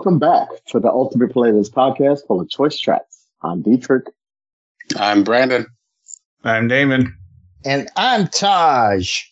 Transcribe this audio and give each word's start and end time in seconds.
Welcome 0.00 0.18
back 0.18 0.48
to 0.68 0.80
the 0.80 0.88
Ultimate 0.88 1.30
Playlist 1.30 1.72
podcast 1.72 2.26
full 2.26 2.40
of 2.40 2.48
choice 2.48 2.78
tracks. 2.78 3.26
I'm 3.42 3.62
Deitrek. 3.62 4.06
I'm 4.96 5.24
Brandon. 5.24 5.66
I'm 6.42 6.68
Damon. 6.68 7.14
And 7.66 7.86
I'm 7.96 8.26
Taj. 8.28 9.24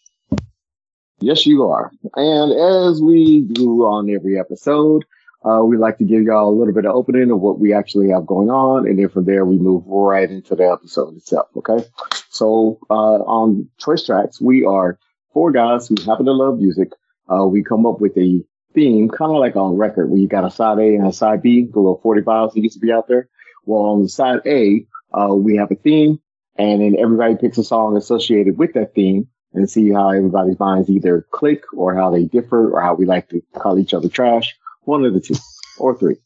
Yes, 1.20 1.46
you 1.46 1.62
are. 1.66 1.90
And 2.16 2.52
as 2.52 3.00
we 3.00 3.46
do 3.50 3.86
on 3.86 4.10
every 4.10 4.38
episode, 4.38 5.06
uh, 5.42 5.62
we 5.64 5.78
like 5.78 5.96
to 5.98 6.04
give 6.04 6.20
y'all 6.24 6.50
a 6.50 6.54
little 6.54 6.74
bit 6.74 6.84
of 6.84 6.94
opening 6.94 7.30
of 7.30 7.40
what 7.40 7.58
we 7.58 7.72
actually 7.72 8.10
have 8.10 8.26
going 8.26 8.50
on. 8.50 8.86
And 8.86 8.98
then 8.98 9.08
from 9.08 9.24
there, 9.24 9.46
we 9.46 9.56
move 9.56 9.84
right 9.86 10.30
into 10.30 10.54
the 10.54 10.70
episode 10.70 11.16
itself. 11.16 11.48
Okay. 11.56 11.82
So, 12.28 12.78
uh, 12.90 13.22
on 13.24 13.70
Choice 13.78 14.06
Trackz, 14.06 14.38
we 14.38 14.66
are 14.66 14.98
four 15.32 15.50
guys 15.50 15.88
who 15.88 15.94
happen 16.04 16.26
to 16.26 16.32
love 16.32 16.58
music. 16.58 16.90
Uh, 17.26 17.46
we 17.46 17.64
come 17.64 17.86
up 17.86 18.02
with 18.02 18.18
a 18.18 18.44
theme, 18.74 19.08
kind 19.08 19.32
of 19.32 19.38
like 19.38 19.56
on 19.56 19.76
record 19.76 20.10
where 20.10 20.18
you 20.18 20.28
got 20.28 20.44
a 20.44 20.50
side 20.50 20.78
A 20.78 20.94
and 20.94 21.06
a 21.06 21.12
side 21.12 21.42
B, 21.42 21.68
the 21.72 21.78
little 21.78 22.00
45s 22.04 22.54
that 22.54 22.60
used 22.60 22.74
to 22.74 22.80
be 22.80 22.92
out 22.92 23.08
there. 23.08 23.28
Well, 23.64 23.82
on 23.82 24.02
the 24.02 24.08
side 24.08 24.40
A, 24.46 24.86
uh, 25.12 25.34
we 25.34 25.56
have 25.56 25.70
a 25.70 25.74
theme 25.74 26.20
and 26.56 26.82
then 26.82 26.96
everybody 26.98 27.36
picks 27.36 27.58
a 27.58 27.64
song 27.64 27.96
associated 27.96 28.58
with 28.58 28.74
that 28.74 28.94
theme 28.94 29.28
and 29.54 29.70
see 29.70 29.90
how 29.90 30.10
everybody's 30.10 30.58
minds 30.58 30.90
either 30.90 31.26
click 31.30 31.62
or 31.72 31.94
how 31.94 32.10
they 32.10 32.24
differ 32.24 32.70
or 32.70 32.82
how 32.82 32.94
we 32.94 33.06
like 33.06 33.28
to 33.28 33.40
call 33.54 33.78
each 33.78 33.94
other 33.94 34.08
trash. 34.08 34.54
One 34.82 35.04
of 35.04 35.14
the 35.14 35.20
two 35.20 35.36
or 35.78 35.96
three. 35.96 36.16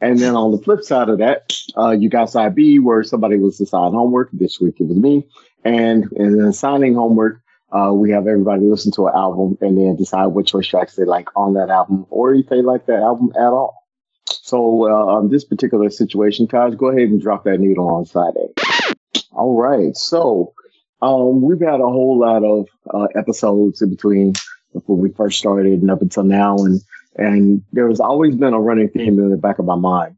And 0.00 0.18
then 0.18 0.36
on 0.36 0.52
the 0.52 0.58
flip 0.58 0.82
side 0.82 1.08
of 1.08 1.18
that, 1.18 1.52
uh, 1.76 1.90
you 1.90 2.08
got 2.08 2.30
side 2.30 2.54
B 2.54 2.78
where 2.78 3.02
somebody 3.02 3.36
was 3.38 3.60
assigned 3.60 3.94
homework. 3.94 4.30
This 4.32 4.60
week 4.60 4.76
it 4.78 4.86
was 4.86 4.96
me. 4.96 5.26
And, 5.64 6.08
then 6.12 6.40
assigning 6.40 6.94
homework, 6.94 7.40
uh, 7.72 7.92
we 7.92 8.10
have 8.10 8.26
everybody 8.26 8.66
listen 8.66 8.92
to 8.92 9.06
an 9.06 9.14
album 9.14 9.58
and 9.60 9.76
then 9.76 9.96
decide 9.96 10.26
what 10.26 10.46
choice 10.46 10.66
tracks 10.66 10.96
they 10.96 11.04
like 11.04 11.28
on 11.36 11.54
that 11.54 11.70
album 11.70 12.06
or 12.10 12.34
if 12.34 12.48
they 12.48 12.62
like 12.62 12.86
that 12.86 13.00
album 13.00 13.30
at 13.36 13.52
all. 13.52 13.86
So, 14.26 14.88
uh, 14.88 15.06
on 15.06 15.28
this 15.28 15.44
particular 15.44 15.90
situation, 15.90 16.46
Taj, 16.46 16.74
go 16.74 16.88
ahead 16.88 17.08
and 17.08 17.20
drop 17.20 17.44
that 17.44 17.60
needle 17.60 17.88
on 17.88 18.06
side 18.06 18.34
A. 18.36 18.94
All 19.32 19.54
right. 19.54 19.94
So, 19.96 20.54
um, 21.02 21.42
we've 21.42 21.60
had 21.60 21.80
a 21.80 21.88
whole 21.88 22.18
lot 22.18 22.44
of 22.44 22.66
uh, 22.92 23.08
episodes 23.18 23.82
in 23.82 23.90
between 23.90 24.32
when 24.72 24.98
we 24.98 25.10
first 25.10 25.38
started 25.38 25.80
and 25.80 25.90
up 25.90 26.02
until 26.02 26.24
now, 26.24 26.56
and 26.56 26.80
and 27.16 27.62
there 27.72 27.88
has 27.88 28.00
always 28.00 28.36
been 28.36 28.54
a 28.54 28.60
running 28.60 28.88
theme 28.88 29.18
in 29.18 29.30
the 29.30 29.36
back 29.36 29.58
of 29.58 29.64
my 29.64 29.76
mind. 29.76 30.16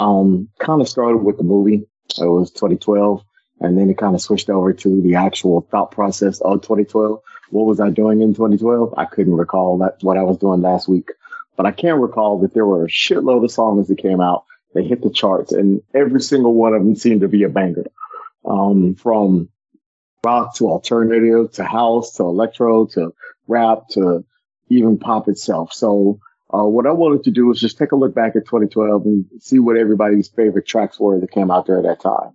Um, 0.00 0.48
kind 0.58 0.80
of 0.80 0.88
started 0.88 1.18
with 1.18 1.36
the 1.36 1.44
movie. 1.44 1.86
It 2.18 2.26
was 2.26 2.50
2012, 2.52 3.24
and 3.60 3.78
then 3.78 3.90
it 3.90 3.98
kind 3.98 4.14
of 4.14 4.20
switched 4.20 4.50
over 4.50 4.72
to 4.72 5.02
the 5.02 5.14
actual 5.14 5.62
thought 5.70 5.90
process 5.90 6.40
of 6.40 6.62
2012. 6.62 7.20
What 7.50 7.66
was 7.66 7.80
I 7.80 7.90
doing 7.90 8.20
in 8.20 8.34
2012? 8.34 8.94
I 8.96 9.04
couldn't 9.04 9.34
recall 9.34 9.78
that 9.78 9.98
what 10.02 10.16
I 10.16 10.22
was 10.22 10.38
doing 10.38 10.60
last 10.60 10.88
week, 10.88 11.10
but 11.56 11.66
I 11.66 11.70
can 11.70 12.00
recall 12.00 12.38
that 12.40 12.54
there 12.54 12.66
were 12.66 12.84
a 12.84 12.88
shitload 12.88 13.44
of 13.44 13.50
songs 13.50 13.88
that 13.88 13.98
came 13.98 14.20
out. 14.20 14.44
They 14.74 14.82
hit 14.82 15.02
the 15.02 15.10
charts, 15.10 15.52
and 15.52 15.80
every 15.94 16.20
single 16.20 16.54
one 16.54 16.74
of 16.74 16.82
them 16.82 16.96
seemed 16.96 17.20
to 17.20 17.28
be 17.28 17.44
a 17.44 17.48
banger. 17.48 17.84
Um, 18.44 18.94
from 18.96 19.48
rock 20.24 20.54
to 20.56 20.68
alternative 20.68 21.52
to 21.52 21.64
house 21.64 22.14
to 22.16 22.24
electro 22.24 22.86
to 22.86 23.14
rap 23.46 23.88
to 23.90 24.24
even 24.68 24.98
pop 24.98 25.28
itself. 25.28 25.72
So 25.72 26.18
uh, 26.52 26.64
what 26.64 26.86
I 26.86 26.92
wanted 26.92 27.24
to 27.24 27.30
do 27.30 27.46
was 27.46 27.60
just 27.60 27.78
take 27.78 27.92
a 27.92 27.96
look 27.96 28.14
back 28.14 28.36
at 28.36 28.46
2012 28.46 29.04
and 29.04 29.26
see 29.40 29.58
what 29.58 29.76
everybody's 29.76 30.28
favorite 30.28 30.66
tracks 30.66 30.98
were 30.98 31.20
that 31.20 31.30
came 31.30 31.50
out 31.50 31.66
there 31.66 31.78
at 31.78 31.84
that 31.84 32.00
time. 32.00 32.32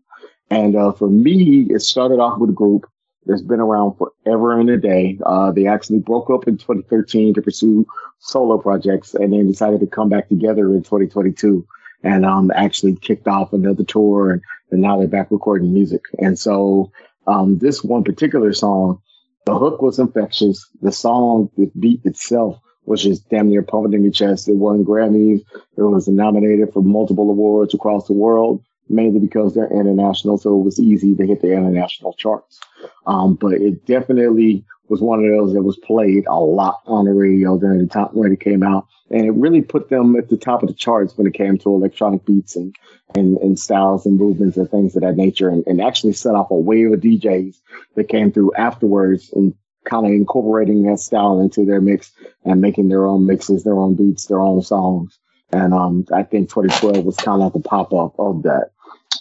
And 0.49 0.75
uh, 0.75 0.91
for 0.91 1.09
me, 1.09 1.67
it 1.69 1.81
started 1.81 2.19
off 2.19 2.39
with 2.39 2.49
a 2.49 2.53
group 2.53 2.89
that's 3.25 3.41
been 3.41 3.59
around 3.59 3.95
forever 3.97 4.59
and 4.59 4.69
a 4.69 4.77
day. 4.77 5.19
Uh, 5.25 5.51
they 5.51 5.67
actually 5.67 5.99
broke 5.99 6.29
up 6.29 6.47
in 6.47 6.57
2013 6.57 7.33
to 7.35 7.41
pursue 7.41 7.85
solo 8.19 8.57
projects 8.57 9.13
and 9.13 9.33
then 9.33 9.47
decided 9.47 9.79
to 9.79 9.87
come 9.87 10.09
back 10.09 10.27
together 10.27 10.73
in 10.73 10.81
2022 10.81 11.65
and 12.03 12.25
um, 12.25 12.51
actually 12.55 12.95
kicked 12.95 13.27
off 13.27 13.53
another 13.53 13.83
tour 13.83 14.31
and, 14.31 14.41
and 14.71 14.81
now 14.81 14.97
they're 14.97 15.07
back 15.07 15.29
recording 15.31 15.73
music. 15.73 16.01
And 16.17 16.39
so 16.39 16.91
um, 17.27 17.59
this 17.59 17.83
one 17.83 18.03
particular 18.03 18.53
song, 18.53 19.01
the 19.45 19.57
hook 19.57 19.81
was 19.81 19.99
infectious. 19.99 20.65
The 20.81 20.91
song, 20.91 21.49
the 21.57 21.69
beat 21.79 22.01
itself 22.05 22.59
was 22.85 23.03
just 23.03 23.29
damn 23.29 23.49
near 23.49 23.61
pumping 23.61 23.93
in 23.93 24.03
your 24.03 24.11
chest. 24.11 24.47
It 24.47 24.55
won 24.55 24.83
Grammys. 24.83 25.41
It 25.77 25.81
was 25.81 26.07
nominated 26.07 26.73
for 26.73 26.81
multiple 26.81 27.29
awards 27.29 27.73
across 27.73 28.07
the 28.07 28.13
world, 28.13 28.63
mainly 28.89 29.19
because 29.19 29.53
they're 29.53 29.71
international. 29.71 30.37
So 30.37 30.59
it 30.59 30.63
was 30.63 30.79
easy 30.79 31.15
to 31.15 31.25
hit 31.25 31.41
the 31.41 31.51
international 31.51 32.13
charts. 32.13 32.59
Um, 33.05 33.35
but 33.35 33.53
it 33.53 33.85
definitely 33.85 34.65
was 34.87 35.01
one 35.01 35.23
of 35.23 35.31
those 35.31 35.53
that 35.53 35.61
was 35.61 35.77
played 35.77 36.25
a 36.27 36.39
lot 36.39 36.81
on 36.87 37.05
the 37.05 37.13
radio 37.13 37.57
during 37.57 37.79
the 37.79 37.87
time 37.87 38.09
when 38.13 38.31
it 38.31 38.39
came 38.39 38.63
out 38.63 38.87
and 39.11 39.25
it 39.25 39.31
really 39.31 39.61
put 39.61 39.89
them 39.89 40.15
at 40.15 40.29
the 40.29 40.37
top 40.37 40.61
of 40.61 40.69
the 40.69 40.75
charts 40.75 41.17
when 41.17 41.27
it 41.27 41.33
came 41.33 41.57
to 41.57 41.69
electronic 41.69 42.25
beats 42.25 42.55
and 42.55 42.75
and, 43.15 43.37
and 43.37 43.57
styles 43.57 44.05
and 44.05 44.19
movements 44.19 44.55
and 44.55 44.69
things 44.69 44.95
of 44.95 45.01
that 45.01 45.15
nature, 45.15 45.49
and, 45.49 45.63
and 45.65 45.81
actually 45.81 46.13
set 46.13 46.35
off 46.35 46.51
a 46.51 46.55
wave 46.55 46.91
of 46.91 46.99
DJs 46.99 47.55
that 47.95 48.07
came 48.07 48.31
through 48.31 48.53
afterwards 48.53 49.31
and 49.33 49.55
kind 49.85 50.05
of 50.05 50.11
incorporating 50.11 50.83
that 50.83 50.99
style 50.99 51.39
into 51.39 51.65
their 51.65 51.81
mix 51.81 52.11
and 52.45 52.61
making 52.61 52.89
their 52.89 53.07
own 53.07 53.25
mixes, 53.25 53.63
their 53.63 53.79
own 53.79 53.95
beats, 53.95 54.27
their 54.27 54.41
own 54.41 54.61
songs. 54.61 55.17
And 55.51 55.73
um, 55.73 56.05
I 56.13 56.21
think 56.21 56.49
2012 56.49 57.03
was 57.03 57.15
kind 57.15 57.41
of 57.41 57.53
the 57.53 57.59
pop 57.59 57.91
up 57.93 58.13
of 58.19 58.43
that. 58.43 58.69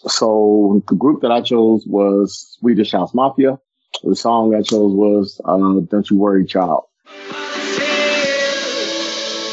So 0.06 0.82
the 0.88 0.94
group 0.94 1.22
that 1.22 1.32
I 1.32 1.40
chose 1.40 1.84
was 1.86 2.56
Swedish 2.58 2.92
House 2.92 3.14
Mafia. 3.14 3.58
The 4.04 4.14
song 4.14 4.54
I 4.54 4.62
chose 4.62 4.92
was 4.92 5.40
uh, 5.44 5.80
"Don't 5.90 6.08
You 6.10 6.18
Worry, 6.18 6.44
Child." 6.44 6.84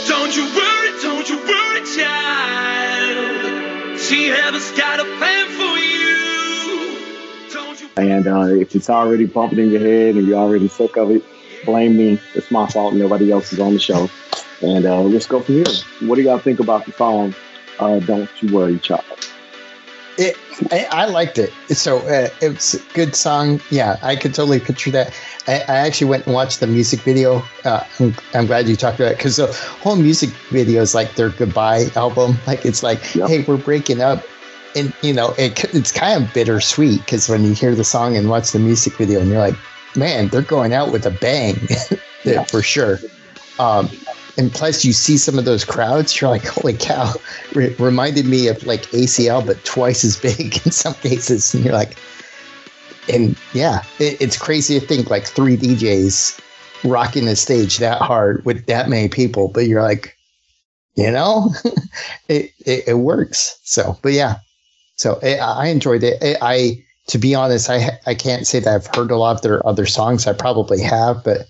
Don't 0.08 0.36
you 0.36 0.44
worry, 0.44 0.92
don't 1.02 1.30
you 1.30 1.38
worry, 1.38 1.82
child. 1.96 4.00
She 4.00 4.28
has 4.28 4.72
got 4.72 5.00
a 5.00 5.06
plan 5.18 5.48
for 5.50 5.78
you. 5.80 7.50
Don't 7.52 7.82
you 7.82 7.90
And 7.98 8.28
uh, 8.28 8.62
if 8.62 8.76
it's 8.76 8.90
already 8.90 9.26
bumping 9.26 9.60
in 9.60 9.72
your 9.72 9.82
head 9.82 10.16
and 10.16 10.28
you're 10.28 10.38
already 10.38 10.68
sick 10.68 10.96
of 10.98 11.10
it, 11.12 11.24
blame 11.66 11.98
me. 11.98 12.20
It's 12.36 12.52
my 12.52 12.68
fault. 12.68 12.94
Nobody 12.94 13.32
else 13.32 13.52
is 13.52 13.60
on 13.60 13.74
the 13.74 13.80
show. 13.80 14.10
And 14.62 14.86
uh, 14.86 15.02
let's 15.02 15.26
go 15.26 15.40
from 15.42 15.56
here. 15.56 15.66
What 16.02 16.16
do 16.16 16.22
y'all 16.22 16.40
think 16.40 16.60
about 16.60 16.86
the 16.86 16.92
song 16.92 17.34
uh, 17.80 18.00
"Don't 18.00 18.30
You 18.42 18.54
Worry, 18.56 18.78
Child"? 18.80 19.04
It, 20.18 20.38
I, 20.72 20.88
I 20.92 21.06
liked 21.06 21.38
it. 21.38 21.52
So 21.70 21.98
uh, 22.00 22.30
it's 22.42 22.74
a 22.76 22.80
good 22.94 23.16
song. 23.16 23.60
Yeah, 23.70 23.98
I 24.02 24.16
could 24.16 24.34
totally 24.34 24.60
picture 24.60 24.92
that. 24.92 25.14
I, 25.48 25.56
I 25.68 25.76
actually 25.86 26.08
went 26.08 26.26
and 26.26 26.34
watched 26.34 26.60
the 26.62 26.68
music 26.68 27.02
video. 27.02 27.44
Uh, 27.66 27.84
I'm, 28.00 28.16
I'm 28.34 28.46
glad 28.46 28.68
you 28.70 28.76
talked 28.78 29.00
about 29.00 29.12
it 29.14 29.18
because 29.18 29.36
the 29.38 29.48
whole 29.82 29.96
music 29.98 30.30
video 30.52 30.82
is 30.82 30.96
like 30.96 31.16
their 31.16 31.30
goodbye 31.30 31.88
album. 31.96 32.38
Like 32.48 32.66
it's 32.66 32.82
like, 32.84 33.14
Yep. 33.16 33.28
hey, 33.30 33.44
we're 33.46 33.58
breaking 33.58 34.02
up. 34.02 34.24
And 34.76 34.94
you 35.02 35.14
know, 35.14 35.34
it, 35.38 35.64
it's 35.74 35.92
kind 35.92 36.24
of 36.24 36.34
bittersweet 36.34 37.00
because 37.02 37.28
when 37.30 37.44
you 37.44 37.54
hear 37.54 37.76
the 37.76 37.84
song 37.86 38.16
and 38.18 38.30
watch 38.30 38.52
the 38.52 38.60
music 38.60 38.94
video, 38.98 39.20
and 39.22 39.30
you're 39.30 39.40
like, 39.40 39.56
man, 39.96 40.28
they're 40.30 40.42
going 40.42 40.74
out 40.74 40.92
with 40.92 41.06
a 41.06 41.12
bang, 41.12 41.56
Yeah. 42.26 42.44
for 42.44 42.62
sure. 42.62 43.00
Um, 43.60 43.90
and 44.38 44.52
plus, 44.52 44.84
you 44.84 44.92
see 44.92 45.18
some 45.18 45.40
of 45.40 45.46
those 45.46 45.64
crowds, 45.64 46.20
you're 46.20 46.30
like, 46.30 46.46
holy 46.46 46.74
cow! 46.74 47.14
Re- 47.54 47.74
reminded 47.80 48.26
me 48.26 48.48
of 48.48 48.66
like 48.66 48.84
ACL, 48.88 49.46
but 49.46 49.64
twice 49.64 50.04
as 50.04 50.18
big 50.18 50.56
in 50.66 50.72
some 50.72 50.94
cases. 50.96 51.54
And 51.54 51.64
you're 51.64 51.74
like, 51.74 51.98
and 53.12 53.38
yeah, 53.54 53.84
it, 54.00 54.22
it's 54.22 54.38
crazy 54.38 54.80
to 54.80 54.86
think 54.86 55.10
like 55.10 55.26
three 55.26 55.56
DJs 55.56 56.40
rocking 56.84 57.26
the 57.26 57.36
stage 57.36 57.78
that 57.78 58.02
hard 58.02 58.44
with 58.46 58.66
that 58.66 58.90
many 58.90 59.08
people, 59.08 59.48
but 59.48 59.68
you're 59.68 59.82
like, 59.82 60.18
you 60.96 61.10
know, 61.12 61.54
it, 62.28 62.52
it 62.66 62.88
it 62.88 62.94
works. 62.96 63.58
So, 63.64 63.98
but 64.02 64.12
yeah, 64.12 64.40
so 64.96 65.20
I, 65.24 65.36
I 65.38 65.68
enjoyed 65.68 66.04
it. 66.04 66.22
I, 66.22 66.38
I 66.42 66.86
to 67.08 67.18
be 67.18 67.36
honest, 67.36 67.70
I 67.70 68.00
I 68.06 68.16
can't 68.16 68.46
say 68.46 68.60
that 68.60 68.76
I've 68.76 68.96
heard 68.96 69.12
a 69.12 69.18
lot 69.18 69.38
of 69.38 69.42
their 69.44 69.66
other 69.66 69.86
songs. 69.86 70.28
I 70.28 70.34
probably 70.34 70.82
have, 70.82 71.24
but 71.24 71.48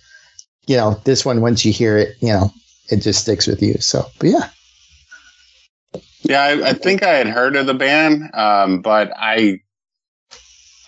you 0.68 0.78
know, 0.78 1.00
this 1.04 1.26
one 1.26 1.42
once 1.42 1.66
you 1.66 1.72
hear 1.72 1.98
it, 1.98 2.16
you 2.20 2.30
know, 2.30 2.52
it 2.90 2.98
just 2.98 3.22
sticks 3.22 3.48
with 3.48 3.62
you. 3.62 3.76
So, 3.80 4.06
but 4.20 4.30
yeah, 4.30 4.50
Yeah, 6.24 6.42
I, 6.42 6.70
I 6.70 6.74
think 6.74 7.04
I 7.04 7.16
had 7.16 7.28
heard 7.28 7.56
of 7.56 7.66
the 7.66 7.74
band, 7.74 8.32
um, 8.34 8.82
but 8.82 9.12
I 9.16 9.62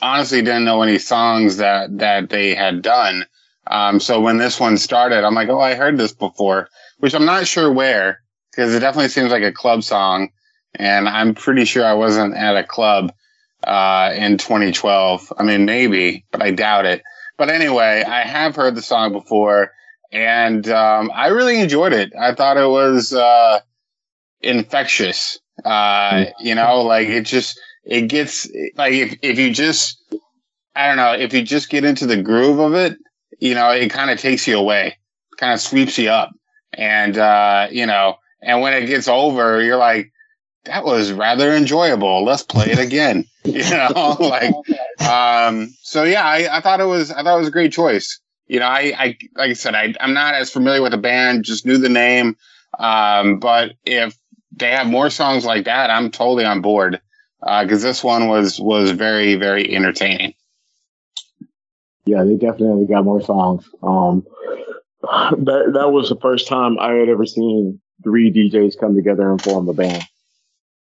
honestly 0.01 0.41
didn't 0.41 0.65
know 0.65 0.81
any 0.81 0.99
songs 0.99 1.57
that 1.57 1.97
that 1.97 2.29
they 2.29 2.55
had 2.55 2.81
done. 2.81 3.25
Um, 3.69 3.99
so 3.99 4.21
when 4.21 4.37
this 4.37 4.59
one 4.59 4.77
started, 4.77 5.25
I'm 5.25 5.35
like, 5.35 5.49
oh, 5.49 5.59
I 5.59 5.75
heard 5.75 5.97
this 5.97 6.13
before, 6.13 6.69
which 6.99 7.13
I'm 7.13 7.25
not 7.25 7.47
sure 7.47 7.71
where 7.71 8.21
because 8.51 8.73
it 8.73 8.79
definitely 8.79 9.09
seems 9.09 9.31
like 9.31 9.43
a 9.43 9.51
club 9.51 9.83
song, 9.83 10.29
and 10.75 11.07
I'm 11.07 11.35
pretty 11.35 11.65
sure 11.65 11.85
I 11.85 11.93
wasn't 11.93 12.35
at 12.35 12.55
a 12.55 12.63
club 12.63 13.11
uh, 13.63 14.13
in 14.15 14.37
2012. 14.37 15.33
I 15.37 15.43
mean, 15.43 15.65
maybe, 15.65 16.25
but 16.31 16.41
I 16.41 16.51
doubt 16.51 16.85
it. 16.85 17.03
But 17.37 17.49
anyway, 17.49 18.03
I 18.07 18.21
have 18.21 18.55
heard 18.55 18.73
the 18.75 18.81
song 18.81 19.11
before, 19.11 19.71
and 20.11 20.67
um, 20.69 21.11
I 21.13 21.27
really 21.27 21.59
enjoyed 21.59 21.93
it. 21.93 22.13
I 22.19 22.33
thought 22.33 22.57
it 22.57 22.67
was. 22.67 23.13
Uh, 23.13 23.59
infectious. 24.41 25.39
Uh, 25.63 26.25
you 26.39 26.55
know, 26.55 26.81
like 26.81 27.07
it 27.07 27.25
just, 27.25 27.59
it 27.83 28.07
gets, 28.07 28.49
like 28.75 28.93
if, 28.93 29.17
if 29.21 29.39
you 29.39 29.51
just, 29.51 30.01
I 30.75 30.87
don't 30.87 30.97
know, 30.97 31.13
if 31.13 31.33
you 31.33 31.41
just 31.41 31.69
get 31.69 31.83
into 31.83 32.05
the 32.05 32.21
groove 32.21 32.59
of 32.59 32.73
it, 32.73 32.97
you 33.39 33.55
know, 33.55 33.71
it 33.71 33.89
kind 33.89 34.11
of 34.11 34.19
takes 34.19 34.47
you 34.47 34.57
away, 34.57 34.97
kind 35.37 35.53
of 35.53 35.59
sweeps 35.59 35.97
you 35.97 36.09
up. 36.09 36.31
And, 36.73 37.17
uh, 37.17 37.67
you 37.71 37.85
know, 37.85 38.17
and 38.41 38.61
when 38.61 38.73
it 38.73 38.85
gets 38.85 39.07
over, 39.07 39.61
you're 39.61 39.77
like, 39.77 40.11
that 40.65 40.83
was 40.83 41.11
rather 41.11 41.53
enjoyable. 41.53 42.23
Let's 42.23 42.43
play 42.43 42.67
it 42.67 42.79
again. 42.79 43.25
you 43.43 43.67
know, 43.69 44.17
like, 44.19 44.53
um, 45.09 45.73
so 45.81 46.03
yeah, 46.03 46.25
I, 46.25 46.57
I 46.57 46.61
thought 46.61 46.81
it 46.81 46.85
was, 46.85 47.09
I 47.11 47.23
thought 47.23 47.35
it 47.35 47.39
was 47.39 47.47
a 47.47 47.51
great 47.51 47.71
choice. 47.71 48.19
You 48.47 48.59
know, 48.59 48.65
I, 48.65 48.93
I, 48.97 49.17
like 49.35 49.51
I 49.51 49.53
said, 49.53 49.75
I, 49.75 49.93
I'm 49.99 50.13
not 50.13 50.35
as 50.35 50.51
familiar 50.51 50.81
with 50.81 50.91
the 50.91 50.97
band, 50.97 51.43
just 51.43 51.65
knew 51.65 51.77
the 51.77 51.89
name. 51.89 52.37
Um, 52.79 53.39
but 53.39 53.73
if 53.85 54.17
they 54.51 54.71
have 54.71 54.87
more 54.87 55.09
songs 55.09 55.45
like 55.45 55.65
that, 55.65 55.89
I'm 55.89 56.11
totally 56.11 56.45
on 56.45 56.61
board. 56.61 57.01
Uh, 57.41 57.67
cause 57.67 57.81
this 57.81 58.03
one 58.03 58.27
was, 58.27 58.59
was 58.59 58.91
very, 58.91 59.35
very 59.35 59.75
entertaining. 59.75 60.33
Yeah, 62.05 62.23
they 62.23 62.35
definitely 62.35 62.87
got 62.87 63.03
more 63.03 63.21
songs. 63.21 63.69
Um, 63.83 64.25
that 65.01 65.71
that 65.73 65.91
was 65.91 66.09
the 66.09 66.17
first 66.21 66.47
time 66.47 66.79
I 66.79 66.93
had 66.93 67.09
ever 67.09 67.25
seen 67.25 67.79
three 68.03 68.31
DJs 68.31 68.79
come 68.79 68.95
together 68.95 69.29
and 69.29 69.41
form 69.41 69.67
a 69.69 69.73
band, 69.73 70.03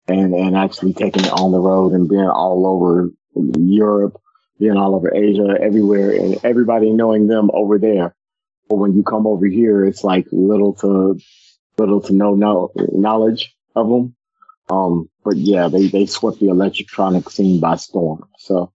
and 0.08 0.34
and 0.34 0.56
actually 0.56 0.94
taking 0.94 1.24
it 1.24 1.32
on 1.32 1.52
the 1.52 1.60
road 1.60 1.92
and 1.92 2.08
being 2.08 2.28
all 2.28 2.66
over 2.66 3.10
Europe, 3.34 4.20
being 4.58 4.76
all 4.76 4.94
over 4.94 5.14
Asia, 5.14 5.56
everywhere, 5.60 6.12
and 6.12 6.38
everybody 6.44 6.90
knowing 6.92 7.26
them 7.26 7.50
over 7.52 7.78
there. 7.78 8.14
But 8.68 8.76
when 8.76 8.94
you 8.94 9.02
come 9.02 9.26
over 9.26 9.46
here, 9.46 9.84
it's 9.84 10.02
like 10.04 10.26
little 10.32 10.74
to 10.76 11.18
little 11.78 12.00
to 12.02 12.12
no 12.12 12.34
no 12.34 12.72
knowledge 12.92 13.54
of 13.74 13.88
them. 13.88 14.14
Um, 14.68 15.08
but 15.24 15.36
yeah, 15.36 15.68
they 15.68 15.86
they 15.88 16.06
swept 16.06 16.40
the 16.40 16.48
electronic 16.48 17.30
scene 17.30 17.60
by 17.60 17.76
storm. 17.76 18.24
So 18.38 18.72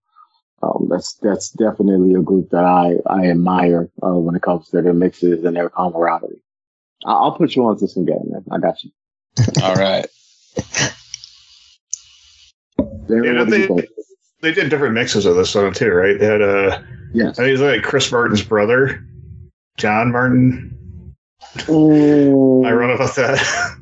um, 0.63 0.87
that's 0.89 1.15
that's 1.15 1.49
definitely 1.49 2.13
a 2.13 2.21
group 2.21 2.51
that 2.51 2.63
I 2.63 2.95
I 3.05 3.27
admire 3.31 3.89
uh, 4.01 4.11
when 4.13 4.35
it 4.35 4.41
comes 4.41 4.69
to 4.69 4.81
their 4.81 4.93
mixes 4.93 5.43
and 5.43 5.55
their 5.55 5.69
camaraderie. 5.69 6.41
I- 7.05 7.11
I'll 7.13 7.35
put 7.35 7.55
you 7.55 7.65
on 7.65 7.77
to 7.79 7.87
some 7.87 8.05
game, 8.05 8.29
man. 8.29 8.45
I 8.51 8.59
got 8.59 8.81
you. 8.83 8.91
All 9.63 9.75
right. 9.75 10.05
Darren, 13.07 13.25
Yeah, 13.25 13.39
what 13.39 13.49
do 13.49 13.57
you 13.57 13.67
they- 13.67 13.67
think? 13.67 13.89
They 14.41 14.51
did 14.51 14.69
different 14.69 14.95
mixes 14.95 15.25
of 15.25 15.35
this 15.35 15.51
song 15.51 15.73
too, 15.73 15.91
right? 15.91 16.19
They 16.19 16.25
had 16.25 16.41
uh, 16.41 16.81
Yes. 17.13 17.37
I 17.37 17.43
think 17.43 17.53
it's 17.53 17.61
like 17.61 17.83
Chris 17.83 18.11
Martin's 18.11 18.43
brother, 18.43 19.05
John 19.77 20.11
Martin. 20.11 20.77
Ooh. 21.69 22.63
I 22.63 22.71
wrote 22.71 22.95
about 22.95 23.15
that. 23.15 23.77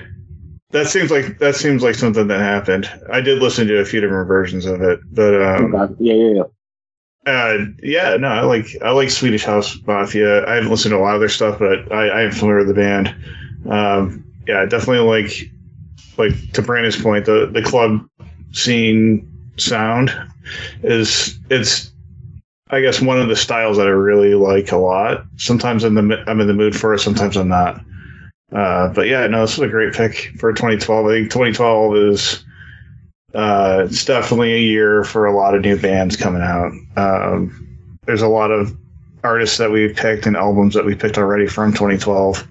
that 0.70 0.86
seems 0.86 1.10
like 1.10 1.38
that 1.38 1.56
seems 1.56 1.82
like 1.82 1.94
something 1.96 2.28
that 2.28 2.40
happened. 2.40 2.88
I 3.12 3.20
did 3.20 3.38
listen 3.42 3.66
to 3.66 3.78
a 3.78 3.84
few 3.84 4.00
different 4.00 4.28
versions 4.28 4.66
of 4.66 4.82
it, 4.82 5.00
but 5.12 5.42
um, 5.42 5.74
Okay. 5.74 5.94
Yeah, 5.98 6.14
yeah, 6.14 6.34
yeah. 6.34 6.42
Uh, 7.26 7.66
yeah, 7.82 8.16
no, 8.16 8.28
I 8.28 8.42
like 8.42 8.66
I 8.82 8.90
like 8.92 9.10
Swedish 9.10 9.44
House 9.44 9.76
Mafia. 9.86 10.46
I 10.46 10.54
haven't 10.54 10.70
listened 10.70 10.92
to 10.92 10.98
a 10.98 11.00
lot 11.00 11.14
of 11.14 11.20
their 11.20 11.28
stuff, 11.28 11.58
but 11.58 11.92
I, 11.92 12.08
I 12.08 12.22
am 12.22 12.32
familiar 12.32 12.58
with 12.58 12.68
the 12.68 12.74
band. 12.74 13.14
Um, 13.68 14.24
yeah, 14.46 14.64
definitely 14.64 15.00
like 15.00 15.50
like 16.16 16.52
to 16.52 16.62
Brandon's 16.62 17.00
point, 17.00 17.26
the 17.26 17.46
the 17.52 17.62
club 17.62 18.08
scene 18.52 19.29
sound 19.60 20.14
is 20.82 21.38
it's 21.50 21.92
I 22.70 22.80
guess 22.80 23.00
one 23.00 23.20
of 23.20 23.28
the 23.28 23.36
styles 23.36 23.76
that 23.78 23.86
I 23.86 23.90
really 23.90 24.34
like 24.34 24.70
a 24.70 24.76
lot. 24.76 25.24
Sometimes 25.36 25.84
in 25.84 25.94
the 25.94 26.24
I'm 26.26 26.40
in 26.40 26.46
the 26.46 26.54
mood 26.54 26.76
for 26.76 26.94
it, 26.94 27.00
sometimes 27.00 27.36
I'm 27.36 27.48
not. 27.48 27.80
Uh, 28.52 28.88
but 28.88 29.06
yeah, 29.06 29.26
no, 29.26 29.42
this 29.42 29.58
was 29.58 29.68
a 29.68 29.70
great 29.70 29.94
pick 29.94 30.32
for 30.38 30.52
2012. 30.52 31.06
I 31.06 31.10
think 31.10 31.30
2012 31.30 31.96
is 31.96 32.44
uh, 33.34 33.82
it's 33.84 34.04
definitely 34.04 34.54
a 34.54 34.58
year 34.58 35.04
for 35.04 35.26
a 35.26 35.36
lot 35.36 35.54
of 35.54 35.62
new 35.62 35.78
bands 35.78 36.16
coming 36.16 36.42
out. 36.42 36.72
Um, 36.96 37.78
there's 38.06 38.22
a 38.22 38.28
lot 38.28 38.50
of 38.50 38.76
artists 39.22 39.58
that 39.58 39.70
we 39.70 39.92
picked 39.92 40.26
and 40.26 40.36
albums 40.36 40.74
that 40.74 40.84
we 40.84 40.94
picked 40.94 41.18
already 41.18 41.46
from 41.46 41.72
2012. 41.72 42.46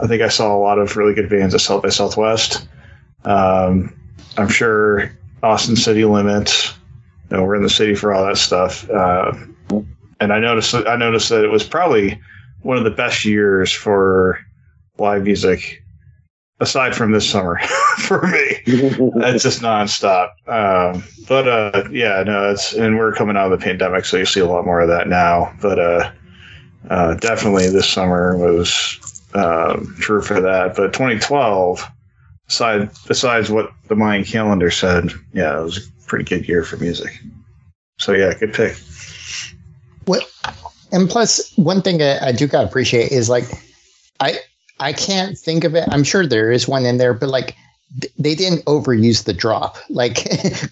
I 0.00 0.06
think 0.06 0.22
I 0.22 0.28
saw 0.28 0.56
a 0.56 0.58
lot 0.58 0.78
of 0.78 0.96
really 0.96 1.14
good 1.14 1.28
bands 1.28 1.54
at 1.54 1.60
South 1.60 1.82
by 1.82 1.88
Southwest. 1.88 2.68
Um, 3.24 3.94
I'm 4.36 4.48
sure 4.48 5.12
Austin 5.42 5.76
City 5.76 6.04
Limits. 6.04 6.74
You 7.30 7.36
know, 7.36 7.44
we're 7.44 7.56
in 7.56 7.62
the 7.62 7.70
city 7.70 7.94
for 7.94 8.12
all 8.12 8.26
that 8.26 8.38
stuff. 8.38 8.88
Uh, 8.90 9.32
and 10.20 10.32
I 10.32 10.38
noticed 10.38 10.74
I 10.74 10.96
noticed 10.96 11.28
that 11.30 11.44
it 11.44 11.50
was 11.50 11.64
probably 11.64 12.20
one 12.62 12.76
of 12.76 12.84
the 12.84 12.90
best 12.90 13.24
years 13.24 13.72
for 13.72 14.38
live 14.98 15.22
music, 15.22 15.82
aside 16.60 16.94
from 16.94 17.12
this 17.12 17.28
summer 17.28 17.58
for 17.98 18.26
me 18.26 18.60
it's 18.66 19.42
just 19.42 19.62
nonstop. 19.62 20.30
Um, 20.46 21.04
but 21.28 21.48
uh, 21.48 21.88
yeah, 21.90 22.22
no, 22.24 22.50
it's 22.50 22.72
and 22.72 22.96
we're 22.96 23.12
coming 23.12 23.36
out 23.36 23.52
of 23.52 23.58
the 23.58 23.64
pandemic, 23.64 24.04
so 24.04 24.16
you 24.16 24.26
see 24.26 24.40
a 24.40 24.46
lot 24.46 24.64
more 24.64 24.80
of 24.80 24.88
that 24.88 25.08
now. 25.08 25.54
But 25.60 25.78
uh, 25.78 26.12
uh, 26.88 27.14
definitely 27.14 27.68
this 27.70 27.88
summer 27.88 28.36
was 28.36 29.22
um, 29.34 29.94
true 30.00 30.22
for 30.22 30.40
that. 30.40 30.76
But 30.76 30.92
2012, 30.92 31.86
aside 32.50 32.90
besides 33.06 33.50
what 33.50 33.72
the 33.88 33.96
Mayan 33.96 34.24
calendar 34.24 34.70
said, 34.70 35.12
yeah, 35.32 35.58
it 35.58 35.62
was 35.62 35.78
a 35.78 36.06
pretty 36.06 36.24
good 36.24 36.46
year 36.46 36.64
for 36.64 36.76
music. 36.76 37.18
So 37.98 38.12
yeah, 38.12 38.34
good 38.34 38.52
pick. 38.52 38.76
and 40.92 41.08
plus 41.08 41.52
one 41.56 41.82
thing 41.82 42.02
I, 42.02 42.28
I 42.28 42.32
do 42.32 42.46
gotta 42.46 42.66
appreciate 42.66 43.12
is 43.12 43.28
like 43.28 43.44
i 44.20 44.38
i 44.78 44.92
can't 44.92 45.38
think 45.38 45.64
of 45.64 45.74
it 45.74 45.88
i'm 45.90 46.04
sure 46.04 46.26
there 46.26 46.50
is 46.50 46.68
one 46.68 46.84
in 46.84 46.98
there 46.98 47.14
but 47.14 47.28
like 47.28 47.56
they 48.18 48.36
didn't 48.36 48.64
overuse 48.66 49.24
the 49.24 49.32
drop 49.32 49.78
like 49.90 50.26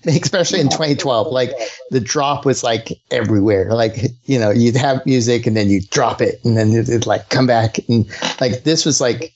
especially 0.07 0.61
in 0.61 0.69
2012 0.69 1.29
like 1.29 1.51
the 1.91 2.01
drop 2.01 2.45
was 2.45 2.63
like 2.63 2.93
everywhere 3.11 3.73
like 3.73 3.97
you 4.25 4.39
know 4.39 4.51
you'd 4.51 4.77
have 4.77 5.05
music 5.07 5.47
and 5.47 5.57
then 5.57 5.69
you 5.69 5.81
drop 5.91 6.21
it 6.21 6.41
and 6.45 6.57
then 6.57 6.73
it'd, 6.73 7.07
like 7.07 7.29
come 7.29 7.47
back 7.47 7.79
and 7.89 8.07
like 8.41 8.65
this 8.65 8.85
was 8.85 9.01
like 9.01 9.33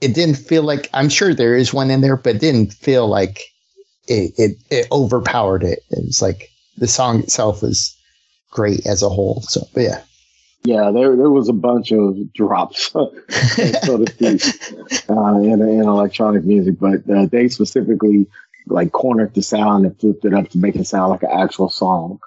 it 0.00 0.14
didn't 0.14 0.36
feel 0.36 0.62
like 0.62 0.88
i'm 0.92 1.08
sure 1.08 1.34
there 1.34 1.56
is 1.56 1.74
one 1.74 1.90
in 1.90 2.00
there 2.00 2.16
but 2.16 2.36
it 2.36 2.40
didn't 2.40 2.72
feel 2.72 3.06
like 3.06 3.40
it 4.08 4.32
it, 4.38 4.56
it 4.70 4.86
overpowered 4.90 5.62
it. 5.62 5.80
It 5.90 6.04
was 6.06 6.22
like 6.22 6.50
the 6.76 6.88
song 6.88 7.20
itself 7.20 7.62
was 7.62 7.96
great 8.50 8.86
as 8.86 9.02
a 9.02 9.08
whole 9.08 9.42
so 9.42 9.66
yeah. 9.76 10.02
Yeah, 10.64 10.90
there 10.90 11.14
there 11.14 11.30
was 11.30 11.48
a 11.48 11.52
bunch 11.52 11.92
of 11.92 12.32
drops, 12.32 12.90
so 12.90 13.12
to 13.28 14.06
speak, 14.10 15.08
uh, 15.08 15.38
in, 15.38 15.62
in 15.62 15.82
electronic 15.82 16.44
music, 16.44 16.80
but 16.80 17.08
uh, 17.08 17.26
they 17.26 17.48
specifically 17.48 18.26
like 18.66 18.90
cornered 18.90 19.34
the 19.34 19.42
sound 19.42 19.86
and 19.86 19.98
flipped 20.00 20.24
it 20.24 20.34
up 20.34 20.48
to 20.50 20.58
make 20.58 20.74
it 20.74 20.84
sound 20.86 21.10
like 21.10 21.22
an 21.22 21.30
actual 21.32 21.70
song, 21.70 22.18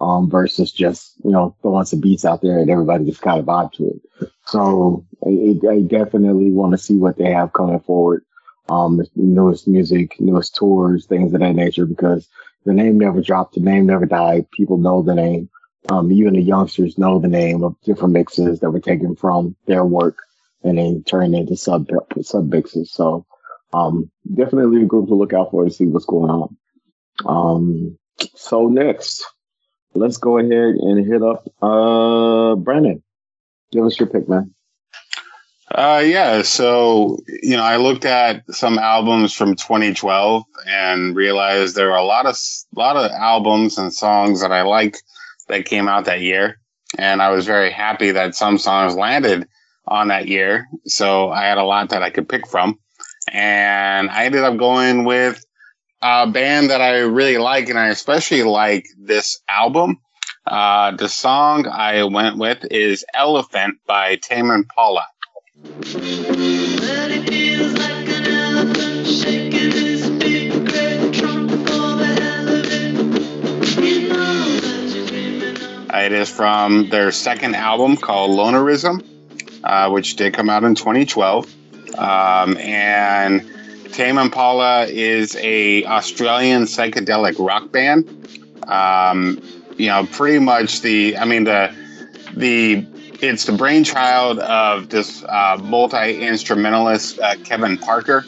um, 0.00 0.30
versus 0.30 0.72
just 0.72 1.14
you 1.24 1.30
know 1.30 1.56
throwing 1.62 1.84
some 1.84 2.00
beats 2.00 2.24
out 2.24 2.42
there 2.42 2.58
and 2.58 2.70
everybody 2.70 3.04
just 3.04 3.22
kind 3.22 3.40
of 3.40 3.46
vibe 3.46 3.72
to 3.72 3.88
it. 3.88 4.30
So 4.46 5.04
I, 5.24 5.58
I 5.68 5.80
definitely 5.80 6.50
want 6.50 6.72
to 6.72 6.78
see 6.78 6.96
what 6.96 7.16
they 7.16 7.32
have 7.32 7.52
coming 7.52 7.80
forward, 7.80 8.24
um, 8.68 9.00
newest 9.14 9.66
music, 9.66 10.20
newest 10.20 10.54
tours, 10.54 11.06
things 11.06 11.32
of 11.34 11.40
that 11.40 11.54
nature, 11.54 11.86
because 11.86 12.28
the 12.64 12.74
name 12.74 12.98
never 12.98 13.20
dropped, 13.20 13.54
the 13.54 13.60
name 13.60 13.86
never 13.86 14.06
died. 14.06 14.50
People 14.50 14.78
know 14.78 15.02
the 15.02 15.14
name 15.14 15.48
um, 15.88 16.10
even 16.10 16.34
the 16.34 16.42
youngsters 16.42 16.98
know 16.98 17.18
the 17.18 17.28
name 17.28 17.62
of 17.62 17.76
different 17.82 18.12
mixes 18.12 18.60
that 18.60 18.70
were 18.70 18.80
taken 18.80 19.14
from 19.14 19.56
their 19.66 19.84
work 19.84 20.18
and 20.62 20.78
then 20.78 21.04
turned 21.04 21.34
into 21.34 21.56
sub 21.56 21.88
sub 22.22 22.48
mixes. 22.48 22.90
So 22.90 23.26
um, 23.72 24.10
definitely 24.34 24.82
a 24.82 24.86
group 24.86 25.08
to 25.08 25.14
look 25.14 25.32
out 25.32 25.50
for 25.50 25.64
to 25.64 25.70
see 25.70 25.86
what's 25.86 26.06
going 26.06 26.30
on. 26.30 26.56
Um, 27.24 27.98
so 28.34 28.68
next, 28.68 29.24
let's 29.96 30.16
go 30.16 30.38
ahead 30.38 30.52
and 30.52 31.06
hit 31.06 31.22
up 31.22 31.48
uh, 31.62 32.54
Brandon. 32.56 33.02
Give 33.72 33.84
us 33.84 33.98
your 33.98 34.08
pick, 34.08 34.28
man. 34.28 34.54
Uh, 35.70 36.02
yeah. 36.04 36.42
So, 36.42 37.18
you 37.42 37.56
know, 37.56 37.64
I 37.64 37.76
looked 37.76 38.04
at 38.04 38.44
some 38.54 38.78
albums 38.78 39.32
from 39.32 39.56
2012 39.56 40.44
and 40.66 41.16
realized 41.16 41.74
there 41.74 41.88
were 41.88 41.96
a 41.96 42.04
lot 42.04 42.26
of, 42.26 42.36
a 42.74 42.78
lot 42.78 42.96
of 42.96 43.10
albums 43.10 43.76
and 43.76 43.92
songs 43.92 44.40
that 44.40 44.52
I 44.52 44.62
like 44.62 44.96
that 45.48 45.64
came 45.64 45.88
out 45.88 46.04
that 46.04 46.20
year. 46.20 46.60
And 46.98 47.20
I 47.20 47.30
was 47.30 47.46
very 47.46 47.70
happy 47.70 48.12
that 48.12 48.36
some 48.36 48.58
songs 48.58 48.94
landed 48.94 49.48
on 49.88 50.08
that 50.08 50.28
year. 50.28 50.68
So 50.86 51.30
I 51.30 51.44
had 51.44 51.58
a 51.58 51.64
lot 51.64 51.90
that 51.90 52.02
I 52.02 52.10
could 52.10 52.28
pick 52.28 52.46
from. 52.46 52.78
And 53.32 54.08
I 54.08 54.24
ended 54.24 54.44
up 54.44 54.56
going 54.56 55.04
with 55.04 55.44
a 56.02 56.26
band 56.26 56.70
that 56.70 56.80
I 56.80 56.98
really 56.98 57.38
like. 57.38 57.68
And 57.68 57.78
I 57.78 57.88
especially 57.88 58.42
like 58.42 58.86
this 58.98 59.40
album. 59.48 60.00
Uh, 60.46 60.92
the 60.92 61.08
song 61.08 61.66
I 61.66 62.04
went 62.04 62.38
with 62.38 62.64
is 62.70 63.04
Elephant 63.14 63.78
by 63.86 64.16
Tame 64.16 64.50
Impala. 64.50 65.06
But 65.62 65.72
it 65.82 67.28
feels 67.28 67.72
like 67.72 68.08
an 68.08 68.26
elephant 68.26 69.06
shaking 69.06 69.72
his 69.72 70.08
big 70.10 70.52
great 70.52 71.14
trunk 71.14 71.50
for 71.50 71.96
the 71.96 72.06
hell 72.20 72.48
of 72.48 72.64
it. 72.64 72.92
You 73.82 74.08
know 74.10 74.60
that 74.60 74.94
you're 74.94 75.06
dreaming 75.06 75.56
of. 75.56 75.94
It 75.94 76.12
is 76.12 76.30
from 76.30 76.90
their 76.90 77.10
second 77.10 77.56
album 77.56 77.96
called 77.96 78.30
Lonerism, 78.30 79.04
uh, 79.64 79.90
which 79.90 80.14
did 80.14 80.34
come 80.34 80.48
out 80.48 80.62
in 80.62 80.76
2012. 80.76 81.52
Um, 81.98 82.56
and 82.58 83.55
Tame 83.96 84.18
Impala 84.18 84.84
is 84.84 85.34
a 85.36 85.82
Australian 85.86 86.64
psychedelic 86.64 87.38
rock 87.38 87.72
band. 87.72 88.06
Um, 88.68 89.40
you 89.78 89.86
know, 89.86 90.06
pretty 90.12 90.38
much 90.38 90.82
the, 90.82 91.16
I 91.16 91.24
mean, 91.24 91.44
the, 91.44 91.74
the 92.36 92.86
it's 93.22 93.46
the 93.46 93.52
brainchild 93.52 94.38
of 94.40 94.90
this 94.90 95.24
uh, 95.24 95.58
multi 95.62 96.20
instrumentalist 96.20 97.18
uh, 97.20 97.36
Kevin 97.36 97.78
Parker, 97.78 98.26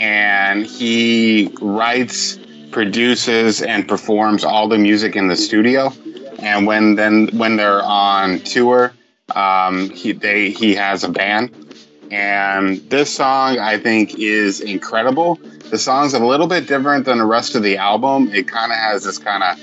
and 0.00 0.66
he 0.66 1.54
writes, 1.60 2.36
produces, 2.72 3.62
and 3.62 3.86
performs 3.86 4.42
all 4.42 4.66
the 4.66 4.78
music 4.78 5.14
in 5.14 5.28
the 5.28 5.36
studio. 5.36 5.92
And 6.40 6.66
when 6.66 6.96
then 6.96 7.28
when 7.38 7.54
they're 7.54 7.84
on 7.84 8.40
tour, 8.40 8.92
um, 9.32 9.90
he 9.90 10.10
they 10.10 10.50
he 10.50 10.74
has 10.74 11.04
a 11.04 11.08
band. 11.08 11.67
And 12.10 12.78
this 12.90 13.14
song 13.14 13.58
I 13.58 13.78
think 13.78 14.18
is 14.18 14.60
incredible. 14.60 15.36
The 15.70 15.78
song's 15.78 16.14
a 16.14 16.24
little 16.24 16.46
bit 16.46 16.66
different 16.66 17.04
than 17.04 17.18
the 17.18 17.26
rest 17.26 17.54
of 17.54 17.62
the 17.62 17.76
album. 17.76 18.32
It 18.32 18.48
kind 18.48 18.72
of 18.72 18.78
has 18.78 19.04
this 19.04 19.18
kind 19.18 19.42
of 19.42 19.58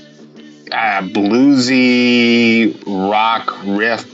uh, 0.72 1.02
bluesy 1.14 2.82
rock 2.86 3.56
riff, 3.66 4.06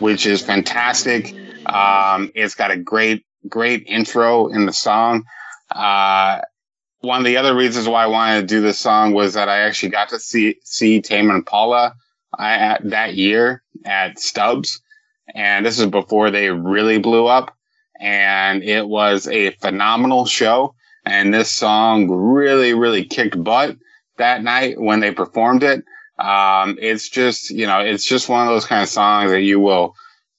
which 0.00 0.26
is 0.26 0.42
fantastic. 0.42 1.34
Um, 1.66 2.30
it's 2.34 2.54
got 2.54 2.70
a 2.70 2.76
great, 2.76 3.24
great 3.48 3.84
intro 3.86 4.48
in 4.48 4.66
the 4.66 4.72
song. 4.72 5.24
Uh, 5.70 6.40
one 7.00 7.18
of 7.18 7.24
the 7.24 7.36
other 7.36 7.54
reasons 7.54 7.88
why 7.88 8.04
I 8.04 8.06
wanted 8.06 8.40
to 8.42 8.46
do 8.46 8.60
this 8.60 8.78
song 8.78 9.12
was 9.12 9.34
that 9.34 9.48
I 9.48 9.60
actually 9.60 9.90
got 9.90 10.10
to 10.10 10.18
see 10.18 10.56
see 10.64 11.00
Tame 11.00 11.30
Impala 11.30 11.94
I, 12.38 12.54
at, 12.54 12.90
that 12.90 13.14
year 13.14 13.62
at 13.84 14.18
Stubb's, 14.18 14.80
and 15.34 15.66
this 15.66 15.78
is 15.78 15.86
before 15.86 16.30
they 16.30 16.50
really 16.50 16.98
blew 16.98 17.26
up. 17.26 17.54
And 18.04 18.62
it 18.62 18.86
was 18.86 19.26
a 19.28 19.52
phenomenal 19.52 20.26
show. 20.26 20.74
And 21.06 21.32
this 21.32 21.50
song 21.50 22.10
really, 22.10 22.74
really 22.74 23.02
kicked 23.02 23.42
butt 23.42 23.78
that 24.18 24.42
night 24.42 24.78
when 24.78 25.00
they 25.00 25.10
performed 25.10 25.62
it. 25.62 25.82
Um, 26.18 26.76
it's 26.78 27.08
just, 27.08 27.50
you 27.50 27.66
know, 27.66 27.80
it's 27.80 28.04
just 28.04 28.28
one 28.28 28.46
of 28.46 28.52
those 28.52 28.66
kind 28.66 28.82
of 28.82 28.90
songs 28.90 29.30
that 29.30 29.40
you 29.40 29.58
will 29.58 29.94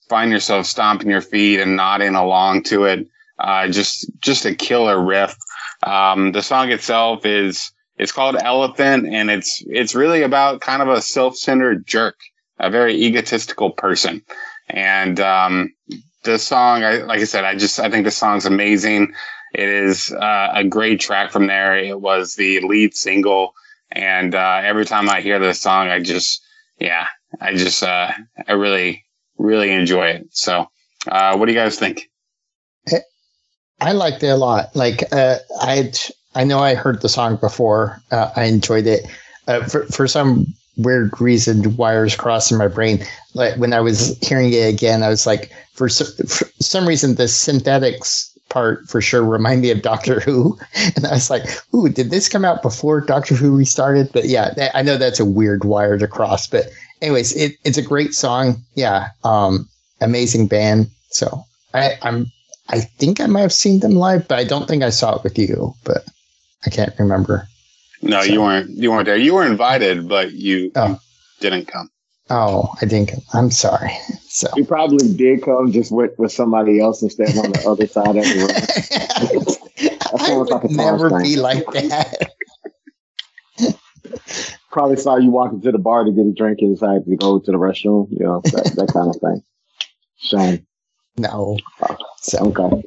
find 0.09 0.31
yourself 0.31 0.67
stomping 0.67 1.09
your 1.09 1.21
feet 1.21 1.59
and 1.59 1.75
nodding 1.75 2.13
along 2.13 2.63
to 2.65 2.83
it. 2.83 3.07
Uh, 3.39 3.67
just, 3.67 4.11
just 4.19 4.45
a 4.45 4.53
killer 4.53 5.03
riff. 5.03 5.35
Um, 5.81 6.33
the 6.33 6.43
song 6.43 6.71
itself 6.71 7.25
is, 7.25 7.71
it's 7.97 8.11
called 8.11 8.35
Elephant 8.35 9.07
and 9.07 9.31
it's, 9.31 9.63
it's 9.65 9.95
really 9.95 10.21
about 10.21 10.61
kind 10.61 10.83
of 10.83 10.89
a 10.89 11.01
self-centered 11.01 11.87
jerk, 11.87 12.15
a 12.59 12.69
very 12.69 12.93
egotistical 12.93 13.71
person. 13.71 14.21
And, 14.69 15.19
um, 15.19 15.73
the 16.25 16.37
song, 16.37 16.83
I, 16.83 16.97
like 16.97 17.21
I 17.21 17.25
said, 17.25 17.45
I 17.45 17.55
just, 17.55 17.79
I 17.79 17.89
think 17.89 18.05
the 18.05 18.11
song's 18.11 18.45
amazing. 18.45 19.13
It 19.53 19.69
is 19.69 20.11
uh, 20.11 20.51
a 20.53 20.63
great 20.63 20.99
track 20.99 21.31
from 21.31 21.47
there. 21.47 21.77
It 21.77 22.01
was 22.01 22.35
the 22.35 22.59
lead 22.61 22.93
single. 22.95 23.53
And 23.91 24.35
uh, 24.35 24.61
every 24.63 24.85
time 24.85 25.09
I 25.09 25.21
hear 25.21 25.39
this 25.39 25.61
song, 25.61 25.87
I 25.87 26.01
just, 26.01 26.41
yeah, 26.79 27.07
I 27.39 27.55
just, 27.55 27.81
uh, 27.81 28.11
I 28.47 28.51
really, 28.53 29.05
really 29.37 29.71
enjoy 29.71 30.07
it. 30.07 30.27
So, 30.31 30.67
uh, 31.07 31.37
what 31.37 31.45
do 31.45 31.53
you 31.53 31.57
guys 31.57 31.79
think? 31.79 32.09
I 33.79 33.91
liked 33.91 34.23
it 34.23 34.27
a 34.27 34.35
lot. 34.35 34.75
Like 34.75 35.03
uh, 35.11 35.37
I, 35.59 35.91
I 36.33 36.43
know 36.43 36.59
I 36.59 36.75
heard 36.75 37.01
the 37.01 37.09
song 37.09 37.37
before. 37.37 38.01
Uh, 38.11 38.31
I 38.35 38.45
enjoyed 38.45 38.87
it. 38.87 39.05
For 39.69 39.85
for 39.85 40.07
some 40.07 40.55
weird 40.77 41.19
reason, 41.19 41.75
wires 41.75 42.15
crossed 42.15 42.51
in 42.51 42.57
my 42.57 42.67
brain. 42.67 43.03
Like 43.33 43.55
when 43.57 43.73
I 43.73 43.81
was 43.81 44.17
hearing 44.19 44.51
it 44.51 44.73
again, 44.73 45.03
I 45.03 45.09
was 45.09 45.25
like, 45.25 45.51
for, 45.73 45.89
for 45.89 46.47
some 46.59 46.87
reason, 46.87 47.15
the 47.15 47.27
synthetics 47.27 48.31
part 48.49 48.87
for 48.87 49.01
sure 49.01 49.23
remind 49.23 49.61
me 49.61 49.71
of 49.71 49.81
Doctor 49.81 50.19
Who, 50.21 50.57
and 50.95 51.05
I 51.05 51.13
was 51.13 51.29
like, 51.29 51.43
"Ooh, 51.73 51.89
did 51.89 52.09
this 52.09 52.29
come 52.29 52.45
out 52.45 52.61
before 52.61 53.01
Doctor 53.01 53.35
Who 53.35 53.57
restarted?" 53.57 54.09
But 54.13 54.25
yeah, 54.25 54.69
I 54.73 54.81
know 54.81 54.97
that's 54.97 55.19
a 55.19 55.25
weird 55.25 55.65
wire 55.65 55.97
to 55.97 56.07
cross. 56.07 56.47
But 56.47 56.69
anyways, 57.01 57.35
it, 57.35 57.57
it's 57.65 57.77
a 57.77 57.81
great 57.81 58.13
song. 58.13 58.63
Yeah, 58.75 59.09
um, 59.23 59.67
amazing 60.01 60.47
band. 60.47 60.89
So 61.09 61.43
I, 61.73 61.97
I'm 62.01 62.31
I 62.69 62.79
think 62.79 63.19
I 63.19 63.27
might 63.27 63.41
have 63.41 63.53
seen 63.53 63.81
them 63.81 63.95
live, 63.95 64.27
but 64.27 64.39
I 64.39 64.43
don't 64.43 64.67
think 64.67 64.83
I 64.83 64.89
saw 64.89 65.15
it 65.17 65.23
with 65.23 65.37
you. 65.37 65.73
But 65.83 66.05
I 66.65 66.69
can't 66.69 66.97
remember. 66.97 67.47
No, 68.01 68.21
So- 68.21 68.31
you 68.33 68.41
weren't. 68.41 68.69
You 68.71 68.91
weren't 68.91 69.05
there. 69.05 69.17
You 69.17 69.33
were 69.35 69.45
invited, 69.45 70.07
but 70.07 70.31
you, 70.33 70.71
Oh. 70.75 70.99
didn't 71.39 71.67
come. 71.67 71.89
Oh, 72.29 72.73
I 72.81 72.85
think 72.87 73.11
I'm 73.33 73.51
sorry. 73.51 73.91
So 74.27 74.47
you 74.55 74.65
probably 74.65 75.13
did 75.13 75.43
come 75.43 75.71
just 75.71 75.91
with, 75.91 76.17
with 76.17 76.31
somebody 76.31 76.79
else 76.79 77.01
and 77.03 77.11
stand 77.11 77.37
on 77.37 77.51
the 77.51 77.63
other 77.69 77.85
side 77.87 78.07
of 78.17 78.23
the 78.23 78.35
room. 78.39 78.49
I 80.19 80.31
almost 80.31 80.51
like 80.51 80.63
would 80.63 80.71
never 80.71 81.09
Tarzan. 81.09 81.23
be 81.23 81.35
like 81.37 81.65
that. 81.67 82.31
Probably 84.71 84.97
saw 84.97 85.17
you 85.17 85.29
walking 85.29 85.61
to 85.61 85.71
the 85.71 85.77
bar 85.77 86.03
to 86.03 86.11
get 86.11 86.25
a 86.25 86.33
drink 86.33 86.59
and 86.61 86.75
decided 86.75 87.05
to 87.05 87.15
go 87.15 87.39
to 87.39 87.51
the 87.51 87.57
restroom, 87.57 88.07
you 88.11 88.25
know, 88.25 88.41
that, 88.45 88.73
that 88.75 88.87
kind 88.93 89.09
of 89.09 89.15
thing. 89.21 89.43
Shame. 90.17 90.67
No. 91.17 91.57
So 92.17 92.39
Okay. 92.47 92.83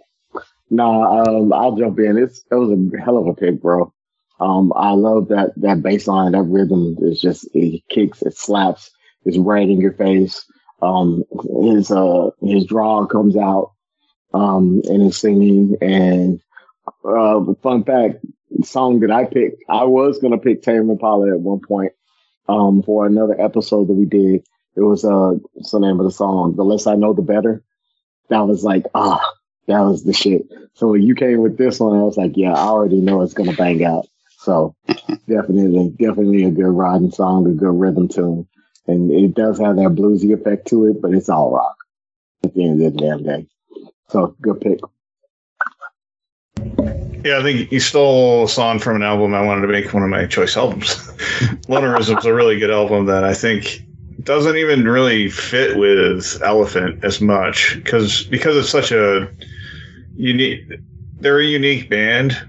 Nah, 0.71 1.23
um, 1.23 1.53
I'll 1.53 1.77
jump 1.77 1.99
in. 1.99 2.19
It's 2.19 2.43
it 2.50 2.55
was 2.57 2.71
a 2.71 3.00
hell 3.03 3.17
of 3.17 3.27
a 3.27 3.35
pick, 3.35 3.62
bro. 3.62 3.91
Um, 4.40 4.73
I 4.76 4.92
love 4.92 5.28
that 5.28 5.52
that 5.57 5.83
bass 5.83 6.07
line, 6.07 6.33
that 6.33 6.42
rhythm 6.42 6.97
is 7.00 7.21
just 7.21 7.49
it 7.54 7.83
kicks, 7.88 8.23
it 8.23 8.37
slaps, 8.37 8.90
it's 9.25 9.37
right 9.37 9.68
in 9.68 9.80
your 9.80 9.92
face. 9.92 10.45
Um, 10.80 11.25
his 11.62 11.90
uh 11.90 12.30
his 12.40 12.64
draw 12.64 13.04
comes 13.07 13.37
out, 13.37 13.73
um, 14.33 14.80
and 14.85 15.02
his 15.02 15.16
singing. 15.16 15.76
And 15.80 16.40
uh, 17.04 17.40
fun 17.62 17.83
fact, 17.85 18.25
song 18.62 19.00
that 19.00 19.11
I 19.11 19.25
picked, 19.25 19.64
I 19.68 19.85
was 19.85 20.18
gonna 20.18 20.38
pick 20.38 20.62
Tame 20.62 20.88
Impala 20.88 21.33
at 21.33 21.40
one 21.40 21.61
point, 21.61 21.92
um, 22.49 22.83
for 22.83 23.07
another 23.07 23.40
episode 23.40 23.88
that 23.88 23.95
we 23.95 24.04
did. 24.04 24.47
It 24.76 24.83
was 24.83 25.04
uh, 25.04 25.33
what's 25.52 25.73
the 25.73 25.80
name 25.80 25.99
of 25.99 26.04
the 26.04 26.12
song? 26.12 26.54
The 26.54 26.64
less 26.64 26.87
I 26.87 26.95
know, 26.95 27.12
the 27.12 27.23
better. 27.23 27.64
That 28.28 28.47
was 28.47 28.62
like 28.62 28.85
ah, 28.95 29.25
that 29.66 29.80
was 29.80 30.04
the 30.04 30.12
shit. 30.12 30.47
So 30.75 30.88
when 30.88 31.02
you 31.02 31.16
came 31.16 31.42
with 31.42 31.59
this 31.59 31.80
one, 31.80 31.99
I 31.99 32.02
was 32.02 32.16
like, 32.16 32.37
yeah, 32.37 32.52
I 32.52 32.68
already 32.68 33.00
know 33.00 33.23
it's 33.23 33.35
gonna 33.35 33.54
bang 33.54 33.85
out. 33.85 34.07
So 34.49 34.75
definitely, 35.28 35.90
definitely 35.99 36.45
a 36.45 36.50
good 36.50 36.71
riding 36.71 37.11
song, 37.11 37.47
a 37.47 37.50
good 37.50 37.78
rhythm 37.78 38.09
tune, 38.09 38.49
and 38.87 39.11
it 39.11 39.35
does 39.35 39.59
have 39.59 39.76
that 39.76 39.95
bluesy 39.95 40.33
effect 40.33 40.67
to 40.69 40.87
it, 40.87 41.02
but 41.02 41.12
it's 41.12 41.28
all 41.28 41.52
rock 41.52 41.76
at 42.43 42.55
the 42.55 42.64
end 42.64 42.83
of 42.83 42.95
the 42.95 42.99
damn 42.99 43.23
day. 43.25 43.47
So 44.09 44.35
good 44.40 44.59
pick. 44.62 44.81
Yeah, 47.26 47.40
I 47.40 47.43
think 47.43 47.71
you 47.71 47.78
stole 47.78 48.45
a 48.45 48.49
song 48.49 48.78
from 48.78 48.97
an 48.97 49.02
album 49.02 49.35
I 49.35 49.43
wanted 49.43 49.67
to 49.67 49.69
make 49.69 49.93
one 49.93 50.02
of 50.02 50.09
my 50.09 50.25
choice 50.25 50.57
albums. 50.57 50.95
Lonerism's 51.69 52.25
a 52.25 52.33
really 52.33 52.59
good 52.59 52.71
album 52.71 53.05
that 53.05 53.25
I 53.25 53.35
think 53.35 53.83
doesn't 54.23 54.57
even 54.57 54.85
really 54.85 55.28
fit 55.28 55.76
with 55.76 56.40
Elephant 56.43 57.05
as 57.05 57.21
much 57.21 57.75
because 57.75 58.23
because 58.25 58.57
it's 58.57 58.71
such 58.71 58.93
a 58.93 59.31
unique. 60.17 60.62
They're 61.21 61.40
a 61.40 61.45
unique 61.45 61.90
band, 61.90 62.40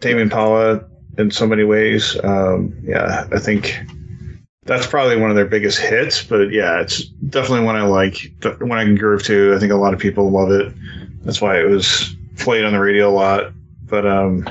Tame 0.00 0.18
Impala, 0.18 0.89
in 1.20 1.30
so 1.30 1.46
many 1.46 1.64
ways. 1.64 2.16
Um, 2.24 2.76
yeah, 2.82 3.28
I 3.32 3.38
think 3.38 3.78
that's 4.64 4.86
probably 4.86 5.16
one 5.16 5.30
of 5.30 5.36
their 5.36 5.46
biggest 5.46 5.78
hits. 5.78 6.22
But 6.22 6.50
yeah, 6.50 6.80
it's 6.80 7.04
definitely 7.04 7.64
one 7.64 7.76
I 7.76 7.82
like, 7.82 8.32
one 8.60 8.78
I 8.78 8.84
can 8.84 8.96
groove 8.96 9.22
to. 9.24 9.54
I 9.54 9.58
think 9.58 9.72
a 9.72 9.76
lot 9.76 9.94
of 9.94 10.00
people 10.00 10.30
love 10.30 10.50
it. 10.50 10.72
That's 11.24 11.40
why 11.40 11.60
it 11.60 11.68
was 11.68 12.14
played 12.38 12.64
on 12.64 12.72
the 12.72 12.80
radio 12.80 13.08
a 13.08 13.12
lot. 13.12 13.52
But 13.84 14.06
um, 14.06 14.48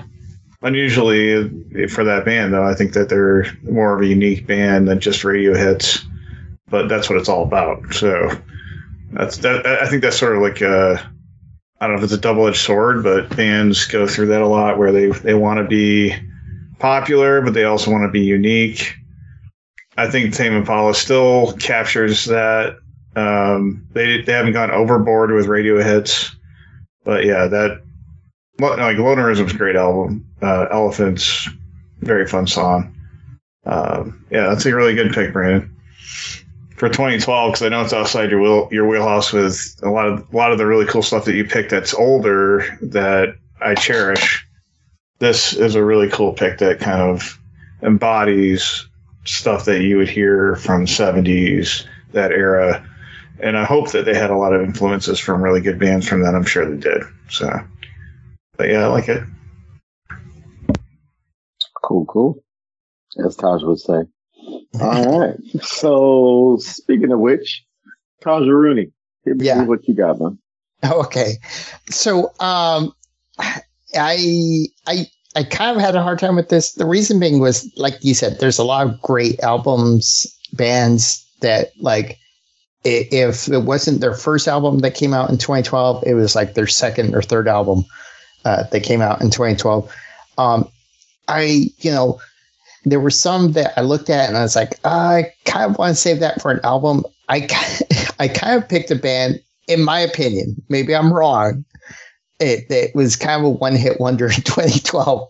unusually 0.61 1.88
for 1.88 2.03
that 2.03 2.25
band, 2.25 2.53
though, 2.53 2.65
I 2.65 2.75
think 2.75 2.93
that 2.93 3.09
they're 3.09 3.45
more 3.63 3.95
of 3.95 4.01
a 4.01 4.07
unique 4.07 4.45
band 4.45 4.88
than 4.88 4.99
just 4.99 5.23
radio 5.23 5.55
hits. 5.55 6.05
But 6.69 6.88
that's 6.88 7.09
what 7.09 7.17
it's 7.17 7.29
all 7.29 7.43
about. 7.43 7.93
So 7.93 8.29
that's 9.11 9.38
that. 9.38 9.65
I 9.65 9.88
think 9.88 10.03
that's 10.03 10.19
sort 10.19 10.35
of 10.35 10.43
like 10.43 10.61
a, 10.61 11.01
I 11.81 11.88
don't 11.88 11.95
know 11.95 11.99
if 11.99 12.03
it's 12.03 12.13
a 12.13 12.17
double 12.17 12.47
edged 12.47 12.57
sword, 12.57 13.03
but 13.03 13.35
bands 13.35 13.85
go 13.85 14.05
through 14.05 14.27
that 14.27 14.41
a 14.41 14.47
lot 14.47 14.77
where 14.77 14.91
they 14.91 15.07
they 15.07 15.33
want 15.33 15.57
to 15.57 15.63
be 15.63 16.15
popular, 16.79 17.41
but 17.41 17.53
they 17.53 17.65
also 17.65 17.91
want 17.91 18.03
to 18.03 18.12
be 18.12 18.21
unique. 18.21 18.95
I 19.98 20.09
think 20.09 20.33
Tame 20.33 20.53
Impala 20.53 20.95
still 20.95 21.53
captures 21.53 22.25
that. 22.25 22.77
Um, 23.15 23.86
they 23.91 24.21
they 24.21 24.31
haven't 24.31 24.53
gone 24.53 24.71
overboard 24.71 25.31
with 25.31 25.48
radio 25.48 25.81
hits, 25.83 26.36
but 27.03 27.25
yeah, 27.25 27.48
that 27.48 27.81
like 28.59 28.98
Lonerism's 28.98 29.53
a 29.53 29.57
great 29.57 29.75
album. 29.75 30.25
Uh, 30.41 30.67
Elephants, 30.71 31.50
very 32.01 32.27
fun 32.27 32.48
song. 32.48 32.95
Um, 33.65 34.25
yeah, 34.31 34.48
that's 34.48 34.65
a 34.65 34.75
really 34.75 34.95
good 34.95 35.13
pick, 35.13 35.33
Brandon. 35.33 35.75
For 36.75 36.88
2012, 36.88 37.51
because 37.51 37.65
I 37.65 37.69
know 37.69 37.81
it's 37.81 37.91
outside 37.91 38.31
your 38.31 38.41
wheel, 38.41 38.69
your 38.71 38.88
wheelhouse 38.88 39.33
with 39.33 39.77
a 39.83 39.89
lot 39.89 40.07
of 40.07 40.33
a 40.33 40.38
lot 40.38 40.53
of 40.53 40.57
the 40.57 40.65
really 40.65 40.86
cool 40.86 41.03
stuff 41.03 41.25
that 41.25 41.36
you 41.36 41.43
picked 41.43 41.71
that's 41.71 41.93
older 41.93 42.77
that 42.81 43.36
I 43.59 43.75
cherish. 43.75 44.45
This 45.19 45.53
is 45.53 45.75
a 45.75 45.83
really 45.83 46.09
cool 46.09 46.33
pick 46.33 46.57
that 46.59 46.79
kind 46.79 47.01
of 47.01 47.38
embodies 47.81 48.88
stuff 49.25 49.65
that 49.65 49.81
you 49.81 49.97
would 49.97 50.09
hear 50.09 50.55
from 50.55 50.85
70s 50.85 51.85
that 52.13 52.31
era 52.31 52.85
and 53.41 53.57
i 53.57 53.63
hope 53.63 53.91
that 53.91 54.03
they 54.03 54.15
had 54.15 54.31
a 54.31 54.35
lot 54.35 54.53
of 54.53 54.61
influences 54.61 55.19
from 55.19 55.41
really 55.41 55.61
good 55.61 55.77
bands 55.77 56.07
from 56.07 56.23
that 56.23 56.33
i'm 56.33 56.43
sure 56.43 56.69
they 56.69 56.77
did 56.77 57.03
so 57.29 57.49
but 58.57 58.69
yeah 58.69 58.79
i 58.79 58.88
like 58.88 59.07
it 59.07 59.21
Cool, 61.89 62.05
cool. 62.05 62.43
As 63.25 63.35
Taj 63.35 63.63
would 63.63 63.79
say. 63.79 64.03
All 64.79 65.19
right. 65.19 65.35
So 65.61 66.57
speaking 66.61 67.11
of 67.11 67.19
which, 67.19 67.65
taj 68.21 68.43
Rooney. 68.47 68.91
Yeah. 69.25 69.63
what 69.63 69.88
you 69.88 69.95
got, 69.95 70.19
man. 70.19 70.38
Okay. 70.85 71.33
So 71.89 72.31
um 72.39 72.93
I 73.96 74.65
I 74.88 75.08
I 75.36 75.43
kind 75.43 75.75
of 75.75 75.81
had 75.81 75.96
a 75.96 76.03
hard 76.03 76.19
time 76.19 76.36
with 76.36 76.50
this. 76.50 76.74
The 76.74 76.86
reason 76.86 77.19
being 77.19 77.39
was 77.39 77.72
like 77.77 77.98
you 78.01 78.13
said, 78.13 78.39
there's 78.39 78.60
a 78.60 78.63
lot 78.63 78.88
of 78.88 79.01
great 79.01 79.39
albums, 79.41 80.25
bands 80.53 81.25
that 81.41 81.72
like 81.79 82.19
if 82.84 83.48
it 83.50 83.63
wasn't 83.63 84.01
their 84.01 84.13
first 84.13 84.48
album 84.48 84.79
that 84.79 84.96
came 84.96 85.13
out 85.13 85.29
in 85.29 85.38
2012, 85.38 86.03
it 86.08 86.13
was 86.13 86.36
like 86.36 86.53
their 86.53 86.67
second 86.67 87.13
or 87.13 87.22
third 87.22 87.48
album 87.48 87.86
uh, 88.46 88.63
that 88.63 88.84
came 88.84 89.01
out 89.01 89.22
in 89.22 89.29
2012. 89.29 89.93
Um, 90.38 90.69
I, 91.27 91.69
you 91.79 91.91
know, 91.91 92.19
there 92.86 93.00
were 93.00 93.10
some 93.10 93.51
that 93.53 93.77
I 93.77 93.81
looked 93.81 94.10
at 94.10 94.29
and 94.29 94.38
I 94.38 94.41
was 94.41 94.55
like, 94.55 94.79
I 94.86 95.31
kind 95.46 95.69
of 95.69 95.77
want 95.77 95.96
to 95.96 96.01
save 96.01 96.19
that 96.22 96.41
for 96.41 96.51
an 96.51 96.62
album. 96.63 97.03
I, 97.27 97.48
I 98.19 98.27
kind 98.29 98.62
of 98.62 98.69
picked 98.69 98.91
a 98.91 98.96
band, 98.96 99.41
in 99.67 99.84
my 99.84 100.00
opinion, 100.00 100.55
maybe 100.69 100.96
I'm 100.96 101.13
wrong. 101.13 101.65
It, 102.39 102.72
it 102.72 102.96
was 102.96 103.15
kind 103.15 103.41
of 103.41 103.46
a 103.46 103.50
one 103.50 103.75
hit 103.75 104.00
wonder 104.00 104.27
in 104.27 104.31
2012, 104.43 105.29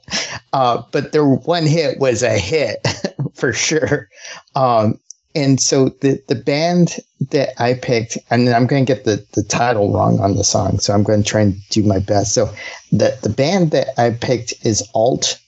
uh, 0.53 0.83
but 0.91 1.11
their 1.11 1.25
one 1.25 1.65
hit 1.65 1.99
was 1.99 2.23
a 2.23 2.37
hit 2.37 2.85
for 3.33 3.53
sure. 3.53 4.09
Um, 4.55 4.99
and 5.35 5.59
so 5.59 5.89
the, 6.01 6.21
the 6.27 6.35
band 6.35 6.97
that 7.29 7.61
I 7.61 7.75
picked, 7.75 8.17
and 8.29 8.49
I'm 8.49 8.65
going 8.65 8.85
to 8.85 8.93
get 8.93 9.05
the, 9.05 9.25
the 9.33 9.43
title 9.43 9.93
wrong 9.93 10.19
on 10.19 10.35
the 10.35 10.43
song, 10.43 10.79
so 10.79 10.93
I'm 10.93 11.03
going 11.03 11.23
to 11.23 11.29
try 11.29 11.41
and 11.41 11.55
do 11.69 11.83
my 11.83 11.99
best. 11.99 12.33
So 12.33 12.53
the, 12.91 13.17
the 13.21 13.29
band 13.29 13.71
that 13.71 13.99
I 13.99 14.11
picked 14.11 14.53
is 14.65 14.87
Alt 14.93 15.39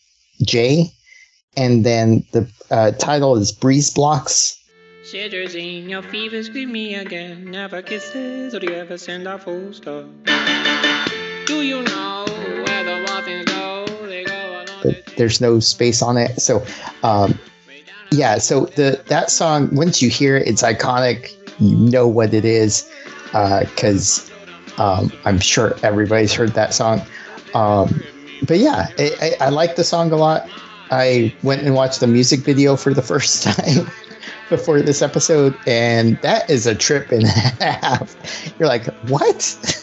J, 0.43 0.91
and 1.57 1.85
then 1.85 2.23
the 2.31 2.47
uh, 2.69 2.91
title 2.91 3.35
is 3.37 3.51
Breeze 3.51 3.91
Blocks. 3.91 4.57
In 5.13 5.89
your 5.89 6.03
me 6.03 6.95
again. 6.95 7.51
Never 7.51 7.81
kisses, 7.81 8.53
or 8.53 8.59
do 8.59 8.67
you 8.67 8.75
ever 8.75 8.97
send 8.97 9.27
a 9.27 9.37
full 9.37 9.73
stop? 9.73 10.05
You 11.61 11.83
know 11.83 12.25
where 12.65 12.83
the 12.83 13.43
go? 13.45 14.07
They 14.07 14.23
go 14.23 14.65
but 14.83 15.05
there's 15.15 15.39
no 15.39 15.59
space 15.59 16.01
on 16.01 16.17
it. 16.17 16.41
So, 16.41 16.65
um, 17.03 17.37
yeah. 18.11 18.39
So 18.39 18.65
the 18.65 19.01
that 19.07 19.29
song, 19.29 19.75
once 19.75 20.01
you 20.01 20.09
hear 20.09 20.37
it, 20.37 20.47
it's 20.47 20.63
iconic. 20.63 21.35
You 21.59 21.75
know 21.75 22.07
what 22.07 22.33
it 22.33 22.45
is 22.45 22.89
because 23.25 24.31
um, 24.77 25.11
I'm 25.25 25.39
sure 25.39 25.75
everybody's 25.83 26.33
heard 26.33 26.53
that 26.53 26.73
song. 26.73 27.01
Um, 27.53 28.01
but 28.47 28.57
yeah, 28.57 28.87
I, 28.97 29.35
I, 29.39 29.45
I 29.45 29.49
like 29.49 29.75
the 29.75 29.83
song 29.83 30.11
a 30.11 30.15
lot. 30.15 30.49
I 30.89 31.33
went 31.43 31.61
and 31.61 31.75
watched 31.75 31.99
the 31.99 32.07
music 32.07 32.41
video 32.41 32.75
for 32.75 32.93
the 32.93 33.01
first 33.01 33.43
time 33.43 33.87
before 34.49 34.81
this 34.81 35.01
episode, 35.01 35.55
and 35.67 36.17
that 36.21 36.49
is 36.49 36.65
a 36.65 36.75
trip 36.75 37.11
and 37.11 37.23
a 37.23 37.27
half. 37.27 38.15
You're 38.59 38.67
like, 38.67 38.87
what? 39.07 39.77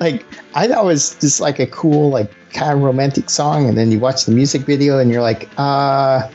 like, 0.00 0.24
I 0.54 0.68
thought 0.68 0.84
it 0.84 0.86
was 0.86 1.14
just 1.16 1.40
like 1.40 1.58
a 1.58 1.66
cool, 1.66 2.10
like 2.10 2.30
kind 2.52 2.72
of 2.72 2.82
romantic 2.82 3.30
song, 3.30 3.68
and 3.68 3.76
then 3.76 3.90
you 3.90 3.98
watch 3.98 4.24
the 4.24 4.32
music 4.32 4.62
video, 4.62 4.98
and 4.98 5.10
you're 5.10 5.22
like, 5.22 5.48
uh, 5.58 6.30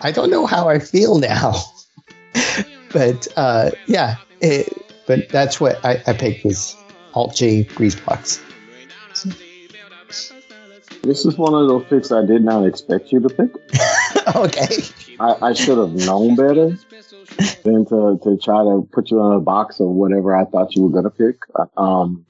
I 0.00 0.12
don't 0.12 0.30
know 0.30 0.46
how 0.46 0.68
I 0.68 0.78
feel 0.78 1.18
now. 1.18 1.54
but 2.92 3.28
uh, 3.36 3.70
yeah, 3.86 4.16
it, 4.40 4.92
but 5.06 5.28
that's 5.28 5.60
what 5.60 5.84
I, 5.84 6.02
I 6.06 6.12
picked 6.12 6.44
was 6.44 6.76
Alt 7.14 7.34
J 7.34 7.62
Breeze 7.62 7.96
Box. 7.96 8.42
This 11.02 11.26
is 11.26 11.36
one 11.36 11.52
of 11.52 11.68
those 11.68 11.84
picks 11.84 12.10
I 12.10 12.24
did 12.24 12.42
not 12.42 12.64
expect 12.64 13.12
you 13.12 13.20
to 13.20 13.28
pick. 13.28 13.54
okay. 14.34 14.82
I, 15.20 15.48
I 15.48 15.52
should 15.52 15.76
have 15.76 15.92
known 15.92 16.34
better 16.34 16.78
than 17.62 17.84
to, 17.86 18.18
to 18.22 18.38
try 18.42 18.62
to 18.62 18.88
put 18.90 19.10
you 19.10 19.20
in 19.20 19.32
a 19.32 19.40
box 19.40 19.80
of 19.80 19.88
whatever 19.88 20.34
I 20.34 20.46
thought 20.46 20.74
you 20.74 20.82
were 20.82 20.88
going 20.88 21.04
to 21.04 21.10
pick. 21.10 21.40
Um, 21.76 22.24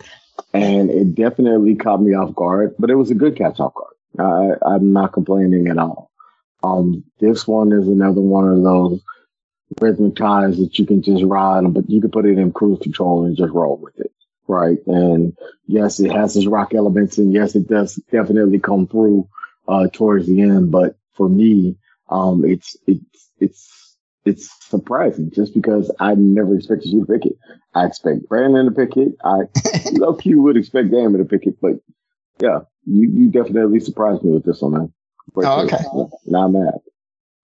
and 0.52 0.90
it 0.90 1.14
definitely 1.14 1.74
caught 1.74 2.02
me 2.02 2.14
off 2.14 2.34
guard, 2.34 2.74
but 2.78 2.90
it 2.90 2.94
was 2.94 3.10
a 3.10 3.14
good 3.14 3.36
catch 3.36 3.60
off 3.60 3.74
guard. 3.74 3.94
I, 4.18 4.74
I'm 4.74 4.92
not 4.92 5.12
complaining 5.12 5.68
at 5.68 5.78
all. 5.78 6.10
Um, 6.62 7.04
this 7.20 7.46
one 7.46 7.72
is 7.72 7.88
another 7.88 8.20
one 8.20 8.48
of 8.48 8.62
those 8.62 9.02
rhythmic 9.80 10.16
ties 10.16 10.58
that 10.58 10.78
you 10.78 10.86
can 10.86 11.02
just 11.02 11.24
ride, 11.24 11.72
but 11.74 11.90
you 11.90 12.00
can 12.00 12.10
put 12.10 12.26
it 12.26 12.38
in 12.38 12.52
cruise 12.52 12.78
control 12.80 13.24
and 13.24 13.36
just 13.36 13.52
roll 13.52 13.76
with 13.76 13.98
it. 13.98 14.12
Right. 14.46 14.78
And 14.86 15.36
yes, 15.66 16.00
it 16.00 16.12
has 16.12 16.36
its 16.36 16.46
rock 16.46 16.74
elements 16.74 17.18
and 17.18 17.32
yes, 17.32 17.54
it 17.54 17.66
does 17.66 17.96
definitely 18.12 18.58
come 18.58 18.86
through, 18.86 19.28
uh, 19.66 19.88
towards 19.92 20.26
the 20.26 20.42
end. 20.42 20.70
But 20.70 20.96
for 21.14 21.28
me, 21.28 21.76
um, 22.10 22.44
it's, 22.44 22.76
it's, 22.86 23.30
it's, 23.40 23.83
it's 24.24 24.50
surprising 24.64 25.30
just 25.30 25.54
because 25.54 25.92
I 26.00 26.14
never 26.14 26.56
expected 26.56 26.88
you 26.88 27.04
to 27.04 27.12
pick 27.12 27.26
it. 27.26 27.36
I 27.74 27.84
expect 27.86 28.28
Brandon 28.28 28.66
to 28.66 28.72
pick 28.72 28.96
it. 28.96 29.14
I 29.24 29.42
low 29.92 30.14
key 30.14 30.34
would 30.34 30.56
expect 30.56 30.90
Damon 30.90 31.18
to 31.18 31.24
pick 31.24 31.46
it, 31.46 31.60
but 31.60 31.74
yeah, 32.40 32.60
you, 32.86 33.10
you 33.10 33.30
definitely 33.30 33.80
surprised 33.80 34.22
me 34.22 34.32
with 34.32 34.44
this 34.44 34.60
one, 34.60 34.72
man. 34.72 34.92
Great 35.32 35.46
Oh, 35.46 35.64
okay. 35.64 35.84
Not 36.26 36.48
mad. 36.48 36.74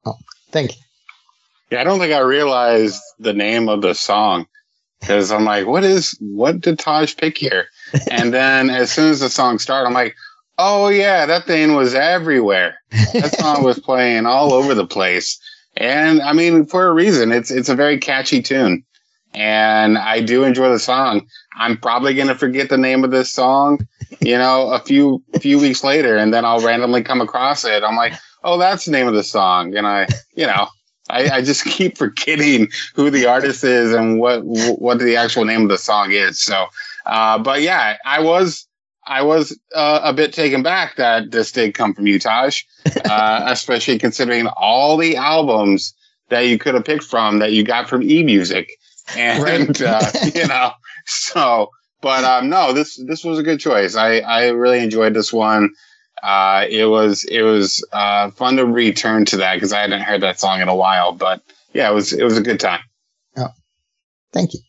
Oh, 0.04 0.16
Thank 0.50 0.76
you. 0.76 0.82
Yeah, 1.70 1.80
I 1.80 1.84
don't 1.84 2.00
think 2.00 2.12
I 2.12 2.20
realized 2.20 3.00
the 3.18 3.32
name 3.32 3.68
of 3.68 3.82
the 3.82 3.94
song 3.94 4.46
because 5.00 5.30
I'm 5.30 5.44
like, 5.44 5.66
what 5.66 5.84
is, 5.84 6.16
what 6.20 6.60
did 6.60 6.78
Taj 6.78 7.16
pick 7.16 7.38
here? 7.38 7.66
And 8.10 8.32
then 8.32 8.70
as 8.70 8.92
soon 8.92 9.10
as 9.10 9.20
the 9.20 9.30
song 9.30 9.58
started, 9.58 9.86
I'm 9.88 9.94
like, 9.94 10.14
oh 10.58 10.88
yeah, 10.88 11.26
that 11.26 11.44
thing 11.44 11.74
was 11.74 11.94
everywhere. 11.94 12.78
That 13.12 13.36
song 13.38 13.64
was 13.64 13.78
playing 13.78 14.26
all 14.26 14.52
over 14.52 14.74
the 14.74 14.86
place. 14.86 15.40
And 15.80 16.20
I 16.20 16.34
mean, 16.34 16.66
for 16.66 16.86
a 16.86 16.92
reason, 16.92 17.32
it's, 17.32 17.50
it's 17.50 17.70
a 17.70 17.74
very 17.74 17.98
catchy 17.98 18.42
tune. 18.42 18.84
And 19.32 19.96
I 19.96 20.20
do 20.20 20.44
enjoy 20.44 20.68
the 20.68 20.78
song. 20.78 21.26
I'm 21.56 21.78
probably 21.78 22.14
going 22.14 22.28
to 22.28 22.34
forget 22.34 22.68
the 22.68 22.76
name 22.76 23.02
of 23.02 23.10
this 23.10 23.32
song, 23.32 23.86
you 24.20 24.36
know, 24.36 24.70
a 24.70 24.80
few, 24.80 25.22
few 25.40 25.58
weeks 25.58 25.82
later, 25.82 26.16
and 26.16 26.34
then 26.34 26.44
I'll 26.44 26.60
randomly 26.60 27.02
come 27.02 27.20
across 27.20 27.64
it. 27.64 27.82
I'm 27.82 27.96
like, 27.96 28.12
oh, 28.44 28.58
that's 28.58 28.84
the 28.84 28.90
name 28.90 29.08
of 29.08 29.14
the 29.14 29.22
song. 29.22 29.74
And 29.74 29.86
I, 29.86 30.06
you 30.34 30.46
know, 30.46 30.68
I, 31.08 31.30
I 31.30 31.42
just 31.42 31.64
keep 31.76 31.96
forgetting 31.96 32.68
who 32.94 33.10
the 33.10 33.26
artist 33.26 33.64
is 33.64 33.92
and 33.94 34.20
what 34.20 34.42
what 34.44 34.98
the 34.98 35.16
actual 35.16 35.44
name 35.44 35.62
of 35.62 35.68
the 35.68 35.78
song 35.78 36.12
is. 36.12 36.40
So, 36.40 36.66
uh, 37.06 37.38
but 37.38 37.62
yeah, 37.62 37.96
I 38.04 38.20
was 38.20 38.66
I 39.10 39.22
was 39.22 39.58
uh, 39.74 40.00
a 40.04 40.12
bit 40.12 40.32
taken 40.32 40.62
back 40.62 40.96
that 40.96 41.30
this 41.30 41.52
did 41.52 41.74
come 41.74 41.94
from 41.94 42.06
you, 42.06 42.18
Taj, 42.18 42.62
uh, 43.04 43.44
especially 43.46 43.98
considering 43.98 44.46
all 44.46 44.96
the 44.96 45.16
albums 45.16 45.94
that 46.28 46.42
you 46.42 46.58
could 46.58 46.74
have 46.74 46.84
picked 46.84 47.04
from 47.04 47.40
that 47.40 47.52
you 47.52 47.64
got 47.64 47.88
from 47.88 48.02
eMusic, 48.02 48.68
and 49.16 49.42
Right. 49.42 49.82
uh, 49.82 50.10
you 50.34 50.46
know, 50.46 50.72
so. 51.06 51.70
But 52.02 52.24
um, 52.24 52.48
no, 52.48 52.72
this 52.72 52.98
this 53.06 53.24
was 53.24 53.38
a 53.38 53.42
good 53.42 53.60
choice. 53.60 53.94
I 53.94 54.20
I 54.20 54.48
really 54.48 54.82
enjoyed 54.82 55.12
this 55.12 55.32
one 55.32 55.70
uh, 56.22 56.66
it 56.68 56.84
was 56.84 57.24
it 57.24 57.42
was 57.42 57.84
uh, 57.92 58.30
fun 58.30 58.56
to 58.56 58.66
return 58.66 59.24
to 59.26 59.38
that 59.38 59.54
because 59.54 59.72
I 59.72 59.80
hadn't 59.80 60.02
heard 60.02 60.22
that 60.22 60.38
song 60.38 60.60
in 60.60 60.68
a 60.68 60.74
while. 60.74 61.12
But 61.12 61.42
yeah, 61.72 61.90
it 61.90 61.94
was 61.94 62.12
it 62.12 62.22
was 62.22 62.36
a 62.36 62.42
good 62.42 62.60
time. 62.60 62.80
Oh, 63.36 63.48
Thank 64.32 64.54
you. 64.54 64.60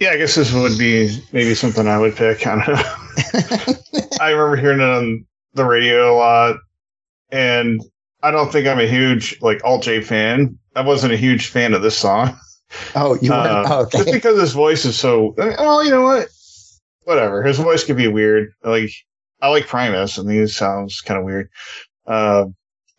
Yeah, 0.00 0.10
I 0.10 0.16
guess 0.16 0.34
this 0.34 0.52
would 0.52 0.78
be 0.78 1.18
maybe 1.32 1.54
something 1.54 1.86
I 1.88 1.98
would 1.98 2.14
pick. 2.16 2.46
I 2.46 2.64
don't 2.64 2.68
know. 2.68 3.74
I 4.20 4.30
remember 4.30 4.56
hearing 4.56 4.80
it 4.80 4.84
on 4.84 5.26
the 5.54 5.64
radio 5.64 6.14
a 6.14 6.16
lot, 6.16 6.56
and 7.30 7.82
I 8.22 8.30
don't 8.30 8.52
think 8.52 8.66
I'm 8.66 8.78
a 8.78 8.86
huge 8.86 9.40
like 9.42 9.60
Alt 9.64 9.82
J 9.82 10.00
fan. 10.00 10.58
I 10.76 10.82
wasn't 10.82 11.12
a 11.12 11.16
huge 11.16 11.48
fan 11.48 11.74
of 11.74 11.82
this 11.82 11.96
song. 11.96 12.38
Oh, 12.94 13.18
you 13.20 13.32
Uh? 13.32 13.64
Oh, 13.66 13.88
Just 13.90 14.12
because 14.12 14.40
his 14.40 14.52
voice 14.52 14.84
is 14.84 14.98
so. 14.98 15.34
Oh, 15.38 15.80
you 15.80 15.90
know 15.90 16.02
what? 16.02 16.28
Whatever. 17.04 17.42
His 17.42 17.58
voice 17.58 17.84
could 17.84 17.96
be 17.96 18.08
weird. 18.08 18.52
Like 18.62 18.90
I 19.40 19.48
like 19.48 19.66
Primus, 19.66 20.18
and 20.18 20.30
he 20.30 20.46
sounds 20.46 21.00
kind 21.00 21.18
of 21.18 21.24
weird. 21.24 21.50
Uh, 22.06 22.46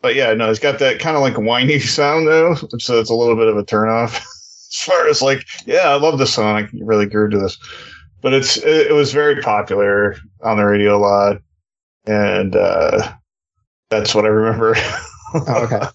but 0.02 0.16
yeah, 0.16 0.34
no, 0.34 0.48
he's 0.48 0.60
got 0.60 0.80
that 0.80 1.00
kind 1.00 1.16
of 1.16 1.22
like 1.22 1.38
whiny 1.38 1.80
sound 1.80 2.28
though, 2.28 2.56
so 2.80 3.00
it's 3.00 3.10
a 3.10 3.16
little 3.16 3.36
bit 3.36 3.48
of 3.48 3.58
a 3.58 3.64
turnoff. 3.64 4.22
As 4.70 4.84
far 4.84 5.08
as 5.08 5.22
like, 5.22 5.46
yeah, 5.66 5.90
I 5.90 5.96
love 5.96 6.18
this 6.20 6.34
song. 6.34 6.56
I 6.56 6.64
can 6.64 6.86
really 6.86 7.06
grew 7.06 7.30
to 7.30 7.38
this, 7.38 7.58
but 8.22 8.34
it's 8.34 8.58
it, 8.58 8.88
it 8.88 8.94
was 8.94 9.12
very 9.12 9.42
popular 9.42 10.16
on 10.44 10.58
the 10.58 10.66
radio 10.66 10.98
a 10.98 11.00
lot, 11.00 11.42
and 12.06 12.56
uh, 12.56 13.14
that's 13.90 14.14
what 14.14 14.26
I 14.26 14.30
remember. 14.30 14.76
Oh, 15.34 15.64
okay. 15.64 15.88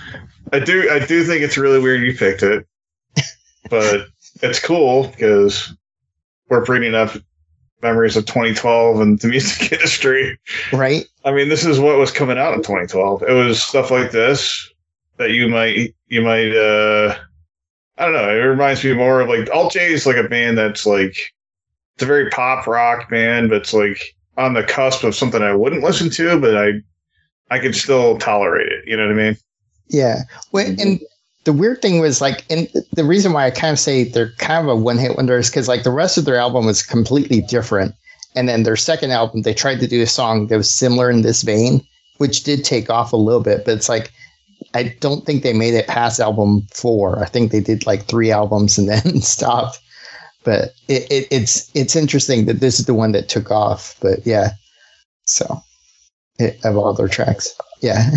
I 0.52 0.60
do 0.60 0.88
I 0.90 1.04
do 1.04 1.24
think 1.24 1.42
it's 1.42 1.56
really 1.56 1.80
weird 1.80 2.02
you 2.02 2.16
picked 2.16 2.42
it, 2.42 2.66
but 3.68 4.06
it's 4.42 4.60
cool 4.60 5.08
because 5.08 5.74
we're 6.48 6.64
bringing 6.64 6.94
up 6.94 7.16
memories 7.82 8.16
of 8.16 8.26
2012 8.26 9.00
and 9.00 9.18
the 9.18 9.28
music 9.28 9.72
industry. 9.72 10.38
Right. 10.72 11.04
I 11.24 11.32
mean, 11.32 11.48
this 11.48 11.64
is 11.64 11.80
what 11.80 11.98
was 11.98 12.12
coming 12.12 12.38
out 12.38 12.54
in 12.54 12.60
2012. 12.60 13.24
It 13.24 13.32
was 13.32 13.62
stuff 13.62 13.90
like 13.90 14.12
this 14.12 14.72
that 15.18 15.30
you 15.30 15.48
might 15.48 15.94
you 16.08 16.22
might 16.22 16.54
uh 16.54 17.16
I 17.98 18.04
don't 18.04 18.14
know. 18.14 18.28
It 18.28 18.42
reminds 18.42 18.84
me 18.84 18.92
more 18.92 19.20
of 19.20 19.28
like 19.28 19.48
Alt 19.54 19.72
J 19.72 19.92
is 19.92 20.06
like 20.06 20.16
a 20.16 20.28
band 20.28 20.58
that's 20.58 20.84
like 20.86 21.16
it's 21.94 22.02
a 22.02 22.06
very 22.06 22.28
pop 22.30 22.66
rock 22.66 23.08
band, 23.08 23.48
but 23.48 23.62
it's 23.62 23.72
like 23.72 23.98
on 24.36 24.52
the 24.52 24.62
cusp 24.62 25.02
of 25.02 25.14
something 25.14 25.42
I 25.42 25.54
wouldn't 25.54 25.82
listen 25.82 26.10
to, 26.10 26.38
but 26.38 26.56
I 26.56 26.72
I 27.50 27.58
could 27.58 27.74
still 27.74 28.18
tolerate 28.18 28.70
it. 28.70 28.84
You 28.86 28.96
know 28.96 29.06
what 29.06 29.12
I 29.12 29.22
mean? 29.22 29.36
Yeah. 29.88 30.22
Well, 30.52 30.66
and 30.66 31.00
the 31.44 31.52
weird 31.52 31.80
thing 31.80 32.00
was 32.00 32.20
like, 32.20 32.44
and 32.50 32.68
the 32.92 33.04
reason 33.04 33.32
why 33.32 33.46
I 33.46 33.50
kind 33.50 33.72
of 33.72 33.78
say 33.78 34.04
they're 34.04 34.32
kind 34.38 34.68
of 34.68 34.76
a 34.76 34.80
one 34.80 34.98
hit 34.98 35.16
wonder 35.16 35.38
is 35.38 35.48
because 35.48 35.68
like 35.68 35.84
the 35.84 35.92
rest 35.92 36.18
of 36.18 36.24
their 36.24 36.36
album 36.36 36.66
was 36.66 36.82
completely 36.82 37.40
different. 37.40 37.94
And 38.34 38.48
then 38.48 38.64
their 38.64 38.76
second 38.76 39.12
album, 39.12 39.42
they 39.42 39.54
tried 39.54 39.80
to 39.80 39.86
do 39.86 40.02
a 40.02 40.06
song 40.06 40.48
that 40.48 40.56
was 40.56 40.70
similar 40.70 41.08
in 41.08 41.22
this 41.22 41.42
vein, 41.42 41.80
which 42.18 42.42
did 42.42 42.64
take 42.64 42.90
off 42.90 43.12
a 43.12 43.16
little 43.16 43.40
bit, 43.40 43.64
but 43.64 43.74
it's 43.74 43.88
like, 43.88 44.12
I 44.76 44.94
don't 45.00 45.24
think 45.24 45.42
they 45.42 45.54
made 45.54 45.72
it 45.72 45.86
past 45.86 46.20
album 46.20 46.66
four. 46.70 47.22
I 47.22 47.26
think 47.26 47.50
they 47.50 47.60
did 47.60 47.86
like 47.86 48.04
three 48.04 48.30
albums 48.30 48.76
and 48.76 48.88
then 48.88 49.20
stopped. 49.22 49.80
But 50.44 50.74
it, 50.86 51.10
it, 51.10 51.28
it's 51.30 51.70
it's 51.74 51.96
interesting 51.96 52.44
that 52.44 52.60
this 52.60 52.78
is 52.78 52.84
the 52.84 52.94
one 52.94 53.12
that 53.12 53.30
took 53.30 53.50
off. 53.50 53.96
But 54.00 54.26
yeah, 54.26 54.50
so 55.24 55.62
it, 56.38 56.62
of 56.64 56.76
all 56.76 56.92
their 56.92 57.08
tracks, 57.08 57.56
yeah, 57.80 58.10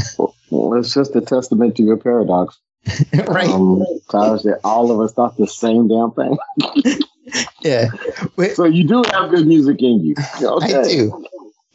Well, 0.49 0.73
it's 0.73 0.93
just 0.93 1.15
a 1.15 1.21
testament 1.21 1.77
to 1.77 1.83
your 1.83 1.97
paradox. 1.97 2.57
right, 3.27 3.49
Um, 3.49 3.79
that 4.11 4.59
all 4.63 4.91
of 4.91 4.99
us 4.99 5.13
thought 5.13 5.37
the 5.37 5.47
same 5.47 5.87
damn 5.87 6.11
thing. 6.11 6.37
yeah. 7.61 7.89
Wait, 8.35 8.55
So 8.55 8.65
you 8.65 8.87
do 8.87 9.03
have 9.11 9.31
good 9.31 9.47
music 9.47 9.81
in 9.81 10.03
you. 10.03 10.15
Okay. 10.41 10.75
I 10.75 10.83
do. 10.83 11.25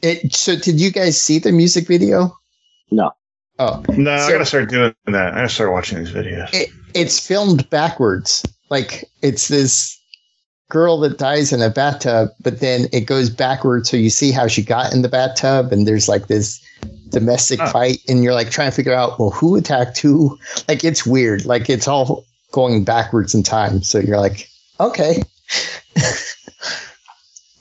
It, 0.02 0.34
so 0.34 0.56
did 0.56 0.80
you 0.80 0.90
guys 0.90 1.20
see 1.20 1.38
the 1.38 1.52
music 1.52 1.86
video? 1.86 2.36
No. 2.90 3.12
Oh, 3.58 3.82
No, 3.90 4.12
I 4.12 4.26
So- 4.26 4.32
gotta 4.32 4.46
start 4.46 4.68
doing 4.70 4.94
that. 5.06 5.32
I 5.32 5.36
gotta 5.36 5.48
start 5.48 5.72
watching 5.72 5.98
these 5.98 6.10
videos. 6.12 6.48
it, 6.52 6.70
it's 6.94 7.20
filmed 7.24 7.68
backwards. 7.70 8.42
Like 8.70 9.04
it's 9.22 9.48
this 9.48 9.96
girl 10.70 10.98
that 11.00 11.18
dies 11.18 11.52
in 11.52 11.62
a 11.62 11.70
bathtub, 11.70 12.30
but 12.42 12.58
then 12.60 12.88
it 12.92 13.02
goes 13.02 13.30
backwards, 13.30 13.88
so 13.88 13.96
you 13.96 14.10
see 14.10 14.32
how 14.32 14.48
she 14.48 14.62
got 14.62 14.92
in 14.92 15.02
the 15.02 15.08
bathtub, 15.08 15.70
and 15.72 15.86
there's 15.86 16.08
like 16.08 16.26
this 16.26 16.60
domestic 17.10 17.60
Oh. 17.60 17.66
fight, 17.68 17.98
and 18.08 18.24
you're 18.24 18.34
like 18.34 18.50
trying 18.50 18.70
to 18.70 18.74
figure 18.74 18.92
out, 18.94 19.20
well, 19.20 19.30
who 19.30 19.54
attacked 19.54 19.98
who? 20.00 20.36
Like 20.66 20.82
it's 20.82 21.06
weird. 21.06 21.44
Like 21.44 21.70
it's 21.70 21.86
all 21.86 22.24
going 22.50 22.82
backwards 22.82 23.34
in 23.34 23.42
time. 23.44 23.82
So 23.84 23.98
you're 23.98 24.18
like, 24.20 24.48
okay, 24.80 25.22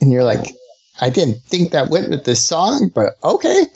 and 0.02 0.12
you're 0.12 0.24
like, 0.24 0.56
I 1.02 1.10
didn't 1.12 1.42
think 1.44 1.72
that 1.72 1.90
went 1.90 2.10
with 2.10 2.24
this 2.26 2.42
song, 2.42 2.90
but 2.96 3.18
okay. 3.24 3.66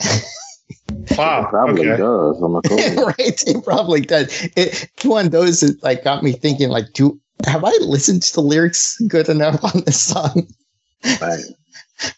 Wow. 1.16 1.44
It 1.44 1.48
probably 1.50 1.88
Okay. 1.88 1.96
does. 1.98 2.40
I'm 2.42 2.52
like, 2.96 3.18
right. 3.18 3.42
It 3.46 3.64
probably 3.64 4.00
does. 4.02 4.44
It, 4.44 4.52
it's 4.96 5.04
one 5.04 5.26
of 5.26 5.32
those 5.32 5.60
that 5.60 5.82
like 5.82 6.04
got 6.04 6.22
me 6.22 6.32
thinking, 6.32 6.68
like, 6.68 6.92
do 6.94 7.18
have 7.46 7.64
I 7.64 7.70
listened 7.80 8.22
to 8.22 8.34
the 8.34 8.40
lyrics 8.42 9.00
good 9.08 9.28
enough 9.28 9.62
on 9.64 9.82
this 9.84 10.00
song? 10.00 10.46
right. 11.20 11.40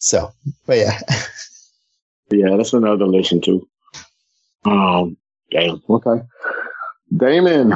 So, 0.00 0.30
but 0.64 0.78
yeah, 0.78 1.00
Yeah, 2.30 2.56
that's 2.56 2.72
another 2.72 3.04
listen 3.04 3.40
to. 3.42 3.68
Um, 4.64 5.16
damn. 5.50 5.82
Okay. 5.90 6.22
Damon, 7.16 7.70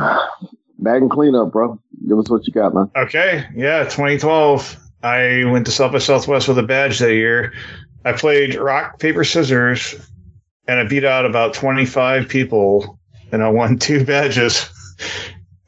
bag 0.79 1.03
and 1.03 1.11
clean 1.11 1.35
up, 1.35 1.51
bro. 1.53 1.81
Give 2.09 2.19
us 2.21 2.31
what 2.31 2.47
you 2.47 2.53
got, 2.53 2.75
man. 2.75 2.91
Okay, 2.97 3.45
yeah, 3.57 3.83
2012. 3.85 4.77
I 5.03 5.45
went 5.47 5.67
to 5.67 5.73
South 5.73 5.91
by 5.93 5.99
Southwest 5.99 6.47
with 6.47 6.59
a 6.59 6.63
badge 6.63 7.01
that 7.01 7.13
year. 7.13 7.53
I 8.05 8.13
played 8.13 8.55
rock, 8.55 9.01
paper, 9.01 9.25
scissors, 9.25 9.97
and 10.67 10.81
I 10.81 10.85
beat 10.85 11.05
out 11.05 11.27
about 11.27 11.55
25 11.55 12.29
people, 12.29 12.99
and 13.31 13.43
I 13.43 13.49
won 13.49 13.79
two 13.79 14.05
badges. 14.07 14.69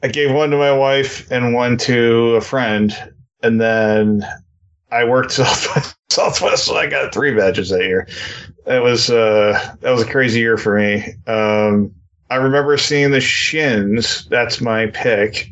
I 0.02 0.08
gave 0.08 0.34
one 0.34 0.50
to 0.50 0.56
my 0.56 0.72
wife 0.72 1.30
and 1.30 1.54
one 1.54 1.76
to 1.78 2.34
a 2.36 2.40
friend, 2.40 2.94
and 3.42 3.60
then 3.60 4.26
I 4.90 5.04
worked 5.04 5.32
South 5.32 5.96
Southwest, 6.10 6.66
so 6.66 6.76
I 6.76 6.86
got 6.86 7.12
three 7.12 7.34
badges 7.34 7.70
that 7.70 7.82
year. 7.82 8.06
It 8.66 8.82
was 8.82 9.10
uh, 9.10 9.76
that 9.80 9.90
was 9.90 10.02
a 10.02 10.10
crazy 10.10 10.40
year 10.40 10.56
for 10.56 10.78
me. 10.78 11.04
Um, 11.26 11.92
I 12.30 12.36
remember 12.36 12.76
seeing 12.76 13.10
the 13.10 13.20
Shins. 13.20 14.26
That's 14.28 14.60
my 14.60 14.86
pick. 14.86 15.48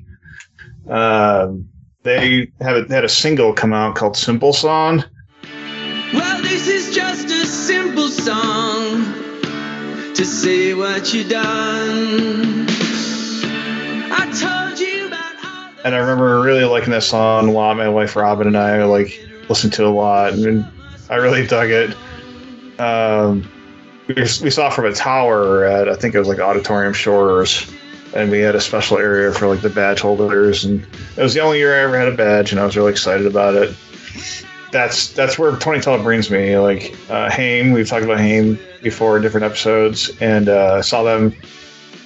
Um, 0.88 1.68
they 2.02 2.50
had 2.61 2.76
a, 2.76 2.94
had 2.94 3.05
a 3.05 3.09
single 3.09 3.52
come 3.52 3.72
out 3.72 3.94
called 3.94 4.16
Simple 4.16 4.52
Song. 4.52 5.05
Well, 6.12 6.42
this 6.42 6.66
is 6.66 6.94
just 6.94 7.02
to 10.14 10.25
say 10.27 10.75
what 10.75 11.14
you 11.14 11.25
done. 11.27 12.66
I 14.12 14.31
told 14.38 14.79
you 14.79 15.11
And 15.85 15.94
I 15.94 15.98
remember 15.98 16.40
really 16.42 16.64
liking 16.64 16.90
that 16.90 17.03
song 17.03 17.48
a 17.48 17.53
lot. 17.53 17.77
My 17.77 17.88
wife 17.88 18.14
Robin 18.14 18.46
and 18.46 18.57
I 18.57 18.85
like 18.85 19.18
listened 19.48 19.72
to 19.75 19.87
a 19.87 19.88
lot, 19.88 20.35
and 20.35 20.66
I 21.09 21.16
really 21.16 21.46
dug 21.57 21.70
it. 21.70 21.96
Um, 22.79 23.51
we, 24.09 24.14
we 24.14 24.51
saw 24.51 24.68
from 24.70 24.85
a 24.87 24.92
tower 24.92 25.64
at 25.64 25.88
I 25.88 25.94
think 25.94 26.14
it 26.14 26.18
was 26.18 26.29
like 26.29 26.40
Auditorium 26.40 26.92
Shores, 26.92 27.72
and 28.14 28.31
we 28.31 28.40
had 28.40 28.55
a 28.55 28.61
special 28.61 28.98
area 28.98 29.33
for 29.33 29.46
like 29.46 29.62
the 29.62 29.70
badge 29.70 30.01
holders, 30.01 30.64
and 30.64 30.87
it 31.16 31.22
was 31.22 31.33
the 31.33 31.40
only 31.40 31.59
year 31.59 31.75
I 31.75 31.85
ever 31.85 31.98
had 31.98 32.09
a 32.09 32.16
badge, 32.16 32.53
and 32.53 32.61
I 32.61 32.64
was 32.66 32.77
really 32.77 32.90
excited 32.90 33.27
about 33.27 33.55
it. 33.55 33.75
That's 34.72 35.11
that's 35.11 35.38
where 35.38 35.50
2012 35.50 36.02
brings 36.02 36.30
me. 36.30 36.58
Like 36.58 36.96
uh, 37.11 37.30
Haim, 37.30 37.72
we've 37.72 37.87
talked 37.87 38.04
about 38.04 38.18
Haim 38.18 38.58
before 38.82 39.16
in 39.16 39.22
different 39.22 39.44
episodes, 39.44 40.11
and 40.20 40.48
uh, 40.48 40.82
saw 40.82 41.02
them 41.02 41.37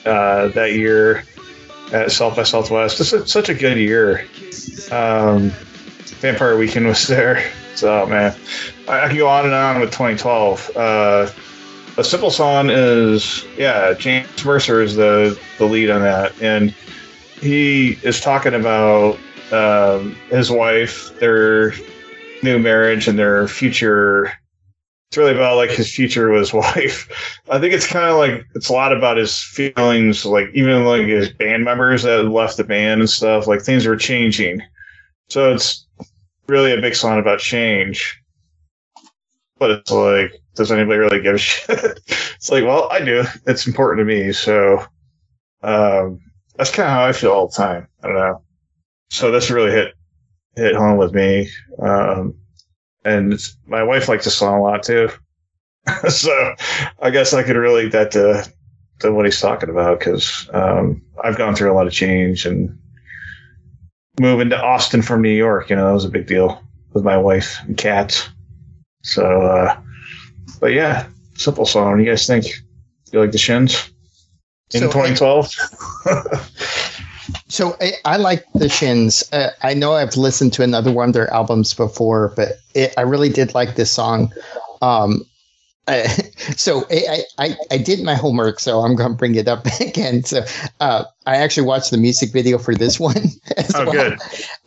uh, 0.05 0.49
that 0.49 0.73
year 0.73 1.25
at 1.93 2.11
South 2.11 2.37
by 2.37 2.43
Southwest. 2.43 3.01
Is 3.01 3.15
such 3.31 3.49
a 3.49 3.55
good 3.55 3.79
year. 3.79 4.27
Um, 4.91 5.51
Vampire 6.21 6.57
Weekend 6.59 6.87
was 6.87 7.07
there. 7.07 7.51
So 7.77 8.05
man, 8.07 8.37
I, 8.89 9.05
I 9.05 9.09
can 9.09 9.17
go 9.17 9.29
on 9.29 9.45
and 9.45 9.55
on 9.55 9.81
with 9.81 9.91
2012. 9.93 10.77
Uh, 10.77 11.31
a 11.99 12.05
simple 12.05 12.31
song 12.31 12.69
is 12.69 13.45
yeah, 13.57 13.95
James 13.95 14.45
Mercer 14.45 14.83
is 14.83 14.97
the 14.97 15.41
the 15.59 15.67
lead 15.67 15.91
on 15.91 16.03
that, 16.03 16.33
and 16.43 16.75
he 17.41 17.99
is 18.03 18.21
talking 18.21 18.55
about 18.55 19.19
um, 19.53 20.17
his 20.31 20.51
wife, 20.51 21.17
their 21.21 21.73
new 22.47 22.59
marriage, 22.59 23.07
and 23.09 23.19
their 23.19 23.47
future. 23.49 24.33
It's 25.09 25.17
really 25.17 25.35
about 25.35 25.57
like 25.57 25.71
his 25.71 25.95
future 25.95 26.31
with 26.31 26.41
his 26.41 26.53
wife. 26.55 27.41
I 27.51 27.59
think 27.59 27.75
it's 27.75 27.87
kind 27.87 28.07
of 28.07 28.17
like 28.17 28.47
it's 28.55 28.71
a 28.71 28.73
lot 28.73 28.97
about 28.97 29.19
his 29.19 29.39
feelings, 29.39 30.25
like 30.25 30.49
even 30.55 30.85
like 30.85 31.07
his 31.07 31.31
band 31.31 31.65
members 31.65 32.03
that 32.05 32.25
left 32.25 32.57
the 32.57 32.65
band 32.65 33.01
and 33.01 33.11
stuff. 33.11 33.47
Like 33.47 33.63
things 33.63 33.87
were 33.87 33.97
changing, 33.97 34.63
so 35.29 35.53
it's 35.53 35.87
really 36.49 36.73
a 36.73 36.81
big 36.81 36.95
song 36.95 37.19
about 37.19 37.39
change. 37.41 38.19
But 39.59 39.71
it's 39.71 39.91
like, 39.91 40.33
does 40.55 40.71
anybody 40.73 40.99
really 40.99 41.23
give 41.23 41.35
a 41.35 41.39
shit? 41.39 42.01
it's 42.07 42.51
like, 42.51 42.65
well, 42.65 42.89
I 42.91 43.05
do. 43.05 43.25
It's 43.47 43.67
important 43.67 44.07
to 44.07 44.15
me, 44.15 44.33
so 44.33 44.85
um, 45.63 46.21
that's 46.57 46.71
kind 46.71 46.89
of 46.89 46.93
how 46.93 47.05
I 47.05 47.13
feel 47.13 47.33
all 47.33 47.49
the 47.49 47.57
time. 47.57 47.89
I 48.03 48.07
don't 48.09 48.17
know. 48.17 48.43
So 49.11 49.31
this 49.31 49.51
really 49.51 49.71
hit 49.71 49.95
hit 50.57 50.75
home 50.75 50.97
with 50.97 51.15
me. 51.15 51.49
Um, 51.81 52.35
and 53.05 53.33
it's, 53.35 53.57
my 53.67 53.83
wife 53.83 54.09
likes 54.09 54.25
the 54.25 54.31
song 54.31 54.59
a 54.59 54.63
lot 54.63 54.83
too. 54.83 55.09
so 56.09 56.55
I 57.01 57.11
guess 57.11 57.33
I 57.33 57.43
could 57.43 57.57
relate 57.57 57.93
that 57.93 58.11
to, 58.13 58.51
to 59.01 59.13
what 59.13 59.27
he's 59.27 59.41
talking 59.41 59.69
about 59.71 59.99
because 60.01 60.49
um, 60.53 61.03
I've 61.23 61.37
gone 61.37 61.55
through 61.55 61.71
a 61.73 61.75
lot 61.75 61.87
of 61.87 61.93
change 61.93 62.47
and 62.47 62.77
moving 64.19 64.51
to 64.51 64.61
Austin 64.61 65.03
from 65.03 65.23
New 65.23 65.29
York, 65.29 65.71
you 65.71 65.77
know, 65.77 65.87
that 65.87 65.93
was 65.93 66.05
a 66.05 66.11
big 66.11 66.27
deal 66.27 66.63
with 66.93 67.05
my 67.05 67.19
wife 67.19 67.59
and 67.63 67.77
cats. 67.77 68.29
So, 69.03 69.25
uh, 69.43 69.79
but 70.59 70.73
yeah, 70.73 71.07
simple 71.35 71.67
song. 71.67 71.91
What 71.91 71.97
do 71.99 72.03
you 72.03 72.09
guys 72.09 72.27
think? 72.27 72.47
You 73.13 73.21
like 73.21 73.33
the 73.33 73.39
Shins 73.39 73.91
in 74.73 74.81
So- 74.81 74.87
2012? 74.93 75.55
So 77.57 77.75
I, 77.81 77.93
I 78.05 78.17
like 78.19 78.45
the 78.53 78.69
Shins. 78.69 79.25
Uh, 79.33 79.49
I 79.63 79.73
know 79.73 79.95
I've 79.95 80.17
listened 80.17 80.53
to 80.55 80.63
another 80.63 80.93
one 80.93 81.09
of 81.09 81.15
their 81.15 81.33
albums 81.33 81.73
before, 81.73 82.35
but 82.37 82.61
it, 82.75 82.93
I 82.99 83.01
really 83.01 83.31
did 83.31 83.55
like 83.55 83.77
this 83.77 83.91
song. 83.91 84.31
Um, 84.83 85.25
I, 85.89 86.07
so 86.57 86.85
I, 86.91 87.23
I, 87.39 87.57
I 87.71 87.79
did 87.79 88.03
my 88.03 88.15
homework, 88.15 88.61
so 88.61 88.81
I'm 88.81 88.95
going 88.95 89.11
to 89.11 89.17
bring 89.17 89.37
it 89.37 89.49
up 89.49 89.65
again. 89.81 90.23
So 90.25 90.45
uh, 90.81 91.05
I 91.25 91.37
actually 91.37 91.67
watched 91.67 91.93
the 91.93 91.97
music 91.97 92.31
video 92.31 92.59
for 92.59 92.75
this 92.75 93.01
one. 93.09 93.17
As 93.57 93.75
oh, 93.75 93.85
well. 93.87 93.93
good. 93.93 94.19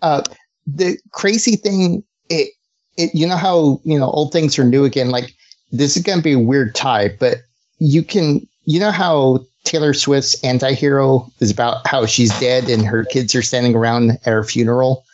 uh, 0.02 0.24
the 0.66 0.98
crazy 1.12 1.58
thing, 1.58 2.04
it, 2.30 2.54
it, 2.98 3.14
you 3.14 3.28
know 3.28 3.38
how 3.38 3.80
you 3.84 4.00
know 4.00 4.10
old 4.10 4.32
things 4.32 4.58
are 4.58 4.64
new 4.64 4.84
again. 4.84 5.12
Like 5.12 5.36
this 5.72 5.96
is 5.96 6.02
going 6.02 6.20
to 6.20 6.24
be 6.24 6.34
a 6.34 6.40
weird 6.40 6.74
tie, 6.74 7.10
but 7.20 7.38
you 7.78 8.02
can, 8.02 8.48
you 8.66 8.80
know 8.80 8.92
how 8.92 9.46
Taylor 9.70 9.94
Swift's 9.94 10.44
"Anti-Hero" 10.44 11.32
is 11.40 11.52
about 11.52 11.86
how 11.86 12.08
she's 12.08 12.38
dead 12.40 12.70
and 12.70 12.84
her 12.86 13.06
kids 13.06 13.36
are 13.36 13.44
standing 13.44 13.76
around 13.76 14.12
at 14.12 14.26
her 14.26 14.44
funeral. 14.44 15.06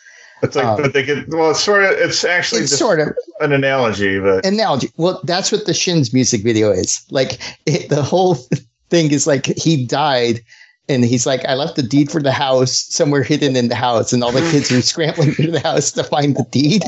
It's 0.42 0.56
like, 0.56 0.64
Um, 0.64 0.82
but 0.82 0.92
they 0.94 1.02
get, 1.02 1.28
well, 1.28 1.50
it's 1.50 1.60
sort 1.60 1.84
of, 1.84 1.90
it's 1.92 2.24
actually 2.24 2.62
It's 2.62 2.70
just 2.70 2.80
sort 2.80 3.00
of 3.00 3.08
an 3.40 3.52
analogy, 3.52 4.18
but 4.18 4.46
analogy. 4.46 4.90
Well, 4.96 5.20
that's 5.24 5.52
what 5.52 5.66
the 5.66 5.74
Shins 5.74 6.14
music 6.14 6.42
video 6.42 6.70
is. 6.70 7.04
Like 7.10 7.38
it, 7.66 7.90
the 7.90 8.02
whole 8.02 8.34
thing 8.90 9.12
is 9.12 9.26
like 9.26 9.46
he 9.46 9.84
died. 9.84 10.40
And 10.88 11.04
he's 11.04 11.26
like, 11.26 11.44
I 11.46 11.54
left 11.54 11.74
the 11.74 11.82
deed 11.82 12.12
for 12.12 12.22
the 12.22 12.32
house 12.32 12.86
somewhere 12.88 13.24
hidden 13.24 13.56
in 13.56 13.68
the 13.68 13.74
house, 13.74 14.12
and 14.12 14.22
all 14.22 14.30
the 14.30 14.48
kids 14.52 14.70
are 14.70 14.80
scrambling 14.82 15.32
through 15.32 15.50
the 15.50 15.60
house 15.60 15.90
to 15.92 16.04
find 16.04 16.36
the 16.36 16.44
deed. 16.44 16.84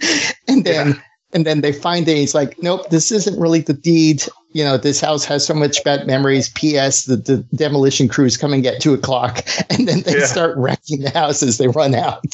and 0.48 0.64
then, 0.64 1.00
and 1.32 1.46
then 1.46 1.60
they 1.60 1.72
find 1.72 2.06
it. 2.08 2.16
He's 2.16 2.34
like, 2.34 2.60
Nope, 2.62 2.90
this 2.90 3.10
isn't 3.12 3.40
really 3.40 3.60
the 3.60 3.72
deed. 3.74 4.22
you 4.52 4.62
know, 4.64 4.76
this 4.76 5.00
house 5.00 5.24
has 5.24 5.46
so 5.46 5.54
much 5.54 5.82
bad 5.84 6.06
memories. 6.06 6.50
P.S. 6.50 7.04
The, 7.06 7.16
the 7.16 7.38
demolition 7.54 8.06
crews 8.08 8.36
coming 8.36 8.66
at 8.66 8.80
two 8.82 8.92
o'clock, 8.94 9.44
and 9.70 9.88
then 9.88 10.02
they 10.02 10.18
Yeah. 10.18 10.26
start 10.26 10.56
wrecking 10.56 11.00
the 11.00 11.10
house 11.10 11.42
as 11.42 11.58
they 11.58 11.68
run 11.68 11.94
out. 11.94 12.24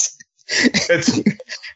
It's 0.51 1.19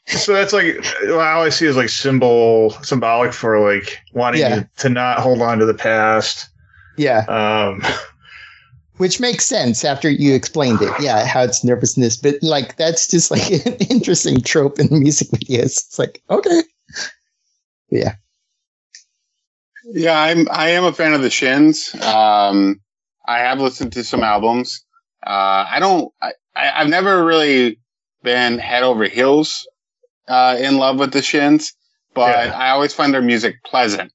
so 0.24 0.34
that's 0.34 0.52
like 0.52 0.84
how 0.84 1.42
I 1.44 1.50
see 1.50 1.66
is 1.68 1.78
like 1.78 1.90
symbol 1.90 2.72
symbolic 2.82 3.32
for 3.32 3.60
like 3.60 4.00
wanting 4.14 4.42
Yeah. 4.42 4.64
to 4.78 4.90
not 4.90 5.20
hold 5.20 5.42
on 5.42 5.60
to 5.60 5.66
the 5.66 5.74
past. 5.76 6.50
Yeah, 6.98 7.20
Um, 7.28 7.82
which 8.98 9.20
makes 9.20 9.46
sense 9.46 9.84
after 9.86 10.10
you 10.10 10.34
explained 10.34 10.82
it. 10.82 10.92
Yeah, 11.00 11.26
how 11.26 11.44
it's 11.44 11.64
nervousness, 11.64 12.18
but 12.18 12.36
like 12.42 12.76
that's 12.78 13.08
just 13.08 13.32
like 13.32 13.50
an 13.66 13.74
interesting 13.90 14.42
trope 14.42 14.80
in 14.80 14.88
music 14.92 15.30
videos. 15.30 15.64
It's 15.88 15.98
like 16.00 16.22
okay, 16.30 16.62
yeah, 17.94 18.16
Yeah, 19.86 20.20
I'm 20.20 20.48
I 20.52 20.70
am 20.72 20.86
a 20.86 20.94
fan 20.94 21.14
of 21.14 21.22
the 21.22 21.30
Shins. 21.30 21.94
Um, 22.02 22.82
I 23.28 23.40
have 23.40 23.60
listened 23.60 23.94
to 23.94 24.04
some 24.04 24.24
albums. 24.24 24.86
Uh, 25.26 25.66
I 25.70 25.80
don't. 25.80 26.14
I, 26.22 26.34
I, 26.56 26.82
I've 26.82 26.90
never 26.90 27.26
really 27.26 27.80
been 28.24 28.60
head 28.60 28.84
over 28.84 29.06
heels 29.06 29.68
uh, 30.28 30.58
in 30.60 30.78
love 30.78 31.00
with 31.00 31.14
the 31.14 31.22
Shins, 31.22 31.74
but 32.14 32.48
Yeah. 32.48 32.58
I 32.58 32.70
always 32.72 32.94
find 32.94 33.14
their 33.14 33.22
music 33.22 33.58
pleasant, 33.66 34.14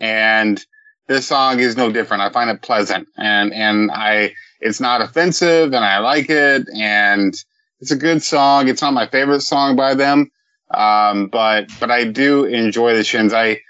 and 0.00 0.64
this 1.08 1.26
song 1.28 1.60
is 1.60 1.76
no 1.76 1.92
different. 1.92 2.22
I 2.22 2.30
find 2.30 2.50
it 2.50 2.62
pleasant, 2.62 3.08
and 3.16 3.52
and 3.54 3.90
I 3.92 4.34
it's 4.60 4.80
not 4.80 5.02
offensive, 5.02 5.74
and 5.74 5.84
I 5.84 5.98
like 5.98 6.30
it, 6.30 6.68
and 6.74 7.34
it's 7.80 7.92
a 7.92 7.96
good 7.96 8.22
song. 8.22 8.68
It's 8.68 8.82
not 8.82 8.94
my 8.94 9.08
favorite 9.08 9.42
song 9.42 9.76
by 9.76 9.94
them, 9.94 10.30
um, 10.70 11.28
but 11.28 11.68
but 11.80 11.90
I 11.90 12.04
do 12.04 12.44
enjoy 12.44 12.94
the 12.94 13.04
Shins. 13.04 13.32
I 13.32 13.60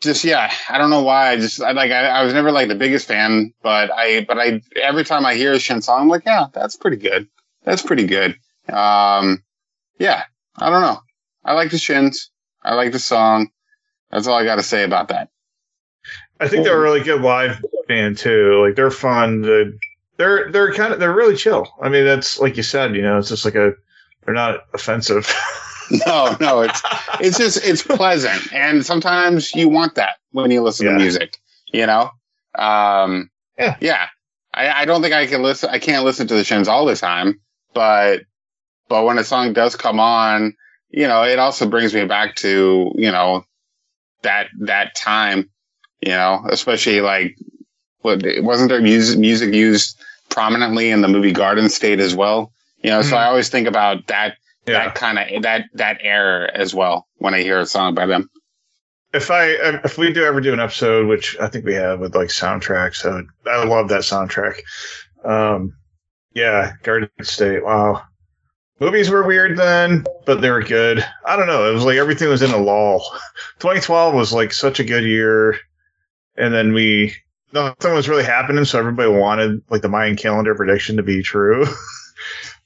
just 0.00 0.24
yeah, 0.24 0.52
I 0.68 0.78
don't 0.78 0.90
know 0.90 1.02
why. 1.02 1.30
I 1.30 1.36
just 1.36 1.60
I 1.62 1.72
like 1.72 1.90
I, 1.90 2.06
I 2.06 2.22
was 2.22 2.32
never 2.32 2.52
like 2.52 2.68
the 2.68 2.74
biggest 2.74 3.06
fan, 3.06 3.52
but 3.62 3.90
I 3.92 4.24
but 4.24 4.38
I 4.38 4.62
every 4.80 5.04
time 5.04 5.26
I 5.26 5.34
hear 5.34 5.52
a 5.52 5.58
Shin 5.58 5.82
song, 5.82 6.02
I'm 6.02 6.08
like, 6.08 6.24
yeah, 6.24 6.46
that's 6.52 6.76
pretty 6.76 6.96
good. 6.96 7.28
That's 7.64 7.82
pretty 7.82 8.06
good. 8.06 8.36
Um, 8.68 9.42
yeah, 9.98 10.24
I 10.56 10.70
don't 10.70 10.80
know. 10.80 11.00
I 11.44 11.54
like 11.54 11.70
the 11.70 11.78
Shins. 11.78 12.30
I 12.62 12.74
like 12.74 12.92
the 12.92 12.98
song. 12.98 13.50
That's 14.10 14.26
all 14.26 14.38
I 14.38 14.44
got 14.44 14.56
to 14.56 14.62
say 14.62 14.84
about 14.84 15.08
that. 15.08 15.28
I 16.40 16.48
think 16.48 16.64
they're 16.64 16.78
a 16.78 16.80
really 16.80 17.02
good 17.02 17.20
live 17.20 17.62
band 17.86 18.16
too. 18.16 18.64
Like 18.64 18.76
they're 18.76 18.90
fun. 18.90 19.42
To, 19.42 19.72
they're 20.16 20.50
they're 20.50 20.72
kind 20.72 20.92
of 20.92 21.00
they're 21.00 21.14
really 21.14 21.36
chill. 21.36 21.68
I 21.82 21.88
mean, 21.88 22.04
that's 22.04 22.38
like 22.38 22.56
you 22.56 22.62
said. 22.62 22.94
You 22.94 23.02
know, 23.02 23.18
it's 23.18 23.28
just 23.28 23.44
like 23.44 23.56
a 23.56 23.74
they're 24.24 24.34
not 24.34 24.60
offensive. 24.72 25.26
No, 26.06 26.36
no, 26.40 26.60
it's 26.60 26.82
it's 27.20 27.38
just 27.38 27.64
it's 27.64 27.82
pleasant, 27.82 28.52
and 28.52 28.84
sometimes 28.86 29.54
you 29.54 29.68
want 29.68 29.96
that 29.96 30.16
when 30.32 30.50
you 30.50 30.62
listen 30.62 30.86
Yeah. 30.86 30.92
to 30.92 30.98
music. 30.98 31.36
You 31.72 31.86
know, 31.86 32.10
um, 32.56 33.30
Yeah. 33.58 33.76
yeah. 33.80 34.06
I, 34.52 34.82
I 34.82 34.84
don't 34.84 35.02
think 35.02 35.14
I 35.14 35.26
can 35.26 35.42
listen. 35.42 35.70
I 35.70 35.78
can't 35.78 36.04
listen 36.04 36.26
to 36.28 36.34
the 36.34 36.44
Shins 36.44 36.68
all 36.68 36.84
the 36.86 36.96
time, 36.96 37.40
but 37.74 38.22
but 38.88 39.04
when 39.04 39.18
a 39.18 39.24
song 39.24 39.52
does 39.52 39.76
come 39.76 40.00
on, 40.00 40.54
you 40.90 41.06
know, 41.06 41.22
it 41.24 41.38
also 41.38 41.68
brings 41.68 41.94
me 41.94 42.04
back 42.04 42.36
to 42.36 42.92
you 42.96 43.10
know 43.12 43.44
that 44.22 44.48
that 44.60 44.94
time. 44.96 45.50
You 46.00 46.12
know, 46.12 46.44
especially 46.48 47.00
like 47.00 47.36
what 48.00 48.22
wasn't 48.38 48.70
there 48.70 48.80
music 48.80 49.18
music 49.18 49.52
used 49.54 50.00
prominently 50.30 50.90
in 50.90 51.02
the 51.02 51.08
movie 51.08 51.32
Garden 51.32 51.68
State 51.68 52.00
as 52.00 52.14
well. 52.14 52.52
You 52.82 52.90
know, 52.90 53.02
so 53.02 53.14
Mhm. 53.16 53.18
I 53.18 53.24
always 53.26 53.48
think 53.50 53.68
about 53.68 54.06
that 54.06 54.36
yeah. 54.66 54.86
that 54.86 54.94
kind 54.94 55.18
of 55.18 55.42
that 55.42 55.64
that 55.74 55.98
era 56.00 56.50
as 56.54 56.74
well 56.74 57.06
when 57.18 57.34
I 57.34 57.42
hear 57.42 57.58
a 57.58 57.66
song 57.66 57.94
by 57.94 58.06
them. 58.06 58.28
if 59.12 59.30
I 59.30 59.46
if 59.84 59.98
we 59.98 60.12
do 60.12 60.24
ever 60.24 60.40
do 60.40 60.52
an 60.52 60.60
episode, 60.60 61.08
which 61.08 61.36
I 61.40 61.48
think 61.48 61.64
we 61.64 61.74
have 61.74 62.00
with 62.00 62.14
like 62.14 62.28
soundtracks, 62.28 62.96
so 62.96 63.24
I 63.46 63.64
love 63.64 63.88
that 63.88 64.02
soundtrack. 64.02 64.60
Um, 65.24 65.74
yeah, 66.34 66.72
Garden 66.82 67.10
State. 67.22 67.64
Wow, 67.64 68.02
movies 68.78 69.10
were 69.10 69.26
weird 69.26 69.58
then, 69.58 70.04
but 70.26 70.40
they 70.40 70.50
were 70.50 70.62
good. 70.62 71.04
I 71.24 71.36
don't 71.36 71.48
know. 71.48 71.68
It 71.68 71.74
was 71.74 71.84
like 71.84 71.96
everything 71.96 72.28
was 72.28 72.42
in 72.42 72.52
a 72.52 72.56
lull. 72.56 73.00
2012 73.58 74.14
was 74.14 74.32
like 74.32 74.52
such 74.52 74.78
a 74.80 74.84
good 74.84 75.04
year, 75.04 75.58
and 76.36 76.54
then 76.54 76.72
we 76.72 77.14
nothing 77.52 77.94
was 77.94 78.08
really 78.08 78.24
happening, 78.24 78.64
so 78.64 78.78
everybody 78.78 79.10
wanted 79.10 79.60
like 79.70 79.82
the 79.82 79.88
Mayan 79.88 80.16
calendar 80.16 80.54
prediction 80.54 80.96
to 80.96 81.02
be 81.02 81.22
true. 81.22 81.66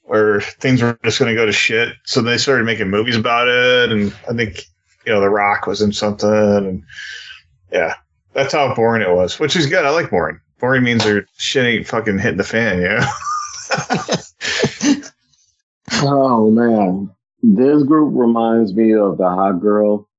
Where 0.05 0.39
things 0.41 0.81
were 0.83 0.99
just 1.03 1.17
going 1.19 1.29
to 1.33 1.35
go 1.35 1.45
to 1.47 1.51
shit, 1.51 1.95
so 2.03 2.21
they 2.21 2.37
started 2.37 2.65
making 2.65 2.89
movies 2.91 3.15
about 3.17 3.47
it, 3.47 3.91
and 3.91 4.13
I 4.29 4.33
think 4.33 4.63
you 5.05 5.11
know, 5.13 5.19
The 5.19 5.29
Rock 5.29 5.65
was 5.67 5.81
in 5.81 5.93
something, 5.93 6.29
and 6.29 6.83
yeah, 7.71 7.95
that's 8.33 8.53
how 8.53 8.73
boring 8.75 9.01
it 9.01 9.09
was, 9.13 9.39
which 9.39 9.55
is 9.55 9.65
good. 9.67 9.83
I 9.85 9.89
like 9.89 10.09
boring. 10.11 10.39
Boring 10.59 10.83
means 10.83 11.03
their 11.03 11.25
shit 11.37 11.65
ain't 11.65 11.87
fucking 11.87 12.19
hitting 12.19 12.37
the 12.37 12.43
fan, 12.43 12.81
you 12.81 12.89
know? 12.89 13.05
Oh 16.01 16.49
man, 16.51 17.09
this 17.41 17.83
group 17.83 18.11
reminds 18.15 18.73
me 18.73 18.93
of 18.95 19.17
the 19.17 19.29
hot 19.29 19.61
girl 19.61 20.09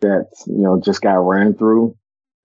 that 0.00 0.28
you 0.46 0.58
know 0.58 0.80
just 0.80 1.02
got 1.02 1.16
ran 1.16 1.54
through, 1.54 1.96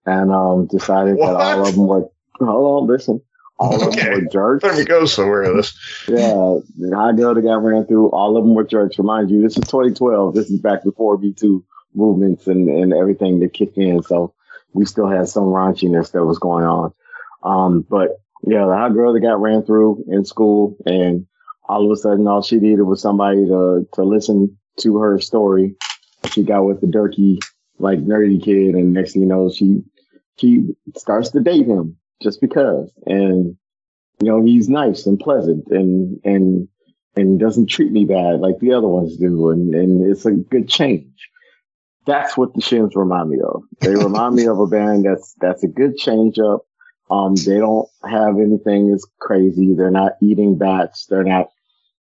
and 0.06 0.32
um 0.32 0.66
decided 0.66 1.16
that 1.18 1.22
all 1.36 1.60
What? 1.60 1.68
of 1.68 1.74
them 1.76 1.86
were. 1.86 2.08
Hold 2.40 2.82
on, 2.82 2.88
listen. 2.88 3.22
All 3.58 3.80
of 3.80 3.88
Okay. 3.88 4.02
them 4.02 4.12
were 4.24 4.28
jerks. 4.30 4.64
Let 4.64 4.76
me 4.76 4.84
go 4.84 5.04
somewhere 5.06 5.42
with 5.52 5.56
this. 5.56 5.78
Yeah, 6.08 6.58
the 6.76 6.94
hot 6.94 7.16
girl 7.16 7.34
that 7.34 7.42
got 7.42 7.62
ran 7.62 7.86
through. 7.86 8.10
All 8.10 8.36
of 8.36 8.44
them 8.44 8.54
were 8.54 8.64
jerks. 8.64 8.98
Remind 8.98 9.30
you, 9.30 9.40
this 9.40 9.56
is 9.56 9.64
2012. 9.66 10.34
This 10.34 10.50
is 10.50 10.60
back 10.60 10.84
before 10.84 11.16
Me 11.16 11.32
Too 11.32 11.64
movements 11.94 12.46
and 12.46 12.68
and 12.68 12.92
everything 12.92 13.40
that 13.40 13.54
kicked 13.54 13.78
in. 13.78 14.02
So 14.02 14.34
we 14.72 14.84
still 14.84 15.08
had 15.08 15.28
some 15.28 15.44
raunchiness 15.44 16.12
that 16.12 16.24
was 16.24 16.38
going 16.38 16.64
on. 16.64 16.92
Um, 17.42 17.86
but 17.88 18.20
yeah, 18.46 18.66
the 18.66 18.74
hot 18.74 18.92
girl 18.92 19.12
that 19.14 19.20
got 19.20 19.40
ran 19.40 19.62
through 19.62 20.04
in 20.08 20.24
school 20.24 20.76
and 20.84 21.26
all 21.66 21.84
of 21.84 21.90
a 21.90 21.96
sudden 21.96 22.26
all 22.28 22.42
she 22.42 22.56
needed 22.56 22.82
was 22.82 23.00
somebody 23.00 23.46
to, 23.46 23.88
to 23.94 24.02
listen 24.02 24.58
to 24.80 24.98
her 24.98 25.18
story. 25.20 25.76
She 26.30 26.42
got 26.42 26.64
with 26.64 26.80
the 26.82 26.86
dirty, 26.86 27.38
like 27.78 28.00
nerdy 28.00 28.42
kid. 28.42 28.74
And 28.74 28.92
next 28.92 29.12
thing 29.12 29.22
you 29.22 29.28
know, 29.28 29.50
she, 29.50 29.82
she 30.36 30.74
starts 30.96 31.30
to 31.30 31.40
date 31.40 31.66
him 31.66 31.96
just 32.22 32.40
because. 32.40 32.90
And, 33.06 33.56
you 34.20 34.28
know, 34.28 34.44
he's 34.44 34.68
nice 34.68 35.06
and 35.06 35.18
pleasant 35.18 35.66
and, 35.68 36.20
and, 36.24 36.68
and 37.16 37.38
doesn't 37.38 37.66
treat 37.66 37.92
me 37.92 38.04
bad 38.04 38.40
like 38.40 38.58
the 38.58 38.72
other 38.72 38.88
ones 38.88 39.16
do. 39.16 39.50
And, 39.50 39.74
and 39.74 40.10
it's 40.10 40.26
a 40.26 40.32
good 40.32 40.68
change. 40.68 41.30
That's 42.06 42.36
what 42.36 42.54
the 42.54 42.60
Shins 42.60 42.94
remind 42.96 43.30
me 43.30 43.38
of. 43.40 43.62
They 43.80 43.94
remind 43.94 44.34
me 44.34 44.46
of 44.46 44.58
a 44.58 44.66
band 44.66 45.06
that's, 45.06 45.34
that's 45.40 45.62
a 45.64 45.68
good 45.68 45.96
change 45.96 46.38
up. 46.38 46.66
Um, 47.10 47.34
they 47.34 47.58
don't 47.58 47.88
have 48.08 48.38
anything 48.38 48.90
that's 48.90 49.06
crazy. 49.20 49.74
They're 49.74 49.90
not 49.90 50.12
eating 50.22 50.58
bats. 50.58 51.06
They're 51.06 51.24
not, 51.24 51.48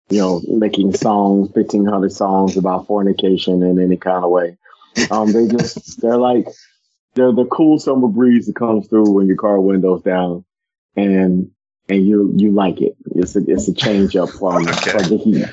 you 0.09 0.19
know, 0.19 0.41
making 0.47 0.93
songs, 0.95 1.49
1500 1.53 2.11
songs 2.11 2.57
about 2.57 2.87
fornication 2.87 3.63
in 3.63 3.79
any 3.79 3.97
kind 3.97 4.23
of 4.23 4.31
way. 4.31 4.57
Um, 5.11 5.31
they 5.31 5.47
just, 5.47 6.01
they're 6.01 6.17
like, 6.17 6.47
they're 7.17 7.33
the 7.33 7.45
cool 7.45 7.79
summer 7.79 8.07
breeze 8.07 8.45
that 8.47 8.55
comes 8.55 8.87
through 8.87 9.11
when 9.11 9.27
your 9.27 9.35
car 9.35 9.59
window's 9.59 10.01
down 10.03 10.45
and, 10.95 11.49
and 11.89 12.05
you, 12.07 12.31
you 12.35 12.51
like 12.51 12.79
it. 12.81 12.95
It's 13.15 13.35
a, 13.35 13.41
it's 13.47 13.67
a 13.67 13.73
change 13.73 14.15
up 14.15 14.29
from, 14.29 14.67
Okay. 14.67 14.91
from 14.91 15.03
the 15.09 15.17
heat. 15.17 15.45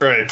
Right. 0.00 0.30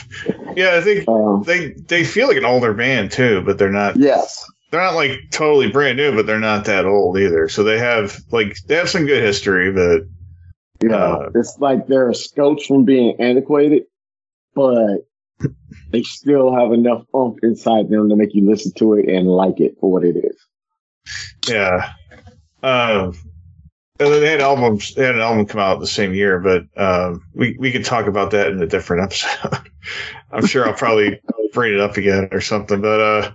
Yeah, 0.54 0.76
I 0.76 0.82
think 0.82 1.08
Um, 1.08 1.42
they 1.46 1.70
they 1.88 2.04
feel 2.04 2.28
like 2.28 2.36
an 2.36 2.44
older 2.44 2.74
band 2.74 3.10
too, 3.10 3.40
but 3.40 3.56
they're 3.56 3.72
not 3.72 3.96
yes. 3.96 4.44
they're 4.70 4.82
not 4.82 4.94
like 4.94 5.12
totally 5.30 5.70
brand 5.70 5.96
new, 5.96 6.14
but 6.14 6.26
they're 6.26 6.38
not 6.38 6.66
that 6.66 6.84
old 6.84 7.16
either. 7.18 7.48
So 7.48 7.62
they 7.64 7.78
have 7.78 8.18
like 8.30 8.54
they 8.66 8.74
have 8.74 8.90
some 8.90 9.06
good 9.06 9.22
history, 9.22 9.72
but 9.72 10.02
You 10.82 10.90
know, 10.90 10.96
Uh, 11.22 11.30
it's 11.34 11.56
like 11.58 11.86
they're 11.86 12.10
a 12.10 12.14
scotch 12.14 12.66
from 12.66 12.84
being 12.84 13.16
antiquated, 13.18 13.84
but 14.54 15.06
they 15.90 16.02
still 16.02 16.54
have 16.54 16.72
enough 16.72 17.04
oomph 17.14 17.38
inside 17.42 17.88
them 17.88 18.10
to 18.10 18.16
make 18.16 18.34
you 18.34 18.46
listen 18.46 18.72
to 18.76 18.92
it 18.94 19.08
and 19.08 19.26
like 19.26 19.58
it 19.58 19.76
for 19.80 19.90
what 19.90 20.04
it 20.04 20.16
is. 20.16 20.36
Yeah. 21.48 21.92
Um 22.62 23.14
and 23.98 24.12
then 24.12 24.20
they 24.20 24.30
had 24.30 24.40
albums 24.40 24.94
they 24.94 25.04
had 25.04 25.14
an 25.14 25.20
album 25.20 25.46
come 25.46 25.60
out 25.60 25.80
the 25.80 25.86
same 25.86 26.14
year, 26.14 26.38
but 26.38 26.64
um 26.76 27.22
we, 27.34 27.56
we 27.58 27.72
could 27.72 27.84
talk 27.84 28.06
about 28.06 28.30
that 28.32 28.48
in 28.48 28.62
a 28.62 28.66
different 28.66 29.02
episode. 29.04 29.70
I'm 30.32 30.46
sure 30.46 30.66
I'll 30.66 30.74
probably 30.74 31.20
bring 31.52 31.74
it 31.74 31.80
up 31.80 31.96
again 31.96 32.28
or 32.32 32.40
something. 32.40 32.80
But 32.80 33.00
uh 33.00 33.32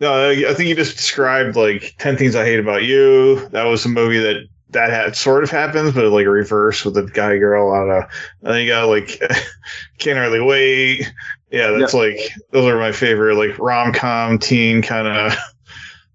no, 0.00 0.30
I 0.30 0.54
think 0.54 0.68
you 0.68 0.74
just 0.74 0.96
described 0.96 1.56
like 1.56 1.94
Ten 1.98 2.16
Things 2.16 2.34
I 2.34 2.44
Hate 2.44 2.58
About 2.58 2.84
You. 2.84 3.46
That 3.50 3.64
was 3.64 3.84
a 3.84 3.90
movie 3.90 4.18
that 4.18 4.46
that 4.70 4.90
had 4.90 5.16
sort 5.16 5.44
of 5.44 5.50
happens, 5.50 5.92
but 5.92 6.04
like 6.06 6.26
a 6.26 6.30
reverse 6.30 6.84
with 6.84 6.94
the 6.94 7.02
guy 7.02 7.36
girl. 7.38 7.72
I 7.72 7.78
don't 7.78 7.88
know. 7.88 8.06
And 8.42 8.54
then 8.54 8.62
you 8.62 8.68
got 8.68 8.88
like 8.88 9.20
Can't 9.98 10.18
Hardly 10.18 10.40
Wait. 10.40 11.12
Yeah, 11.50 11.72
that's 11.72 11.94
like 11.94 12.18
those 12.50 12.66
are 12.66 12.78
my 12.78 12.92
favorite 12.92 13.34
like 13.34 13.58
rom 13.58 13.92
com 13.92 14.38
teen 14.38 14.82
kind 14.82 15.08
of 15.08 15.36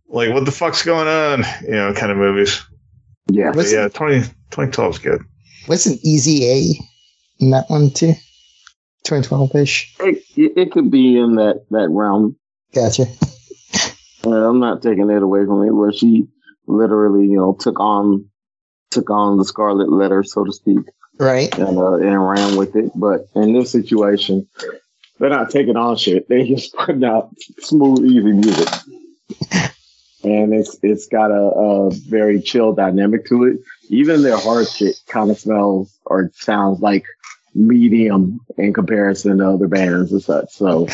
like 0.07 0.33
what 0.33 0.45
the 0.45 0.51
fuck's 0.51 0.83
going 0.83 1.07
on, 1.07 1.43
you 1.63 1.71
know, 1.71 1.93
kind 1.93 2.11
of 2.11 2.17
movies. 2.17 2.61
Yeah. 3.29 3.51
But 3.53 3.67
yeah, 3.69 3.87
20, 3.87 4.19
2012 4.21 4.93
is 4.93 4.99
good. 4.99 5.21
Wasn't 5.67 5.99
Easy 6.03 6.45
A 6.45 7.43
in 7.43 7.49
that 7.51 7.65
one 7.69 7.89
too? 7.89 8.13
2012 9.05 9.55
ish. 9.55 9.95
It, 9.99 10.23
it, 10.35 10.53
it 10.57 10.71
could 10.71 10.89
be 10.91 11.17
in 11.17 11.35
that, 11.35 11.65
that 11.71 11.89
realm. 11.89 12.35
Gotcha. 12.73 13.05
Uh, 14.25 14.49
I'm 14.49 14.59
not 14.59 14.81
taking 14.81 15.09
it 15.09 15.21
away 15.23 15.45
from 15.45 15.63
it 15.63 15.71
where 15.71 15.91
she, 15.93 16.27
literally, 16.67 17.25
you 17.27 17.37
know, 17.37 17.55
took 17.59 17.79
on 17.79 18.27
took 18.91 19.09
on 19.09 19.37
the 19.37 19.45
scarlet 19.45 19.91
letter, 19.91 20.23
so 20.23 20.43
to 20.43 20.51
speak, 20.53 20.79
Right. 21.19 21.55
and 21.57 21.77
uh, 21.77 21.95
and 21.95 22.27
ran 22.27 22.55
with 22.57 22.75
it. 22.75 22.91
But 22.95 23.27
in 23.35 23.53
this 23.53 23.71
situation, 23.71 24.47
they're 25.19 25.29
not 25.29 25.49
taking 25.51 25.75
on 25.77 25.97
shit. 25.97 26.27
They 26.29 26.47
just 26.47 26.73
putting 26.73 27.03
out 27.03 27.29
smooth, 27.59 28.05
easy 28.05 28.31
music, 28.31 28.67
and 30.25 30.53
it's 30.53 30.77
it's 30.81 31.07
got 31.07 31.31
a, 31.31 31.33
a 31.33 31.91
very 31.91 32.41
chill 32.41 32.73
dynamic 32.73 33.25
to 33.27 33.45
it. 33.45 33.59
Even 33.89 34.23
their 34.23 34.37
hard 34.37 34.67
shit 34.67 34.99
kind 35.07 35.29
of 35.29 35.39
smells 35.39 35.97
or 36.05 36.31
sounds 36.33 36.81
like 36.81 37.05
medium 37.53 38.39
in 38.57 38.73
comparison 38.73 39.37
to 39.37 39.49
other 39.49 39.67
bands 39.67 40.11
and 40.11 40.21
such. 40.21 40.49
So, 40.51 40.87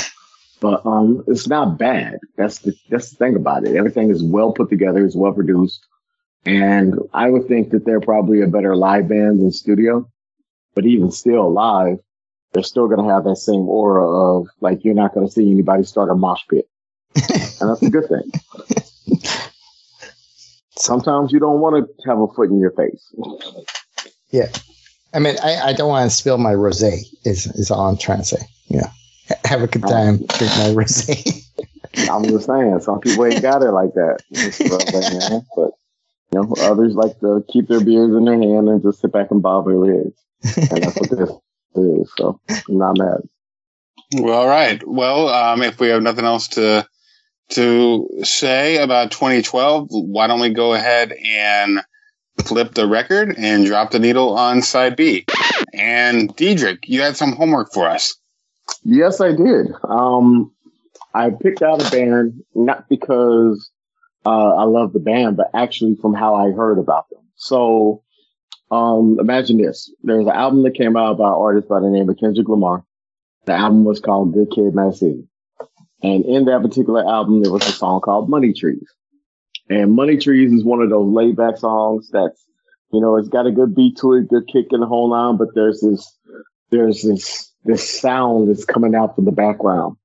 but 0.59 0.85
um, 0.85 1.23
it's 1.27 1.47
not 1.47 1.77
bad. 1.77 2.19
That's 2.35 2.59
the 2.59 2.75
that's 2.89 3.11
the 3.11 3.15
thing 3.15 3.35
about 3.35 3.65
it. 3.65 3.75
Everything 3.75 4.09
is 4.09 4.21
well 4.21 4.51
put 4.51 4.69
together. 4.69 5.05
It's 5.05 5.15
well 5.15 5.33
produced, 5.33 5.85
and 6.45 6.99
I 7.13 7.29
would 7.29 7.47
think 7.47 7.71
that 7.71 7.85
they're 7.85 8.01
probably 8.01 8.41
a 8.41 8.47
better 8.47 8.75
live 8.75 9.07
band 9.07 9.39
than 9.39 9.51
studio. 9.51 10.07
But 10.73 10.85
even 10.85 11.11
still, 11.11 11.51
live, 11.51 11.97
they're 12.53 12.63
still 12.63 12.87
going 12.87 13.05
to 13.05 13.13
have 13.13 13.25
that 13.25 13.37
same 13.37 13.67
aura 13.67 14.07
of 14.07 14.47
like 14.59 14.83
you're 14.83 14.93
not 14.93 15.13
going 15.13 15.25
to 15.25 15.31
see 15.31 15.49
anybody 15.49 15.83
start 15.83 16.09
a 16.09 16.15
mosh 16.15 16.41
pit, 16.49 16.65
and 17.15 17.69
that's 17.69 17.81
a 17.81 17.89
good 17.89 18.09
thing. 18.09 18.80
Sometimes 20.81 21.31
you 21.31 21.39
don't 21.39 21.59
want 21.59 21.85
to 21.85 22.09
have 22.09 22.19
a 22.19 22.27
foot 22.27 22.49
in 22.49 22.59
your 22.59 22.71
face. 22.71 23.13
Yeah. 24.31 24.51
I 25.13 25.19
mean, 25.19 25.35
I, 25.43 25.69
I 25.69 25.73
don't 25.73 25.89
want 25.89 26.09
to 26.09 26.15
spill 26.15 26.37
my 26.37 26.53
rosé. 26.53 27.03
Is 27.25 27.45
is 27.47 27.69
all 27.69 27.89
I'm 27.89 27.97
trying 27.97 28.19
to 28.19 28.25
say. 28.25 28.41
Yeah. 28.67 28.91
Have 29.45 29.61
a 29.61 29.67
good 29.67 29.83
time. 29.83 30.17
Drink 30.17 30.53
my 30.57 30.73
rosé. 30.73 31.43
I'm 32.09 32.23
just 32.23 32.47
saying, 32.47 32.79
some 32.79 32.99
people 33.01 33.25
ain't 33.25 33.41
got 33.41 33.61
it 33.61 33.71
like 33.71 33.93
that. 33.93 34.19
That's 34.31 34.59
what 34.59 34.95
I'm 34.95 35.03
saying, 35.03 35.45
But 35.55 35.71
you 36.31 36.41
know, 36.41 36.55
others 36.59 36.95
like 36.95 37.19
to 37.19 37.43
keep 37.51 37.67
their 37.67 37.83
beers 37.83 38.15
in 38.15 38.25
their 38.25 38.39
hand 38.39 38.69
and 38.69 38.81
just 38.81 39.01
sit 39.01 39.11
back 39.11 39.29
and 39.31 39.41
bob 39.41 39.65
their 39.65 39.85
heads, 39.85 40.71
and 40.71 40.83
that's 40.83 40.95
what 40.95 41.09
this 41.09 41.29
is. 41.75 42.11
So 42.17 42.39
I'm 42.47 42.77
not 42.77 42.97
mad. 42.97 43.21
Well, 44.13 44.39
all 44.39 44.47
right. 44.47 44.85
Well, 44.87 45.29
um, 45.29 45.61
if 45.61 45.79
we 45.79 45.89
have 45.89 46.01
nothing 46.01 46.25
else 46.25 46.47
to 46.49 46.87
to 47.51 48.07
say 48.23 48.77
about 48.77 49.11
2012, 49.11 49.87
why 49.89 50.27
don't 50.27 50.39
we 50.39 50.49
go 50.49 50.73
ahead 50.73 51.13
and 51.23 51.81
flip 52.43 52.73
the 52.73 52.87
record 52.87 53.35
and 53.37 53.65
drop 53.65 53.91
the 53.91 53.99
needle 53.99 54.37
on 54.37 54.61
side 54.61 54.95
B? 54.95 55.25
And 55.73 56.35
Deitrek, 56.35 56.79
you 56.85 57.01
had 57.01 57.15
some 57.15 57.33
homework 57.33 57.73
for 57.73 57.87
us. 57.87 58.15
Yes, 58.83 59.21
I 59.21 59.31
did. 59.31 59.67
Um, 59.83 60.51
I 61.13 61.29
picked 61.29 61.61
out 61.61 61.85
a 61.85 61.91
band 61.91 62.41
not 62.55 62.87
because 62.89 63.69
uh, 64.25 64.55
I 64.55 64.63
love 64.63 64.93
the 64.93 64.99
band, 64.99 65.37
but 65.37 65.49
actually 65.53 65.95
from 66.01 66.13
how 66.13 66.35
I 66.35 66.51
heard 66.51 66.79
about 66.79 67.09
them. 67.09 67.21
So, 67.35 68.03
um, 68.69 69.17
imagine 69.19 69.57
this: 69.57 69.93
there's 70.03 70.25
an 70.25 70.33
album 70.33 70.63
that 70.63 70.75
came 70.75 70.95
out 70.95 71.17
by 71.17 71.27
an 71.27 71.33
artist 71.33 71.67
by 71.67 71.79
the 71.79 71.89
name 71.89 72.09
of 72.09 72.17
Kendrick 72.17 72.47
Lamar. 72.47 72.85
The 73.45 73.53
album 73.53 73.83
was 73.83 73.99
called 73.99 74.33
"Good 74.33 74.51
Kid, 74.51 74.75
Mad 74.75 74.95
City," 74.95 75.27
and 76.03 76.25
in 76.25 76.45
that 76.45 76.61
particular 76.61 77.05
album, 77.07 77.41
there 77.41 77.51
was 77.51 77.67
a 77.67 77.71
song 77.71 78.01
called 78.01 78.29
"Money 78.29 78.53
Trees." 78.53 78.85
And 79.69 79.93
"Money 79.93 80.17
Trees" 80.17 80.51
is 80.51 80.63
one 80.63 80.81
of 80.81 80.89
those 80.89 81.13
laid 81.13 81.35
back 81.35 81.57
songs 81.57 82.09
that's, 82.11 82.43
you 82.91 82.99
know, 83.01 83.17
it's 83.17 83.29
got 83.29 83.47
a 83.47 83.51
good 83.51 83.75
beat 83.75 83.97
to 83.97 84.13
it, 84.13 84.27
good 84.29 84.47
kick 84.47 84.67
in 84.71 84.79
the 84.79 84.87
whole 84.87 85.09
line, 85.09 85.37
but 85.37 85.49
there's 85.55 85.81
this, 85.81 86.17
there's 86.71 87.03
this, 87.03 87.51
this 87.63 87.87
sound 88.01 88.49
that's 88.49 88.65
coming 88.65 88.95
out 88.95 89.15
from 89.15 89.25
the 89.25 89.31
background. 89.31 89.95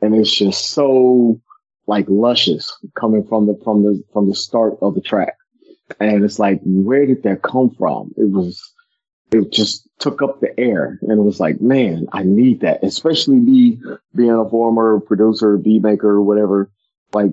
And 0.00 0.14
it's 0.14 0.34
just 0.34 0.70
so 0.70 1.40
like 1.86 2.06
luscious 2.08 2.76
coming 2.98 3.24
from 3.26 3.46
the 3.46 3.58
from 3.62 3.82
the 3.82 4.02
from 4.12 4.28
the 4.28 4.34
start 4.34 4.74
of 4.82 4.94
the 4.94 5.00
track. 5.00 5.34
And 6.00 6.24
it's 6.24 6.38
like 6.38 6.60
where 6.64 7.06
did 7.06 7.22
that 7.22 7.42
come 7.42 7.70
from? 7.70 8.12
It 8.16 8.30
was 8.30 8.71
it 9.32 9.50
just 9.52 9.88
took 9.98 10.22
up 10.22 10.40
the 10.40 10.58
air 10.58 10.98
and 11.02 11.12
it 11.12 11.22
was 11.22 11.40
like 11.40 11.60
man 11.60 12.06
i 12.12 12.22
need 12.22 12.60
that 12.60 12.82
especially 12.82 13.36
me 13.36 13.80
being 14.14 14.30
a 14.30 14.48
former 14.48 15.00
producer 15.00 15.56
beat 15.56 15.82
maker 15.82 16.20
whatever 16.20 16.70
like 17.12 17.30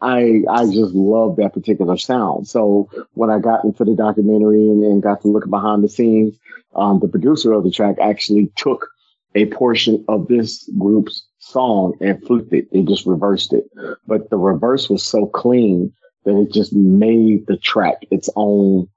i 0.00 0.42
i 0.50 0.64
just 0.64 0.94
love 0.94 1.36
that 1.36 1.52
particular 1.52 1.96
sound 1.96 2.46
so 2.46 2.88
when 3.14 3.30
i 3.30 3.38
got 3.38 3.64
into 3.64 3.84
the 3.84 3.94
documentary 3.94 4.68
and, 4.68 4.84
and 4.84 5.02
got 5.02 5.20
to 5.22 5.28
look 5.28 5.48
behind 5.48 5.82
the 5.82 5.88
scenes 5.88 6.36
um, 6.74 7.00
the 7.00 7.08
producer 7.08 7.52
of 7.52 7.64
the 7.64 7.70
track 7.70 7.96
actually 8.00 8.50
took 8.56 8.88
a 9.34 9.46
portion 9.46 10.04
of 10.08 10.28
this 10.28 10.68
group's 10.78 11.26
song 11.38 11.94
and 12.00 12.22
flipped 12.24 12.52
it. 12.52 12.70
They 12.72 12.82
just 12.82 13.06
reversed 13.06 13.52
it. 13.52 13.64
But 14.06 14.30
the 14.30 14.36
reverse 14.36 14.88
was 14.88 15.04
so 15.04 15.26
clean 15.26 15.92
that 16.24 16.38
it 16.38 16.52
just 16.52 16.72
made 16.72 17.46
the 17.46 17.56
track 17.56 18.04
its 18.10 18.28
own, 18.36 18.88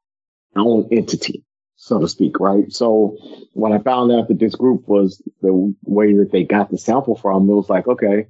own 0.56 0.88
entity, 0.92 1.44
so 1.84 2.00
to 2.00 2.08
speak, 2.08 2.40
right? 2.40 2.72
So 2.72 3.18
when 3.52 3.74
I 3.74 3.80
found 3.80 4.10
out 4.14 4.30
that 4.30 4.40
this 4.40 4.56
group 4.56 4.88
was 4.88 5.22
the 5.42 5.76
way 5.84 6.14
that 6.14 6.32
they 6.32 6.44
got 6.44 6.72
the 6.72 6.78
sample 6.78 7.18
from, 7.18 7.50
it 7.50 7.54
was 7.54 7.70
like, 7.70 7.88
okay, 7.90 8.28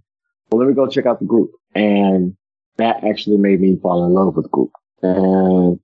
well, 0.50 0.60
let 0.60 0.68
me 0.68 0.74
go 0.74 0.88
check 0.88 1.06
out 1.06 1.20
the 1.20 1.28
group. 1.28 1.52
And 1.76 2.36
that 2.78 3.04
actually 3.04 3.38
made 3.38 3.62
me 3.62 3.78
fall 3.80 4.08
in 4.08 4.14
love 4.14 4.36
with 4.36 4.46
the 4.46 4.50
group. 4.50 4.72
And 5.04 5.80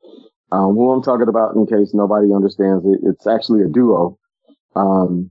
um, 0.52 0.74
who 0.74 0.90
I'm 0.90 1.04
talking 1.04 1.28
about, 1.28 1.56
in 1.56 1.68
case 1.68 1.94
nobody 1.94 2.34
understands 2.34 2.84
it, 2.86 3.02
it's 3.04 3.28
actually 3.28 3.62
a 3.62 3.68
duo. 3.68 4.18
Um, 4.76 5.30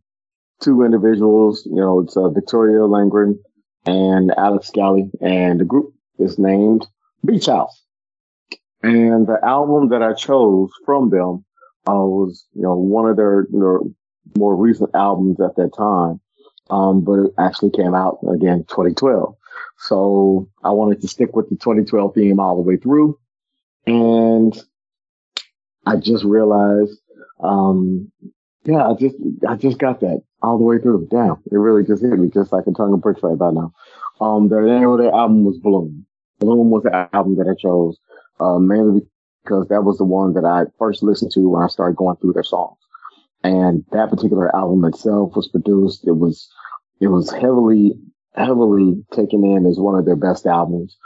two 0.63 0.85
individuals. 0.85 1.67
You 1.67 1.81
know, 1.81 2.01
it's 2.01 2.17
uh, 2.17 2.29
Victoria 2.29 2.87
Legrand 2.87 3.37
and 3.85 4.33
Alex 4.37 4.69
Scally, 4.69 5.11
and 5.21 5.59
the 5.59 5.65
group 5.65 5.93
is 6.21 6.39
named 6.39 6.87
Beach 7.25 7.47
House. 7.47 7.83
And 8.85 9.27
the 9.27 9.41
album 9.43 9.89
that 9.89 10.05
I 10.05 10.13
chose 10.13 10.71
from 10.87 11.11
them 11.11 11.45
was, 11.93 12.47
you 12.55 12.63
know, 12.63 12.75
one 12.75 13.09
of 13.09 13.17
their, 13.17 13.47
their 13.51 13.79
more 14.37 14.57
recent 14.57 14.91
albums 14.95 15.41
at 15.41 15.57
that 15.57 15.73
time. 15.77 16.21
Um, 16.71 17.03
but 17.03 17.19
it 17.21 17.35
actually 17.39 17.71
came 17.71 17.95
out 17.95 18.19
again 18.31 18.65
2012. 18.69 19.35
So 19.79 20.49
I 20.63 20.71
wanted 20.71 21.01
to 21.01 21.09
stick 21.09 21.35
with 21.35 21.49
the 21.49 21.57
2012 21.57 22.15
theme 22.15 22.41
all 22.41 22.57
the 22.57 22.63
way 22.63 22.77
through. 22.77 23.19
And 23.87 24.59
I 25.87 25.97
just 25.97 26.25
realized, 26.25 26.99
um, 27.41 28.13
yeah, 28.65 28.87
I 28.87 28.95
just, 28.95 29.17
I 29.49 29.55
just 29.55 29.79
got 29.79 30.01
that 30.01 30.23
all 30.43 30.59
the 30.59 30.65
way 30.65 30.79
through. 30.79 31.09
Damn, 31.11 31.43
it 31.51 31.57
really 31.57 31.85
just 31.85 32.03
hit 32.03 32.19
me 32.19 32.29
just 32.29 32.53
like 32.53 32.67
a 32.67 32.73
tongue 32.73 32.93
of 32.93 33.01
bricks 33.01 33.23
right 33.23 33.33
about 33.33 33.55
now. 33.55 33.73
Um, 34.21 34.49
the 34.49 34.61
name 34.61 34.89
of 34.89 34.99
the 34.99 35.11
album 35.11 35.45
was 35.45 35.59
Bloom. 35.59 36.05
Bloom 36.39 36.71
was 36.71 36.83
the 36.83 37.09
album 37.13 37.37
that 37.37 37.49
I 37.49 37.55
chose, 37.61 37.99
uh, 38.41 38.59
mainly 38.59 39.03
because 39.49 39.69
that 39.69 39.85
was 39.85 39.99
the 39.99 40.05
one 40.05 40.35
that 40.35 40.45
I 40.45 40.65
first 40.79 41.03
listened 41.03 41.33
to 41.33 41.49
when 41.49 41.63
I 41.63 41.69
started 41.69 41.97
going 41.97 42.17
through 42.17 42.35
their 42.35 42.43
songs. 42.45 42.77
And 43.43 43.85
that 43.93 44.11
particular 44.11 44.55
album 44.55 44.85
itself 44.85 45.35
was 45.37 45.49
produced. 45.49 46.07
It 46.07 46.17
was, 46.17 46.49
it 47.01 47.07
was 47.07 47.33
heavily, 47.33 47.95
heavily 48.35 49.03
taken 49.13 49.45
in 49.45 49.65
as 49.65 49.79
one 49.79 49.99
of 49.99 50.05
their 50.05 50.17
best 50.17 50.47
albums. 50.47 50.97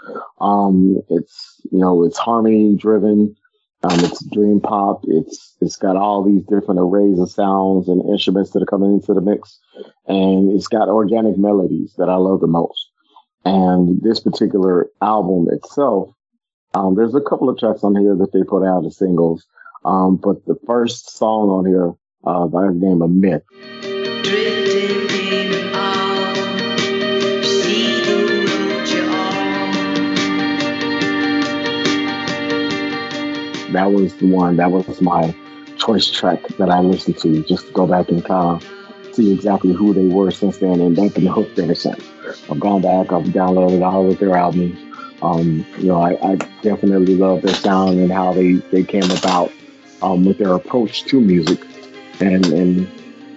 Um, 0.40 1.02
it's, 1.08 1.60
you 1.70 1.78
know, 1.78 2.04
it's 2.04 2.18
harmony 2.18 2.74
driven. 2.76 3.36
Um, 3.84 3.98
it's 4.00 4.24
dream 4.26 4.60
pop. 4.60 5.00
It's 5.08 5.56
it's 5.60 5.74
got 5.74 5.96
all 5.96 6.22
these 6.22 6.44
different 6.44 6.78
arrays 6.78 7.18
of 7.18 7.32
sounds 7.32 7.88
and 7.88 8.08
instruments 8.08 8.52
that 8.52 8.62
are 8.62 8.66
coming 8.66 8.92
into 8.92 9.12
the 9.12 9.20
mix, 9.20 9.58
and 10.06 10.52
it's 10.52 10.68
got 10.68 10.88
organic 10.88 11.36
melodies 11.36 11.92
that 11.98 12.08
I 12.08 12.14
love 12.14 12.40
the 12.40 12.46
most. 12.46 12.90
And 13.44 14.00
this 14.00 14.20
particular 14.20 14.88
album 15.00 15.48
itself, 15.50 16.14
um, 16.74 16.94
there's 16.94 17.14
a 17.14 17.20
couple 17.20 17.48
of 17.48 17.58
tracks 17.58 17.84
on 17.84 17.94
here 17.94 18.14
that 18.16 18.32
they 18.32 18.42
put 18.42 18.64
out 18.64 18.86
as 18.86 18.96
singles, 18.96 19.46
um, 19.84 20.16
but 20.16 20.44
the 20.46 20.56
first 20.66 21.16
song 21.16 21.50
on 21.50 21.66
here 21.66 21.92
uh, 22.24 22.46
by 22.46 22.66
the 22.66 22.72
name 22.72 23.02
of 23.02 23.10
Myth. 23.10 23.42
Drifting 23.82 25.10
in 25.10 25.52
and 25.52 25.74
out, 25.74 26.34
see 27.44 28.00
the 28.04 28.14
road 28.48 28.88
you're 28.88 29.10
on. 33.66 33.72
That 33.72 33.92
was 33.92 34.14
the 34.16 34.26
one. 34.26 34.56
That 34.56 34.70
was 34.70 35.00
my 35.02 35.34
choice 35.78 36.10
track 36.10 36.46
that 36.58 36.70
I 36.70 36.80
listened 36.80 37.18
to 37.18 37.42
just 37.44 37.66
to 37.66 37.72
go 37.72 37.86
back 37.86 38.08
and 38.08 38.24
kind 38.24 38.62
of 38.62 39.14
see 39.14 39.30
exactly 39.32 39.74
who 39.74 39.92
they 39.92 40.06
were 40.06 40.30
since 40.30 40.56
then, 40.56 40.80
and 40.80 40.96
they've 40.96 41.14
been 41.14 41.26
hooked 41.26 41.58
ever 41.58 41.74
since. 41.74 42.02
I've 42.50 42.60
gone 42.60 42.80
back. 42.80 43.12
I've 43.12 43.26
downloaded 43.26 43.86
all 43.86 44.10
of 44.10 44.18
their 44.18 44.36
albums. 44.36 44.78
Um, 45.22 45.64
you 45.78 45.86
know, 45.86 46.00
I, 46.00 46.32
I 46.32 46.34
definitely 46.62 47.16
love 47.16 47.42
their 47.42 47.54
sound 47.54 47.98
and 48.00 48.12
how 48.12 48.32
they 48.32 48.54
they 48.54 48.82
came 48.82 49.10
about 49.10 49.52
um, 50.02 50.24
with 50.24 50.38
their 50.38 50.54
approach 50.54 51.04
to 51.04 51.20
music, 51.20 51.64
and 52.20 52.44
and 52.46 52.90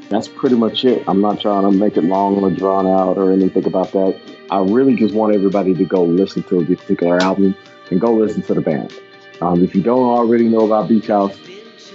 that's 0.09 0.27
pretty 0.27 0.55
much 0.55 0.83
it. 0.83 1.03
I'm 1.07 1.21
not 1.21 1.39
trying 1.39 1.63
to 1.63 1.77
make 1.77 1.97
it 1.97 2.03
long 2.03 2.43
or 2.43 2.49
drawn 2.49 2.87
out 2.87 3.17
or 3.17 3.31
anything 3.31 3.65
about 3.65 3.91
that. 3.91 4.19
I 4.49 4.59
really 4.59 4.95
just 4.95 5.13
want 5.13 5.35
everybody 5.35 5.73
to 5.73 5.85
go 5.85 6.03
listen 6.03 6.43
to 6.43 6.63
this 6.63 6.79
particular 6.79 7.21
album 7.21 7.55
and 7.89 8.01
go 8.01 8.13
listen 8.13 8.41
to 8.43 8.53
the 8.53 8.61
band. 8.61 8.93
Um, 9.41 9.63
if 9.63 9.75
you 9.75 9.81
don't 9.81 10.03
already 10.03 10.47
know 10.47 10.65
about 10.65 10.87
Beach 10.87 11.07
House, 11.07 11.37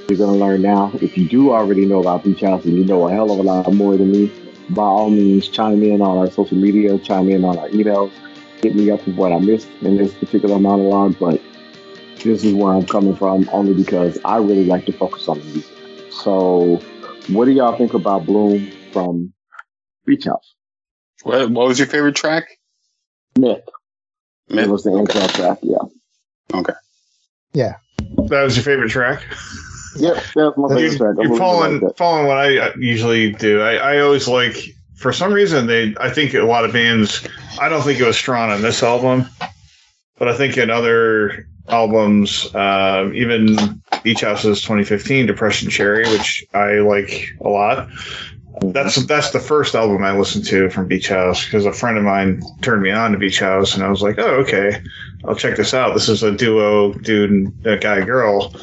you're 0.09 0.19
going 0.19 0.39
to 0.39 0.45
learn 0.45 0.63
now. 0.63 0.91
If 1.01 1.17
you 1.17 1.29
do 1.29 1.53
already 1.53 1.87
know 1.87 2.01
about 2.01 2.25
Beach 2.25 2.41
House 2.41 2.65
and 2.65 2.75
you 2.75 2.85
know 2.85 3.09
a 3.09 3.13
hell 3.13 3.31
of 3.31 3.39
a 3.39 3.43
lot 3.43 3.73
more 3.73 3.97
than 3.97 4.11
me, 4.11 4.33
by 4.71 4.83
all 4.83 5.11
means, 5.11 5.49
chime 5.49 5.83
in 5.83 6.01
on 6.01 6.19
our 6.19 6.31
social 6.31 6.57
media, 6.57 6.99
chime 6.99 7.29
in 7.31 7.45
on 7.45 7.59
our 7.59 7.69
emails, 7.71 8.13
hit 8.63 8.75
me 8.75 8.91
up 8.91 9.05
with 9.07 9.17
what 9.17 9.33
I 9.33 9.39
missed 9.39 9.69
in 9.83 9.97
this 9.97 10.15
particular 10.15 10.59
monologue. 10.59 11.19
But 11.19 11.41
this 12.23 12.45
is 12.45 12.55
where 12.55 12.75
I'm 12.75 12.87
coming 12.87 13.17
from, 13.17 13.49
only 13.53 13.75
because 13.75 14.19
I 14.25 14.37
really 14.37 14.65
like 14.65 14.87
to 14.87 14.93
focus 14.93 15.29
on 15.29 15.39
the 15.39 15.45
music. 15.45 15.77
So, 16.11 16.77
what 17.29 17.47
do 17.47 17.53
y'all 17.53 17.77
think 17.77 17.95
about 17.95 18.27
Bloom 18.27 18.71
from 18.93 19.33
Beach 20.05 20.25
House? 20.25 20.55
What, 21.23 21.51
what 21.51 21.69
was 21.69 21.79
your 21.79 21.89
favorite 21.89 22.17
track? 22.17 22.49
Myth. 23.39 23.63
It 24.49 24.55
Myth? 24.55 24.69
was 24.69 24.85
the 24.85 24.97
intro 24.97 25.27
track. 25.29 25.59
Yeah. 25.63 25.79
Okay. 26.53 26.73
Yeah. 27.53 27.77
That 28.29 28.43
was 28.43 28.57
your 28.57 28.65
favorite 28.65 28.91
track. 28.91 29.25
Yep. 29.97 30.15
That's 30.35 30.57
my 30.57 30.69
favorite 30.69 30.93
You, 30.93 30.99
track. 30.99 31.17
I 31.19 31.23
you're 31.23 31.37
following 31.37 31.81
like 31.81 31.97
following 31.97 32.27
what 32.27 32.39
I 32.39 32.59
uh, 32.59 32.73
usually 32.79 33.33
do. 33.33 33.61
I, 33.61 33.75
I 33.75 33.99
always 34.01 34.29
like 34.29 34.57
for 35.01 35.13
some 35.13 35.33
reason 35.33 35.67
they 35.67 35.95
I 35.99 36.11
think 36.11 36.35
a 36.35 36.43
lot 36.43 36.65
of 36.65 36.73
bands 36.73 37.27
I 37.59 37.69
don't 37.69 37.83
think 37.83 37.99
it 37.99 38.07
was 38.07 38.17
strong 38.17 38.51
on 38.51 38.63
this 38.63 38.83
album, 38.83 39.27
but 40.19 40.29
I 40.29 40.37
think 40.37 40.57
in 40.57 40.71
other 40.71 41.49
albums, 41.69 42.55
uh, 42.55 43.11
even 43.15 43.83
Beach 44.03 44.21
House's 44.21 44.61
2015 44.61 45.27
Depression 45.27 45.71
Cherry, 45.71 46.05
which 46.05 46.45
I 46.55 46.79
like 46.79 47.31
a 47.41 47.49
lot. 47.49 47.89
That's 48.63 48.97
that's 49.07 49.31
the 49.31 49.41
first 49.41 49.75
album 49.75 50.05
I 50.05 50.17
listened 50.17 50.45
to 50.47 50.69
from 50.69 50.87
Beach 50.87 51.09
House 51.09 51.45
because 51.45 51.65
a 51.65 51.73
friend 51.73 51.97
of 51.97 52.05
mine 52.05 52.43
turned 52.61 52.83
me 52.83 52.91
on 52.91 53.13
to 53.13 53.19
Beach 53.19 53.41
House, 53.41 53.75
and 53.75 53.83
I 53.83 53.89
was 53.89 54.03
like, 54.03 54.19
oh 54.19 54.37
okay, 54.43 54.83
I'll 55.25 55.37
check 55.37 55.57
this 55.57 55.73
out. 55.73 55.95
This 55.95 56.09
is 56.09 56.23
a 56.23 56.33
duo, 56.33 56.93
dude, 56.93 57.55
a 57.67 57.79
guy, 57.79 58.05
girl 58.05 58.55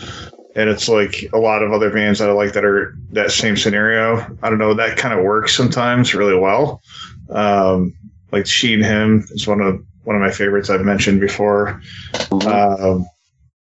and 0.58 0.72
it's 0.72 0.90
like 0.90 1.30
a 1.34 1.38
lot 1.38 1.62
of 1.62 1.72
other 1.72 1.92
bands 1.92 2.18
that 2.18 2.30
I 2.30 2.34
like 2.34 2.54
that 2.54 2.66
are 2.66 2.96
that 3.12 3.32
same 3.32 3.56
scenario. 3.56 4.18
I 4.42 4.50
don't 4.50 4.58
know 4.58 4.74
that 4.74 4.98
kind 4.98 5.18
of 5.18 5.24
works 5.24 5.56
sometimes 5.56 6.16
really 6.16 6.38
well. 6.38 6.82
Um, 7.30 7.94
like 8.32 8.48
She 8.48 8.82
& 8.82 8.82
Him 8.82 9.24
is 9.30 9.48
one 9.48 9.62
of 9.62 9.86
one 10.04 10.16
of 10.16 10.22
my 10.22 10.32
favorites 10.32 10.72
I've 10.72 10.82
mentioned 10.82 11.22
before. 11.22 11.80
Um, 12.32 13.06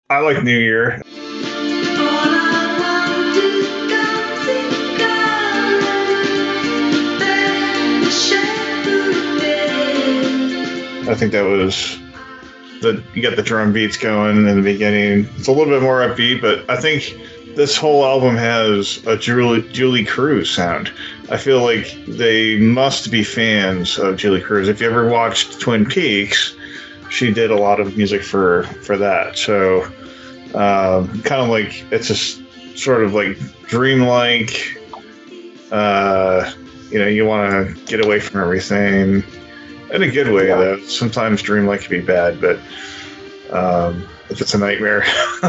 I 0.09 0.19
like 0.19 0.43
New 0.43 0.57
Year. 0.57 1.01
I 11.09 11.15
think 11.15 11.33
that 11.33 11.43
was 11.43 11.99
the 12.81 13.03
you 13.13 13.21
got 13.21 13.35
the 13.35 13.43
drum 13.43 13.73
beats 13.73 13.97
going 13.97 14.47
in 14.47 14.55
the 14.55 14.61
beginning. 14.61 15.27
It's 15.37 15.47
a 15.47 15.51
little 15.51 15.73
bit 15.73 15.81
more 15.81 16.01
upbeat, 16.01 16.41
but 16.41 16.69
I 16.69 16.79
think 16.79 17.17
this 17.55 17.75
whole 17.75 18.05
album 18.05 18.35
has 18.35 19.05
a 19.07 19.17
Julie 19.17 19.67
Julee 19.71 20.05
Cruise 20.05 20.49
sound. 20.49 20.91
I 21.29 21.37
feel 21.37 21.61
like 21.63 21.93
they 22.07 22.57
must 22.57 23.11
be 23.11 23.23
fans 23.23 23.97
of 23.97 24.17
Julee 24.17 24.41
Cruise. 24.41 24.69
If 24.69 24.79
you 24.79 24.89
ever 24.89 25.09
watched 25.09 25.59
Twin 25.59 25.85
Peaks, 25.85 26.55
she 27.09 27.33
did 27.33 27.51
a 27.51 27.55
lot 27.55 27.79
of 27.79 27.97
music 27.97 28.21
for 28.21 28.63
for 28.83 28.97
that. 28.97 29.37
So 29.37 29.83
um, 30.53 31.21
kind 31.23 31.41
of 31.41 31.49
like 31.49 31.83
it's 31.91 32.07
just 32.07 32.41
sort 32.77 33.03
of 33.03 33.13
like 33.13 33.37
dreamlike. 33.67 34.75
Uh, 35.71 36.49
you 36.89 36.99
know, 36.99 37.07
you 37.07 37.25
want 37.25 37.51
to 37.51 37.85
get 37.85 38.05
away 38.05 38.19
from 38.19 38.39
everything 38.39 39.23
in 39.91 40.03
a 40.03 40.09
good 40.09 40.31
way. 40.31 40.47
Yeah. 40.47 40.57
Though 40.57 40.79
sometimes 40.81 41.41
dreamlike 41.41 41.81
can 41.81 41.99
be 41.99 42.05
bad, 42.05 42.41
but 42.41 42.59
um, 43.51 44.07
if 44.29 44.41
it's 44.41 44.53
a 44.53 44.57
nightmare, 44.57 45.01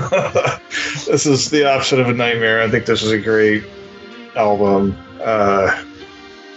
this 1.06 1.26
is 1.26 1.50
the 1.50 1.68
opposite 1.68 2.00
of 2.00 2.08
a 2.08 2.12
nightmare. 2.12 2.62
I 2.62 2.70
think 2.70 2.86
this 2.86 3.02
is 3.02 3.12
a 3.12 3.18
great 3.18 3.64
album. 4.36 4.96
Uh, 5.20 5.84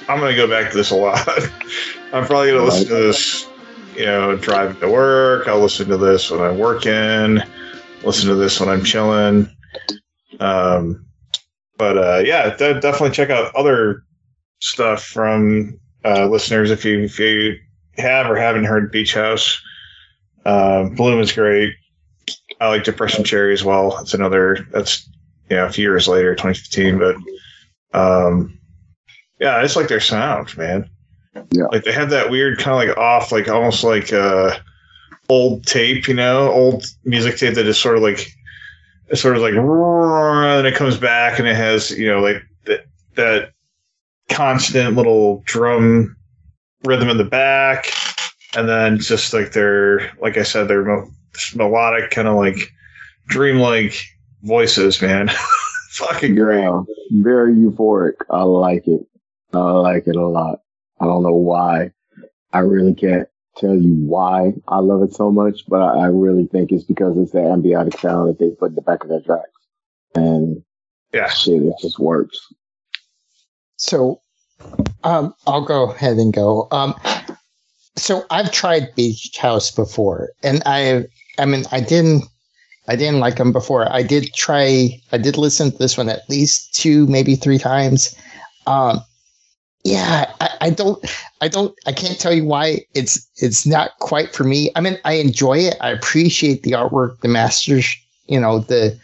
I'm 0.08 0.20
gonna 0.20 0.36
go 0.36 0.48
back 0.48 0.72
to 0.72 0.78
this 0.78 0.92
a 0.92 0.96
lot. 0.96 1.28
I'm 2.14 2.26
probably 2.26 2.52
gonna 2.52 2.66
listen 2.66 2.88
to 2.88 2.96
this, 2.96 3.48
you 3.96 4.06
know, 4.06 4.36
driving 4.36 4.80
to 4.82 4.90
work. 4.90 5.48
I'll 5.48 5.60
listen 5.60 5.88
to 5.90 5.98
this 5.98 6.30
when 6.30 6.42
I'm 6.42 6.58
working. 6.58 7.40
Listen 8.04 8.30
to 8.30 8.36
this 8.36 8.60
when 8.60 8.70
I'm 8.70 8.84
chilling. 8.84 9.50
Um, 10.40 11.06
but 11.78 11.98
uh, 11.98 12.22
yeah, 12.26 12.56
de- 12.56 12.80
definitely 12.80 13.12
check 13.12 13.30
out 13.30 13.56
other 13.56 14.04
stuff 14.60 15.04
from 15.04 15.80
uh, 16.06 16.28
listeners 16.28 16.72
if 16.72 16.86
you 16.86 17.02
if 17.02 17.20
you 17.20 17.58
have 17.98 18.30
or 18.30 18.36
haven't 18.36 18.66
heard 18.66 18.92
Beach 18.92 19.14
House. 19.14 19.62
Uh, 20.46 20.90
Bloom 20.90 21.20
is 21.20 21.32
great. 21.32 21.74
I 22.60 22.68
like 22.68 22.84
Depression 22.84 23.24
Cherry 23.24 23.54
as 23.54 23.64
well. 23.64 23.98
It's 24.00 24.14
another 24.14 24.68
that's 24.72 25.08
you 25.50 25.56
know 25.56 25.66
a 25.66 25.72
few 25.72 25.84
years 25.84 26.08
later, 26.08 26.36
2015, 26.36 27.00
but 27.00 27.16
um, 27.94 28.58
yeah, 29.40 29.58
I 29.58 29.64
just 29.64 29.76
like 29.76 29.88
their 29.88 30.00
sound, 30.00 30.56
man. 30.58 30.90
Yeah. 31.52 31.66
like 31.72 31.84
they 31.84 31.94
have 31.94 32.10
that 32.10 32.30
weird 32.30 32.60
kind 32.60 32.82
of 32.82 32.90
like 32.90 32.98
off, 32.98 33.32
like 33.32 33.48
almost 33.48 33.84
like 33.84 34.12
uh, 34.12 34.58
old 35.30 35.66
tape, 35.66 36.08
you 36.08 36.14
know, 36.14 36.52
old 36.52 36.86
music 37.06 37.38
tape 37.38 37.56
that 37.56 37.66
is 37.66 37.80
sort 37.80 37.98
of 37.98 38.04
like 38.04 38.28
it's 39.08 39.22
sort 39.22 39.36
of 39.36 39.42
like 39.42 39.54
and 39.54 40.68
it 40.68 40.76
comes 40.76 40.98
back 40.98 41.38
and 41.38 41.48
it 41.48 41.56
has 41.56 41.92
you 41.92 42.08
know 42.08 42.20
like 42.20 42.42
that 42.66 42.86
that 43.16 43.52
constant 44.30 44.96
little 44.96 45.44
drum 45.46 46.16
rhythm 46.84 47.10
in 47.10 47.18
the 47.18 47.24
back, 47.24 47.88
and 48.56 48.68
then 48.68 49.00
just 49.00 49.34
like 49.34 49.54
their, 49.54 50.12
like 50.22 50.38
I 50.38 50.44
said, 50.44 50.68
their 50.68 50.84
mo- 50.84 51.10
melodic 51.56 52.12
kind 52.12 52.28
of 52.28 52.36
like 52.36 52.72
dreamlike 53.28 53.96
voices, 54.44 55.02
man. 55.02 55.30
Fucking 55.92 56.36
great. 56.36 56.62
Yeah, 56.62 56.82
very 57.12 57.54
euphoric. 57.54 58.14
I 58.30 58.44
like 58.44 58.88
it. 58.88 59.02
I 59.54 59.60
like 59.72 60.08
it 60.08 60.16
a 60.16 60.26
lot. 60.26 60.60
I 61.00 61.06
don't 61.06 61.24
know 61.24 61.36
why. 61.36 61.92
I 62.54 62.60
really 62.60 62.94
can't 62.96 63.28
tell 63.58 63.76
you 63.76 63.94
why 63.96 64.54
I 64.70 64.80
love 64.80 65.04
it 65.04 65.14
so 65.14 65.30
much, 65.32 65.62
but 65.68 65.82
I, 65.82 66.04
I 66.04 66.06
really 66.08 66.48
think 66.48 66.72
it's 66.72 66.86
because 66.86 67.18
it's 67.18 67.32
the 67.32 67.40
ambiotic 67.40 68.00
sound 68.00 68.30
that 68.30 68.40
they 68.40 68.50
put 68.52 68.70
in 68.70 68.76
the 68.76 68.82
back 68.82 69.04
of 69.04 69.10
their 69.10 69.22
tracks. 69.22 69.50
And 70.16 70.64
Yeah. 71.14 71.28
shit, 71.30 71.62
it 71.62 71.74
just 71.82 72.00
works. 72.00 72.38
So, 73.76 74.22
um, 75.04 75.34
I'll 75.48 75.66
go 75.66 75.92
ahead 75.92 76.18
and 76.18 76.34
go. 76.34 76.68
Um, 76.72 76.96
so 77.96 78.24
I've 78.30 78.52
tried 78.52 78.96
Beach 78.96 79.38
House 79.38 79.72
before, 79.72 80.30
and 80.44 80.62
I, 80.66 81.06
I 81.38 81.46
mean, 81.46 81.66
I 81.72 81.82
didn't, 81.82 82.24
I 82.88 82.96
didn't 82.96 83.20
like 83.20 83.38
them 83.38 83.52
before. 83.52 83.92
I 83.92 84.04
did 84.04 84.34
try, 84.34 85.00
I 85.12 85.18
did 85.18 85.38
listen 85.38 85.72
to 85.72 85.78
this 85.78 85.98
one 85.98 86.10
at 86.10 86.30
least 86.30 86.74
two, 86.74 87.06
maybe 87.08 87.36
three 87.36 87.60
times. 87.60 88.16
Um, 88.66 89.02
yeah, 89.84 90.32
I, 90.40 90.50
I 90.62 90.70
don't, 90.70 91.04
I 91.42 91.48
don't, 91.48 91.76
I 91.86 91.92
can't 91.92 92.20
tell 92.20 92.34
you 92.34 92.46
why 92.46 92.82
it's, 92.94 93.28
it's 93.38 93.66
not 93.66 93.92
quite 94.00 94.34
for 94.34 94.44
me. 94.44 94.72
I 94.76 94.82
mean, 94.82 94.98
I 95.06 95.14
enjoy 95.14 95.58
it. 95.60 95.76
I 95.82 95.90
appreciate 95.90 96.64
the 96.64 96.72
artwork, 96.72 97.20
the 97.22 97.28
masters, 97.28 97.88
you 98.28 98.40
know, 98.40 98.60
the, 98.60 99.00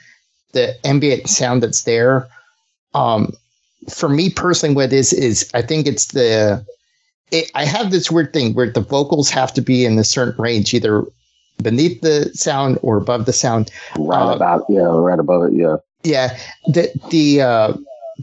the 0.53 0.75
ambient 0.85 1.29
sound 1.29 1.63
that's 1.63 1.83
there. 1.83 2.27
Um, 2.93 3.33
for 3.89 4.09
me 4.09 4.29
personally, 4.29 4.75
what 4.75 4.93
is 4.93 5.13
is 5.13 5.49
I 5.53 5.61
think 5.61 5.87
it's 5.87 6.07
the 6.07 6.65
it, 7.31 7.51
I 7.55 7.65
have 7.65 7.91
this 7.91 8.09
weird 8.09 8.33
thing 8.33 8.53
where 8.53 8.69
the 8.69 8.81
vocals 8.81 9.29
have 9.29 9.53
to 9.53 9.61
be 9.61 9.85
in 9.85 9.97
a 9.99 10.03
certain 10.03 10.41
range, 10.41 10.73
either 10.73 11.03
beneath 11.61 12.01
the 12.01 12.31
sound 12.33 12.79
or 12.81 12.97
above 12.97 13.25
the 13.25 13.33
sound. 13.33 13.71
Right 13.97 14.31
Uh, 14.31 14.35
about, 14.35 14.65
yeah, 14.69 14.81
right 14.81 15.19
above 15.19 15.43
it. 15.45 15.53
Yeah. 15.53 15.77
Yeah. 16.03 16.37
The 16.67 16.91
the 17.09 17.41
uh, 17.41 17.73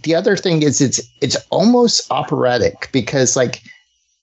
the 0.02 0.14
other 0.14 0.36
thing 0.36 0.62
is 0.62 0.80
it's 0.80 1.00
it's 1.20 1.36
almost 1.50 2.10
operatic 2.10 2.88
because 2.92 3.36
like 3.36 3.60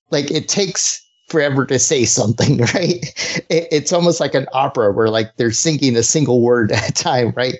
like 0.10 0.32
it 0.32 0.48
takes 0.48 1.02
forever 1.28 1.66
to 1.66 1.80
say 1.80 2.06
something, 2.06 2.58
right? 2.74 3.06
It, 3.50 3.68
it's 3.72 3.94
almost 3.94 4.20
like 4.20 4.36
an 4.36 4.48
opera 4.54 4.92
where 4.92 5.10
like 5.10 5.36
they're 5.38 5.52
singing 5.52 5.96
a 5.96 6.04
single 6.04 6.42
word 6.42 6.72
at 6.72 6.90
a 6.90 6.94
time, 6.94 7.34
right? 7.36 7.56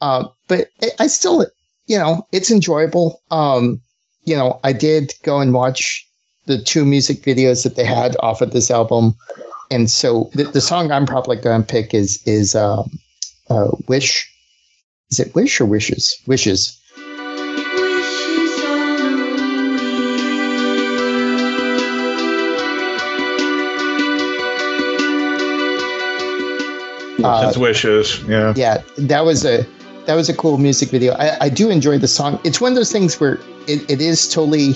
Um, 0.00 0.28
but 0.48 0.68
I 0.98 1.06
still, 1.06 1.46
you 1.86 1.98
know, 1.98 2.26
it's 2.32 2.50
enjoyable. 2.50 3.22
Um, 3.30 3.80
you 4.24 4.36
know, 4.36 4.60
I 4.64 4.72
did 4.72 5.12
go 5.22 5.40
and 5.40 5.52
watch 5.52 6.06
the 6.46 6.60
two 6.60 6.84
music 6.84 7.22
videos 7.22 7.64
that 7.64 7.76
they 7.76 7.84
had 7.84 8.16
off 8.20 8.40
of 8.40 8.52
this 8.52 8.70
album, 8.70 9.14
and 9.70 9.90
so 9.90 10.30
the, 10.34 10.44
the 10.44 10.60
song 10.60 10.90
I'm 10.90 11.06
probably 11.06 11.36
going 11.36 11.62
to 11.62 11.66
pick 11.66 11.94
is 11.94 12.22
is 12.26 12.54
um, 12.54 12.90
uh, 13.50 13.68
"Wish." 13.88 14.28
Is 15.10 15.20
it 15.20 15.34
"Wish" 15.34 15.60
or 15.60 15.66
"Wishes"? 15.66 16.16
"Wishes." 16.26 16.78
Uh, 27.24 27.52
wishes, 27.56 28.20
yeah. 28.24 28.52
yeah, 28.56 28.82
that 28.98 29.24
was 29.24 29.44
a 29.44 29.64
that 30.06 30.14
was 30.14 30.28
a 30.28 30.36
cool 30.36 30.58
music 30.58 30.90
video. 30.90 31.14
I, 31.14 31.44
I 31.44 31.48
do 31.48 31.70
enjoy 31.70 31.98
the 31.98 32.08
song. 32.08 32.40
It's 32.44 32.60
one 32.60 32.72
of 32.72 32.76
those 32.76 32.92
things 32.92 33.20
where 33.20 33.34
it, 33.66 33.88
it 33.90 34.00
is 34.00 34.28
totally 34.28 34.74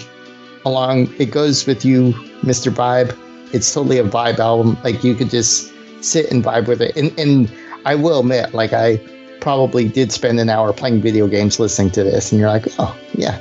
along. 0.65 1.13
It 1.19 1.31
goes 1.31 1.67
with 1.67 1.85
you, 1.85 2.13
Mr. 2.43 2.73
Vibe. 2.73 3.17
It's 3.53 3.73
totally 3.73 3.99
a 3.99 4.05
vibe 4.05 4.39
album. 4.39 4.77
Like 4.85 5.03
you 5.05 5.15
could 5.15 5.31
just 5.31 5.73
sit 6.03 6.31
and 6.31 6.45
vibe 6.45 6.69
with 6.69 6.81
it. 6.81 6.97
And 6.97 7.19
and 7.19 7.51
I 7.85 7.95
will 7.95 8.21
admit, 8.21 8.55
like 8.55 8.73
I 8.73 9.01
probably 9.41 9.89
did 9.89 10.13
spend 10.13 10.41
an 10.41 10.49
hour 10.49 10.73
playing 10.73 11.01
video 11.01 11.29
games 11.29 11.61
listening 11.61 11.91
to 11.93 12.05
this, 12.05 12.33
and 12.33 12.41
you're 12.41 12.51
like, 12.51 12.67
oh 12.79 12.97
yeah, 13.15 13.41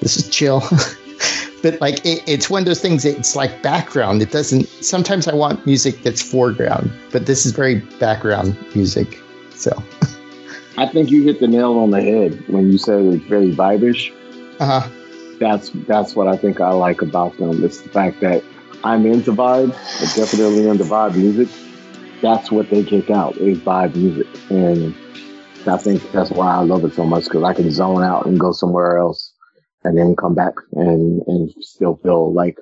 this 0.00 0.16
is 0.16 0.28
chill. 0.28 0.60
but 1.62 1.80
like 1.80 2.04
it, 2.04 2.22
it's 2.26 2.50
one 2.50 2.62
of 2.62 2.66
those 2.66 2.80
things. 2.80 3.04
It's 3.04 3.36
like 3.36 3.62
background. 3.62 4.22
It 4.22 4.30
doesn't. 4.30 4.66
Sometimes 4.66 5.28
I 5.28 5.34
want 5.34 5.64
music 5.66 6.02
that's 6.02 6.22
foreground, 6.22 6.90
but 7.12 7.26
this 7.26 7.46
is 7.46 7.52
very 7.52 7.76
background 8.00 8.56
music. 8.74 9.20
So, 9.54 9.70
I 10.78 10.86
think 10.86 11.10
you 11.10 11.22
hit 11.24 11.40
the 11.40 11.48
nail 11.48 11.78
on 11.78 11.90
the 11.90 12.02
head 12.02 12.48
when 12.48 12.70
you 12.70 12.78
said 12.78 13.00
it's 13.04 13.24
very 13.24 13.52
vibish. 13.52 14.12
uh 14.60 14.80
huh. 14.80 14.90
That's 15.38 15.70
that's 15.86 16.14
what 16.16 16.28
I 16.28 16.36
think 16.36 16.60
I 16.60 16.70
like 16.70 17.02
about 17.02 17.36
them. 17.38 17.62
It's 17.64 17.80
the 17.82 17.88
fact 17.90 18.20
that 18.20 18.42
I'm 18.84 19.06
into 19.06 19.32
vibe, 19.32 19.68
but 19.68 20.14
definitely 20.14 20.68
into 20.68 20.84
vibe 20.84 21.16
music. 21.16 21.48
That's 22.22 22.50
what 22.50 22.70
they 22.70 22.82
kick 22.82 23.10
out 23.10 23.36
is 23.36 23.58
vibe 23.58 23.94
music, 23.96 24.26
and 24.50 24.94
I 25.66 25.76
think 25.76 26.10
that's 26.12 26.30
why 26.30 26.54
I 26.54 26.60
love 26.60 26.84
it 26.84 26.94
so 26.94 27.04
much 27.04 27.24
because 27.24 27.42
I 27.42 27.52
can 27.52 27.70
zone 27.70 28.02
out 28.02 28.26
and 28.26 28.40
go 28.40 28.52
somewhere 28.52 28.96
else, 28.98 29.32
and 29.84 29.96
then 29.98 30.16
come 30.16 30.34
back 30.34 30.54
and 30.72 31.22
and 31.26 31.50
still 31.60 31.96
feel 31.96 32.32
like 32.32 32.58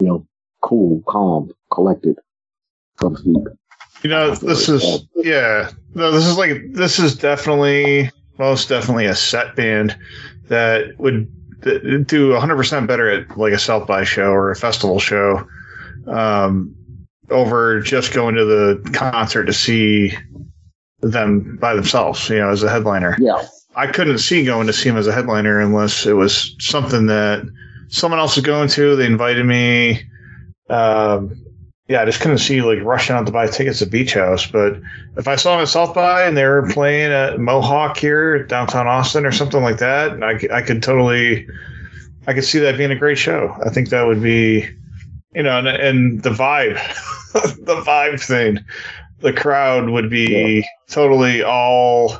you 0.00 0.06
know 0.08 0.26
cool, 0.60 1.02
calm, 1.06 1.52
collected, 1.72 2.16
so 3.00 3.10
to 3.10 3.16
speak. 3.16 3.36
You 4.02 4.10
know, 4.10 4.34
this 4.34 4.68
is 4.68 5.06
yeah. 5.16 5.70
No, 5.94 6.10
this 6.10 6.26
is 6.26 6.36
like 6.36 6.62
this 6.72 6.98
is 6.98 7.14
definitely 7.16 8.10
most 8.38 8.68
definitely 8.68 9.06
a 9.06 9.14
set 9.14 9.54
band 9.54 9.96
that 10.48 10.98
would 10.98 11.30
th- 11.62 11.82
do 12.06 12.30
100% 12.30 12.86
better 12.86 13.08
at 13.08 13.38
like 13.38 13.52
a 13.52 13.58
South 13.58 13.86
by 13.86 14.04
show 14.04 14.30
or 14.30 14.50
a 14.50 14.56
festival 14.56 14.98
show 14.98 15.46
um, 16.06 16.74
over 17.30 17.80
just 17.80 18.12
going 18.12 18.34
to 18.34 18.44
the 18.44 18.90
concert 18.92 19.44
to 19.44 19.52
see 19.52 20.12
them 21.00 21.56
by 21.60 21.74
themselves, 21.74 22.28
you 22.28 22.38
know, 22.38 22.50
as 22.50 22.62
a 22.62 22.70
headliner. 22.70 23.16
Yeah, 23.20 23.46
I 23.76 23.86
couldn't 23.86 24.18
see 24.18 24.44
going 24.44 24.66
to 24.66 24.72
see 24.72 24.88
him 24.88 24.96
as 24.96 25.06
a 25.06 25.12
headliner 25.12 25.60
unless 25.60 26.06
it 26.06 26.14
was 26.14 26.54
something 26.58 27.06
that 27.06 27.44
someone 27.88 28.18
else 28.18 28.36
was 28.36 28.44
going 28.44 28.68
to. 28.70 28.96
They 28.96 29.06
invited 29.06 29.46
me. 29.46 30.02
Um, 30.68 31.41
yeah, 31.88 32.02
I 32.02 32.04
just 32.04 32.20
couldn't 32.20 32.38
see 32.38 32.62
like 32.62 32.82
rushing 32.82 33.16
out 33.16 33.26
to 33.26 33.32
buy 33.32 33.48
tickets 33.48 33.80
to 33.80 33.86
Beach 33.86 34.14
House. 34.14 34.46
But 34.46 34.80
if 35.16 35.26
I 35.26 35.36
saw 35.36 35.52
them 35.52 35.62
at 35.62 35.68
South 35.68 35.94
by 35.94 36.24
and 36.24 36.36
they 36.36 36.44
were 36.44 36.68
playing 36.70 37.10
at 37.12 37.40
Mohawk 37.40 37.96
here, 37.96 38.44
downtown 38.44 38.86
Austin, 38.86 39.26
or 39.26 39.32
something 39.32 39.62
like 39.62 39.78
that, 39.78 40.22
I, 40.22 40.58
I 40.58 40.62
could 40.62 40.82
totally, 40.82 41.46
I 42.26 42.34
could 42.34 42.44
see 42.44 42.60
that 42.60 42.78
being 42.78 42.92
a 42.92 42.96
great 42.96 43.18
show. 43.18 43.56
I 43.64 43.70
think 43.70 43.88
that 43.88 44.06
would 44.06 44.22
be, 44.22 44.68
you 45.34 45.42
know, 45.42 45.58
and, 45.58 45.68
and 45.68 46.22
the 46.22 46.30
vibe, 46.30 46.76
the 47.64 47.82
vibe 47.82 48.20
thing, 48.20 48.60
the 49.18 49.32
crowd 49.32 49.90
would 49.90 50.08
be 50.08 50.64
totally 50.88 51.42
all 51.42 52.16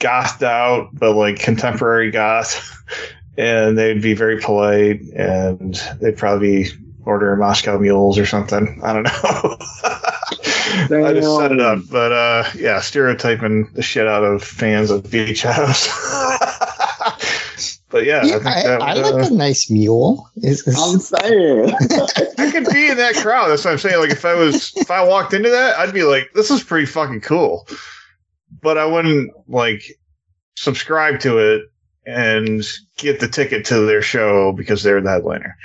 gothed 0.00 0.42
out, 0.42 0.88
but 0.92 1.14
like 1.14 1.38
contemporary 1.38 2.10
goth, 2.10 2.76
and 3.38 3.78
they'd 3.78 4.02
be 4.02 4.14
very 4.14 4.40
polite, 4.40 5.00
and 5.14 5.76
they'd 6.00 6.16
probably 6.16 6.66
order 7.04 7.36
Moscow 7.36 7.78
mules 7.78 8.18
or 8.18 8.26
something. 8.26 8.80
I 8.82 8.92
don't 8.92 9.02
know. 9.04 9.10
I 11.04 11.12
just 11.12 11.36
set 11.36 11.52
it 11.52 11.60
up, 11.60 11.80
but 11.90 12.12
uh, 12.12 12.44
yeah, 12.56 12.80
stereotyping 12.80 13.68
the 13.74 13.82
shit 13.82 14.06
out 14.06 14.24
of 14.24 14.42
fans 14.42 14.90
of 14.90 15.10
Beach 15.10 15.42
House. 15.42 15.88
but 17.90 18.04
yeah, 18.06 18.24
Yeah, 18.24 18.36
I 18.36 18.38
think 18.38 18.46
I, 18.46 18.62
that 18.62 18.82
I 18.82 18.94
would, 18.94 19.14
like 19.14 19.30
uh, 19.30 19.34
a 19.34 19.36
nice 19.36 19.70
mule. 19.70 20.28
Is, 20.36 20.66
is- 20.66 20.78
I'm 20.78 20.98
saying. 20.98 21.74
I 22.38 22.50
could 22.50 22.66
be 22.72 22.88
in 22.90 22.96
that 22.96 23.14
crowd. 23.16 23.48
That's 23.48 23.64
what 23.64 23.72
I'm 23.72 23.78
saying. 23.78 24.00
Like 24.00 24.10
if 24.10 24.24
I 24.24 24.34
was, 24.34 24.72
if 24.76 24.90
I 24.90 25.04
walked 25.04 25.34
into 25.34 25.50
that, 25.50 25.78
I'd 25.78 25.94
be 25.94 26.04
like, 26.04 26.30
this 26.34 26.50
is 26.50 26.62
pretty 26.62 26.86
fucking 26.86 27.20
cool. 27.20 27.68
But 28.62 28.78
I 28.78 28.86
wouldn't 28.86 29.30
like 29.48 29.82
subscribe 30.56 31.20
to 31.20 31.38
it 31.38 31.62
and 32.06 32.62
get 32.96 33.20
the 33.20 33.28
ticket 33.28 33.64
to 33.66 33.80
their 33.86 34.02
show 34.02 34.52
because 34.52 34.82
they're 34.82 35.00
the 35.00 35.10
headliner. 35.10 35.56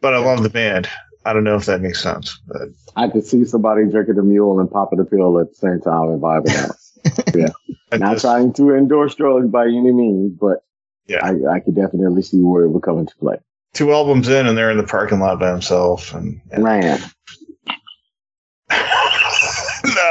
But 0.00 0.14
I 0.14 0.18
love 0.18 0.42
the 0.42 0.48
band. 0.50 0.88
I 1.24 1.32
don't 1.32 1.44
know 1.44 1.56
if 1.56 1.66
that 1.66 1.80
makes 1.82 2.02
sense. 2.02 2.40
But 2.46 2.68
I 2.96 3.08
could 3.08 3.24
see 3.26 3.44
somebody 3.44 3.84
drinking 3.90 4.18
a 4.18 4.22
mule 4.22 4.58
and 4.60 4.70
popping 4.70 5.00
a 5.00 5.04
pill 5.04 5.38
at 5.38 5.50
the 5.50 5.54
same 5.54 5.80
time 5.80 6.08
and 6.08 6.20
vibing 6.22 6.56
out. 6.56 7.52
I 7.92 7.96
Not 7.98 8.12
just- 8.12 8.22
trying 8.24 8.52
to 8.54 8.74
endorse 8.74 9.14
drugs 9.14 9.48
by 9.48 9.64
any 9.66 9.92
means, 9.92 10.32
but 10.40 10.64
Yeah. 11.06 11.24
I, 11.24 11.56
I 11.56 11.60
could 11.60 11.74
definitely 11.74 12.22
see 12.22 12.40
where 12.40 12.64
it 12.64 12.70
would 12.70 12.82
come 12.82 12.98
into 12.98 13.14
play. 13.16 13.36
two 13.74 13.92
albums 13.92 14.28
in, 14.28 14.46
and 14.46 14.56
they're 14.56 14.70
in 14.70 14.78
the 14.78 14.82
parking 14.84 15.20
lot 15.20 15.38
by 15.38 15.50
themselves. 15.50 16.10
And, 16.12 16.40
and 16.50 16.64
Man, 16.64 17.00
no, 18.70 18.76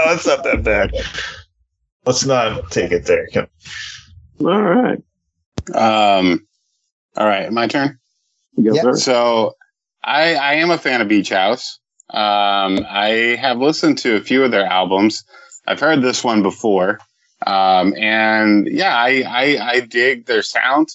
that's 0.07 0.27
not 0.27 0.43
that 0.43 0.63
bad. 0.63 0.93
Let's 2.05 2.25
not 2.25 2.71
take 2.71 2.91
it 2.91 3.05
there. 3.05 3.27
Come- 3.33 3.47
all 4.41 4.61
right. 4.61 5.01
Um, 5.75 6.47
all 7.17 7.27
right, 7.27 7.51
my 7.51 7.67
turn. 7.67 7.99
Yes, 8.55 8.75
Yeah. 8.75 8.81
sir. 8.83 8.95
So 8.97 9.55
I, 10.03 10.35
I 10.35 10.53
am 10.55 10.71
a 10.71 10.77
fan 10.77 11.01
of 11.01 11.07
Beach 11.07 11.29
House. 11.29 11.79
Um, 12.09 12.85
I 12.89 13.37
have 13.39 13.59
listened 13.59 13.99
to 13.99 14.15
a 14.15 14.21
few 14.21 14.43
of 14.43 14.51
their 14.51 14.65
albums. 14.65 15.23
I've 15.67 15.79
heard 15.79 16.01
this 16.01 16.23
one 16.23 16.41
before. 16.41 16.99
Um, 17.45 17.93
and 17.95 18.67
yeah, 18.67 18.95
I, 18.95 19.23
I, 19.27 19.69
I 19.69 19.79
dig 19.81 20.25
their 20.25 20.41
sound. 20.41 20.89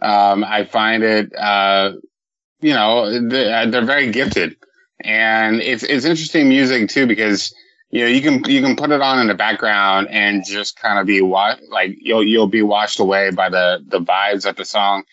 Um, 0.00 0.44
I 0.44 0.64
find 0.64 1.02
it, 1.02 1.34
uh, 1.36 1.92
you 2.60 2.74
know, 2.74 3.28
they're, 3.28 3.66
they're 3.66 3.84
very 3.84 4.10
gifted 4.10 4.56
and 5.02 5.60
it's, 5.60 5.82
it's 5.82 6.04
interesting 6.04 6.48
music 6.48 6.88
too, 6.88 7.06
because, 7.06 7.54
you 7.90 8.00
know, 8.00 8.06
you 8.06 8.20
can, 8.20 8.44
you 8.50 8.62
can 8.62 8.76
put 8.76 8.90
it 8.90 9.00
on 9.00 9.18
in 9.18 9.26
the 9.28 9.34
background 9.34 10.08
and 10.10 10.44
just 10.44 10.78
kind 10.78 10.98
of 10.98 11.06
be 11.06 11.20
wa- 11.22 11.56
like, 11.68 11.96
you'll, 11.98 12.24
you'll 12.24 12.46
be 12.46 12.62
washed 12.62 13.00
away 13.00 13.30
by 13.30 13.48
the, 13.48 13.84
the 13.86 14.00
vibes 14.00 14.44
that 14.44 14.56
the 14.56 14.64
song, 14.64 15.04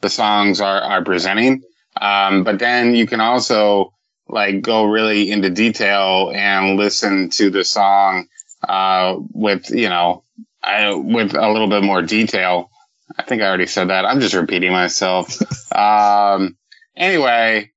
the 0.00 0.10
songs 0.10 0.60
are, 0.60 0.80
are 0.80 1.04
presenting. 1.04 1.62
Um, 2.00 2.44
but 2.44 2.58
then 2.58 2.94
you 2.94 3.06
can 3.06 3.20
also 3.20 3.92
like 4.28 4.62
go 4.62 4.84
really 4.84 5.30
into 5.30 5.50
detail 5.50 6.32
and 6.34 6.76
listen 6.76 7.30
to 7.30 7.50
the 7.50 7.64
song, 7.64 8.26
uh, 8.68 9.16
with, 9.32 9.70
you 9.70 9.88
know, 9.88 10.24
I, 10.62 10.92
with 10.94 11.34
a 11.34 11.50
little 11.50 11.68
bit 11.68 11.82
more 11.82 12.02
detail. 12.02 12.70
I 13.18 13.22
think 13.22 13.40
I 13.40 13.46
already 13.46 13.66
said 13.66 13.88
that. 13.88 14.04
I'm 14.04 14.20
just 14.20 14.34
repeating 14.34 14.72
myself. 14.72 15.38
um, 15.74 16.56
anyway, 16.96 17.70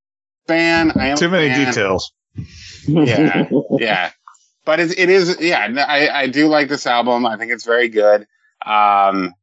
fan. 0.47 0.91
I 0.95 1.07
am 1.09 1.17
Too 1.17 1.29
many 1.29 1.49
fan. 1.49 1.67
details. 1.67 2.11
Yeah. 2.87 3.47
yeah 3.71 4.11
but 4.69 4.79
it, 4.79 4.99
it 4.99 5.09
is 5.09 5.37
yeah 5.39 5.67
I, 5.87 6.09
I 6.09 6.27
do 6.27 6.47
like 6.47 6.69
this 6.69 6.85
album 6.85 7.25
i 7.25 7.37
think 7.37 7.51
it's 7.51 7.65
very 7.65 7.89
good 7.89 8.27
um 8.65 9.33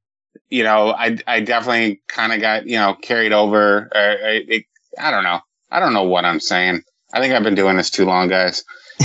you 0.48 0.62
know 0.62 0.90
i 0.90 1.16
i 1.26 1.40
definitely 1.40 2.00
kind 2.08 2.32
of 2.32 2.40
got 2.40 2.66
you 2.66 2.76
know 2.76 2.94
carried 2.94 3.32
over 3.32 3.90
or, 3.94 4.10
or 4.12 4.18
it, 4.22 4.64
i 4.98 5.10
don't 5.10 5.24
know 5.24 5.40
i 5.70 5.80
don't 5.80 5.92
know 5.92 6.04
what 6.04 6.24
i'm 6.24 6.40
saying 6.40 6.82
i 7.12 7.20
think 7.20 7.34
i've 7.34 7.42
been 7.42 7.54
doing 7.54 7.76
this 7.76 7.90
too 7.90 8.04
long 8.04 8.28
guys 8.28 8.64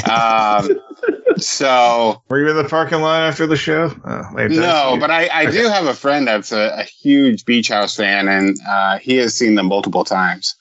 um 0.09 0.69
so 1.37 2.21
Were 2.29 2.39
you 2.39 2.49
in 2.49 2.55
the 2.55 2.67
parking 2.67 3.01
lot 3.01 3.21
after 3.23 3.47
the 3.47 3.57
show? 3.57 3.93
Oh, 4.05 4.29
maybe 4.33 4.57
no, 4.57 4.97
but 4.99 5.11
I, 5.11 5.27
I 5.33 5.51
do 5.51 5.67
have 5.67 5.85
a 5.85 5.93
friend 5.93 6.27
that's 6.27 6.51
a, 6.51 6.79
a 6.79 6.83
huge 6.83 7.45
Beach 7.45 7.69
House 7.69 7.95
fan, 7.95 8.27
and 8.27 8.57
uh, 8.67 8.99
he 8.99 9.17
has 9.17 9.35
seen 9.35 9.55
them 9.55 9.67
multiple 9.67 10.03
times. 10.03 10.55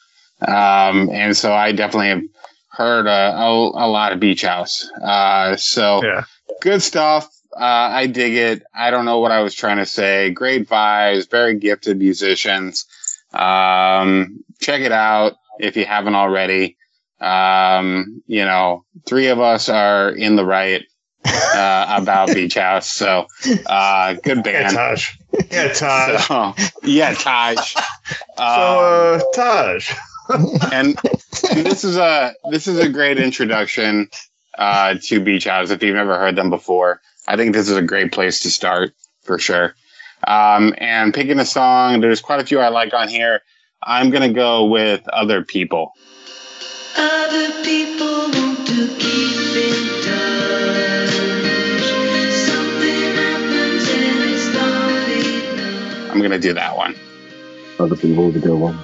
Um, 0.47 1.11
and 1.11 1.37
so 1.37 1.53
I 1.53 1.73
definitely 1.73 2.09
have 2.09 2.23
heard 2.71 3.07
a, 3.07 3.37
a, 3.37 3.49
a 3.49 3.89
lot 3.89 4.13
of 4.13 4.21
Beach 4.21 4.43
House. 4.43 4.89
Uh, 5.03 5.57
so 5.57 6.03
yeah. 6.03 6.25
good 6.63 6.83
stuff. 6.83 7.29
Uh, 7.57 7.65
I 7.93 8.07
dig 8.07 8.35
it. 8.35 8.63
I 8.75 8.91
don't 8.91 9.05
know 9.05 9.19
what 9.21 9.33
I 9.33 9.43
was 9.43 9.55
trying 9.55 9.79
to 9.79 9.87
say. 9.87 10.31
Great 10.31 10.69
vibes, 10.69 11.31
very 11.31 11.55
gifted 11.59 11.99
musicians. 11.99 12.87
Um, 13.33 14.45
check 14.61 14.81
it 14.83 14.93
out 14.93 15.35
if 15.59 15.77
you 15.77 15.85
haven't 15.85 16.15
already. 16.15 16.77
Um, 17.21 18.23
you 18.27 18.45
know, 18.45 18.85
three 19.07 19.29
of 19.29 19.41
us 19.41 19.69
are 19.69 20.11
in 20.11 20.37
the 20.37 20.45
right 20.45 20.85
uh, 21.27 21.97
about 22.01 22.29
Beach 22.35 22.55
House. 22.55 22.89
So, 22.91 23.27
uh, 23.67 24.15
good 24.15 24.39
Yeah, 24.39 24.43
band. 24.43 24.77
Taj. 24.77 25.09
Yeah, 25.51 25.73
Taj. 25.73 26.27
So, 26.27 26.55
yeah, 26.85 27.15
Taj. 27.15 27.75
So, 28.37 28.43
Um, 28.43 29.21
uh, 29.21 29.21
Taj. 29.35 29.93
and, 30.73 30.99
and 31.51 31.67
this 31.67 31.85
is 31.85 31.97
a 31.97 32.33
this 32.51 32.67
is 32.67 32.79
a 32.79 32.89
great 32.89 33.19
introduction 33.19 34.09
uh, 34.59 34.95
to 35.03 35.21
Beach 35.21 35.45
House. 35.45 35.71
If 35.71 35.83
you've 35.83 35.95
never 35.95 36.19
heard 36.19 36.37
them 36.37 36.51
before, 36.51 37.01
I 37.31 37.37
think 37.37 37.55
this 37.55 37.69
is 37.69 37.77
a 37.77 37.83
great 37.83 38.11
place 38.11 38.41
to 38.41 38.51
start 38.51 38.93
for 39.23 39.39
sure. 39.39 39.77
Um, 40.27 40.75
and 40.79 41.15
picking 41.15 41.39
a 41.39 41.47
song, 41.47 42.01
there's 42.01 42.21
quite 42.21 42.41
a 42.41 42.45
few 42.45 42.59
I 42.59 42.71
like 42.71 42.93
on 42.93 43.07
here. 43.07 43.43
I'm 43.85 44.11
gonna 44.11 44.33
go 44.33 44.65
with 44.65 45.09
"Other 45.11 45.45
People." 45.45 45.93
Other 46.97 47.63
people 47.63 48.31
want 48.35 48.67
to 48.67 48.89
keep 48.99 49.55
in 49.55 50.03
touch. 50.03 51.15
Something 52.35 53.15
happens 53.15 53.89
and 53.89 54.31
it's 54.33 54.53
not 54.53 55.09
enough. 55.09 56.11
I'm 56.11 56.21
gonna 56.21 56.41
do 56.41 56.53
that 56.55 56.77
one. 56.77 56.97
Other 57.79 57.95
people 57.95 58.27
was 58.27 58.35
a 58.35 58.41
good 58.41 58.59
one. 58.59 58.77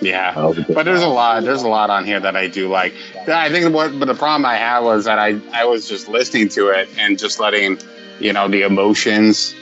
Yeah. 0.00 0.34
That 0.34 0.44
was 0.44 0.58
a 0.58 0.62
good 0.62 0.74
But 0.74 0.84
there's 0.84 1.02
a 1.02 1.08
lot. 1.08 1.42
There's 1.42 1.62
a 1.62 1.68
lot 1.68 1.90
on 1.90 2.04
here 2.04 2.20
that 2.20 2.36
I 2.36 2.48
do 2.48 2.68
like. 2.68 2.94
I 3.28 3.48
think 3.50 3.74
what, 3.74 3.98
but 3.98 4.06
the 4.06 4.14
problem 4.14 4.44
I 4.44 4.56
had 4.56 4.80
was 4.80 5.04
that 5.06 5.18
I 5.18 5.40
I 5.52 5.64
was 5.64 5.88
just 5.88 6.08
listening 6.08 6.48
to 6.50 6.68
it 6.68 6.88
and 6.98 7.18
just 7.18 7.40
letting, 7.40 7.78
you 8.20 8.32
know, 8.32 8.48
the 8.48 8.62
emotions 8.62 9.54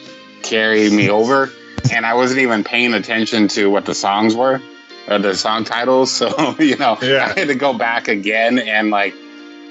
carry 0.43 0.91
me 0.91 1.09
over, 1.09 1.51
and 1.93 2.05
I 2.05 2.15
wasn't 2.15 2.41
even 2.41 2.65
paying 2.65 2.95
attention 2.95 3.49
to 3.49 3.71
what 3.71 3.85
the 3.87 3.95
songs 3.95 4.35
were, 4.35 4.61
or 5.09 5.19
the 5.19 5.35
song 5.35 5.65
titles. 5.65 6.11
So 6.19 6.57
you 6.59 6.77
know, 6.77 6.99
Yeah. 7.01 7.33
I 7.35 7.39
had 7.39 7.49
to 7.49 7.55
go 7.55 7.73
back 7.73 8.09
again 8.09 8.59
and 8.59 8.91
like 8.91 9.15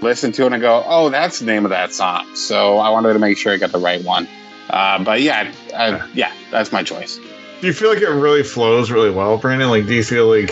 listen 0.01 0.31
to 0.33 0.45
it 0.45 0.53
and 0.53 0.61
go, 0.61 0.83
oh, 0.85 1.09
that's 1.09 1.39
the 1.39 1.45
name 1.45 1.65
of 1.65 1.69
that 1.69 1.93
song. 1.93 2.35
So 2.35 2.77
I 2.77 2.89
wanted 2.89 3.13
to 3.13 3.19
make 3.19 3.37
sure 3.37 3.53
I 3.53 3.57
got 3.57 3.71
the 3.71 3.79
right 3.79 4.03
one. 4.03 4.27
Uh, 4.69 5.03
but 5.03 5.21
yeah, 5.21 5.51
I, 5.75 6.09
yeah, 6.13 6.33
that's 6.51 6.71
my 6.71 6.83
choice. 6.83 7.19
Do 7.63 7.67
you 7.67 7.73
feel 7.73 7.93
like 7.93 8.01
it 8.01 8.09
really 8.09 8.43
flows 8.43 8.91
really 8.91 9.09
well, 9.09 9.37
Brandon? 9.37 9.69
Like, 9.69 9.87
do 9.87 9.93
you 9.93 10.03
feel 10.03 10.27
like 10.27 10.51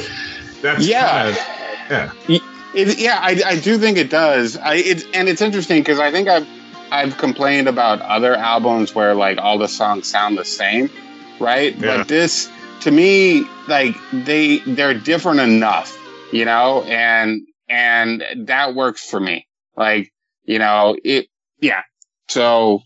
that's 0.62 0.88
Yeah. 0.88 1.36
kinda- 1.90 2.12
yeah. 2.30 2.40
It, 2.74 3.00
yeah, 3.00 3.20
I, 3.22 3.42
I 3.46 3.60
do 3.60 3.78
think 3.78 3.98
it 3.98 4.10
does. 4.10 4.56
I 4.56 4.76
it, 4.76 5.04
and 5.14 5.28
it's 5.28 5.42
interesting 5.42 5.82
because 5.82 6.00
I 6.00 6.10
think 6.10 6.30
I've 6.30 6.48
I've 6.90 7.18
complained 7.18 7.68
about 7.68 8.00
other 8.00 8.34
albums 8.34 8.96
where 8.96 9.14
like 9.14 9.40
all 9.40 9.58
the 9.58 9.68
songs 9.68 10.08
sound 10.08 10.38
the 10.38 10.46
same, 10.46 10.90
right? 11.42 11.76
Yeah. 11.76 11.98
But 11.98 12.08
this, 12.08 12.50
to 12.80 12.92
me, 12.92 13.46
like 13.68 13.98
they 14.14 14.60
they're 14.60 14.94
different 14.94 15.42
enough, 15.42 15.94
you 16.32 16.46
know, 16.46 16.84
and 16.84 17.42
and 17.68 18.24
that 18.48 18.74
works 18.74 19.04
for 19.06 19.20
me. 19.20 19.48
Like 19.76 20.14
you 20.46 20.60
know 20.60 20.96
it, 21.04 21.28
yeah. 21.60 21.82
So 22.30 22.84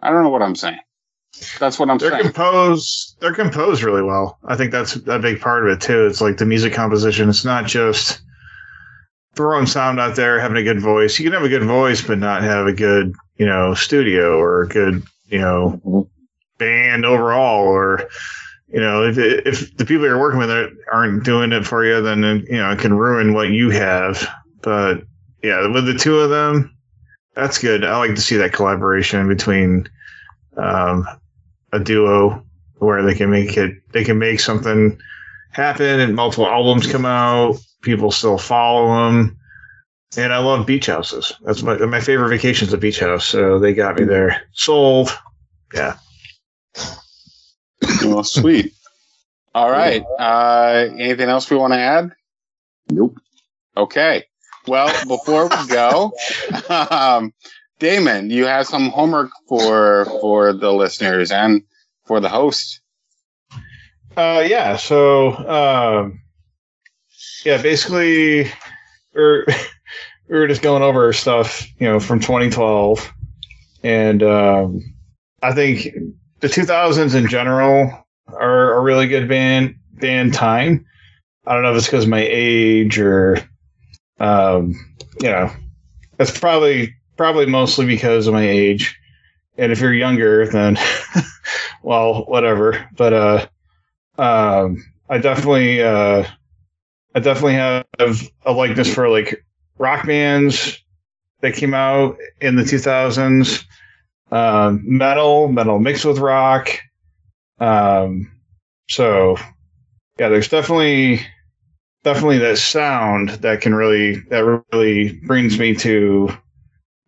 I 0.00 0.08
don't 0.08 0.22
know 0.22 0.30
what 0.30 0.40
I'm 0.40 0.56
saying. 0.56 0.80
That's 1.58 1.78
what 1.78 1.90
I'm 1.90 1.98
They're 1.98 2.10
saying. 2.10 2.24
composed. 2.24 3.16
They're 3.20 3.34
composed 3.34 3.82
really 3.82 4.02
well. 4.02 4.38
I 4.44 4.56
think 4.56 4.70
that's 4.70 4.96
a 4.96 5.18
big 5.18 5.40
part 5.40 5.66
of 5.66 5.72
it 5.72 5.80
too. 5.80 6.06
It's 6.06 6.20
like 6.20 6.36
the 6.36 6.46
music 6.46 6.72
composition. 6.72 7.28
It's 7.28 7.44
not 7.44 7.66
just 7.66 8.20
throwing 9.34 9.66
sound 9.66 9.98
out 9.98 10.14
there, 10.14 10.38
having 10.38 10.58
a 10.58 10.62
good 10.62 10.80
voice. 10.80 11.18
You 11.18 11.24
can 11.24 11.32
have 11.32 11.42
a 11.44 11.48
good 11.48 11.64
voice, 11.64 12.02
but 12.02 12.18
not 12.18 12.42
have 12.42 12.66
a 12.66 12.72
good, 12.72 13.14
you 13.38 13.46
know, 13.46 13.74
studio 13.74 14.38
or 14.38 14.62
a 14.62 14.68
good, 14.68 15.02
you 15.28 15.38
know, 15.38 16.08
band 16.58 17.06
overall. 17.06 17.64
Or, 17.64 18.08
you 18.68 18.80
know, 18.80 19.02
if 19.02 19.16
if 19.18 19.74
the 19.78 19.86
people 19.86 20.04
you're 20.04 20.20
working 20.20 20.38
with 20.38 20.50
are- 20.50 20.70
aren't 20.92 21.24
doing 21.24 21.52
it 21.52 21.66
for 21.66 21.84
you, 21.84 22.02
then 22.02 22.22
you 22.48 22.56
know 22.58 22.70
it 22.70 22.78
can 22.78 22.94
ruin 22.94 23.32
what 23.32 23.48
you 23.48 23.70
have. 23.70 24.28
But 24.60 25.02
yeah, 25.42 25.66
with 25.66 25.86
the 25.86 25.94
two 25.94 26.20
of 26.20 26.30
them, 26.30 26.76
that's 27.34 27.58
good. 27.58 27.84
I 27.84 27.96
like 27.96 28.14
to 28.14 28.20
see 28.20 28.36
that 28.36 28.52
collaboration 28.52 29.28
between 29.28 29.88
um, 30.58 31.06
a 31.72 31.80
duo 31.80 32.44
where 32.78 33.02
they 33.02 33.14
can 33.14 33.30
make 33.30 33.56
it 33.56 33.74
they 33.92 34.04
can 34.04 34.18
make 34.18 34.40
something 34.40 34.98
happen 35.50 36.00
and 36.00 36.14
multiple 36.14 36.46
albums 36.46 36.90
come 36.90 37.04
out 37.04 37.56
people 37.82 38.10
still 38.10 38.38
follow 38.38 38.86
them 39.06 39.36
and 40.16 40.32
i 40.32 40.38
love 40.38 40.66
beach 40.66 40.86
houses 40.86 41.32
that's 41.42 41.62
my 41.62 41.76
my 41.78 42.00
favorite 42.00 42.28
vacations 42.28 42.72
a 42.72 42.78
beach 42.78 43.00
house 43.00 43.26
so 43.26 43.58
they 43.58 43.72
got 43.74 43.98
me 43.98 44.04
there 44.04 44.42
sold 44.52 45.10
yeah 45.74 45.96
Well, 48.04 48.24
sweet. 48.24 48.72
All 49.54 49.70
right. 49.70 50.02
Uh, 50.18 50.88
anything 50.98 51.28
else 51.28 51.50
we 51.50 51.56
want 51.56 51.72
to 51.74 51.78
add? 51.78 52.12
Nope. 52.90 53.18
Okay. 53.76 54.24
Well, 54.66 54.88
before 55.06 55.48
we 55.48 55.66
go, 55.68 56.12
um, 56.68 57.32
Damon, 57.82 58.30
you 58.30 58.46
have 58.46 58.68
some 58.68 58.90
homework 58.90 59.32
for 59.48 60.04
for 60.20 60.52
the 60.52 60.72
listeners 60.72 61.32
and 61.32 61.64
for 62.06 62.20
the 62.20 62.28
host. 62.28 62.80
Uh, 64.16 64.44
yeah. 64.46 64.76
So, 64.76 65.32
um, 65.32 66.20
yeah, 67.44 67.60
basically, 67.60 68.44
we're 69.12 69.44
we 70.28 70.38
were 70.38 70.46
just 70.46 70.62
going 70.62 70.84
over 70.84 71.12
stuff, 71.12 71.66
you 71.80 71.88
know, 71.88 71.98
from 71.98 72.20
2012, 72.20 73.12
and 73.82 74.22
um, 74.22 74.94
I 75.42 75.52
think 75.52 75.88
the 76.38 76.46
2000s 76.46 77.16
in 77.16 77.26
general 77.26 78.06
are 78.28 78.74
a 78.74 78.80
really 78.80 79.08
good 79.08 79.28
band 79.28 79.74
band 79.94 80.34
time. 80.34 80.86
I 81.48 81.54
don't 81.54 81.64
know 81.64 81.72
if 81.72 81.78
it's 81.78 81.86
because 81.86 82.06
my 82.06 82.24
age 82.30 83.00
or, 83.00 83.38
um, 84.20 84.76
you 85.20 85.30
know, 85.30 85.50
that's 86.16 86.38
probably 86.38 86.94
probably 87.22 87.46
mostly 87.46 87.86
because 87.86 88.26
of 88.26 88.34
my 88.34 88.42
age. 88.42 88.98
And 89.56 89.70
if 89.70 89.80
you're 89.80 89.94
younger, 89.94 90.44
then, 90.48 90.76
well, 91.84 92.24
whatever. 92.24 92.88
But 92.96 93.12
uh, 93.12 93.46
um, 94.18 94.84
I 95.08 95.18
definitely, 95.18 95.80
uh, 95.80 96.26
I 97.14 97.20
definitely 97.20 97.54
have 97.54 97.84
a 98.44 98.50
likeness 98.50 98.92
for 98.92 99.08
like 99.08 99.46
rock 99.78 100.04
bands 100.04 100.82
that 101.42 101.54
came 101.54 101.74
out 101.74 102.18
in 102.40 102.56
the 102.56 102.64
2000s, 102.64 103.66
um, 104.32 104.82
metal, 104.84 105.46
metal 105.46 105.78
mixed 105.78 106.04
with 106.04 106.18
rock. 106.18 106.70
Um, 107.60 108.32
so 108.88 109.36
yeah, 110.18 110.28
there's 110.28 110.48
definitely, 110.48 111.24
definitely 112.02 112.38
that 112.38 112.58
sound 112.58 113.28
that 113.28 113.60
can 113.60 113.76
really, 113.76 114.16
that 114.30 114.64
really 114.72 115.20
brings 115.20 115.56
me 115.56 115.72
to 115.76 116.36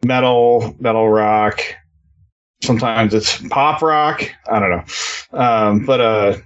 metal, 0.05 0.75
metal 0.79 1.09
rock. 1.09 1.61
Sometimes 2.63 3.13
it's 3.15 3.41
pop 3.49 3.83
rock. 3.83 4.23
I 4.51 4.59
don't 4.61 4.71
know. 4.71 4.85
Um, 5.39 5.85
but, 5.87 6.01
uh, 6.01 6.37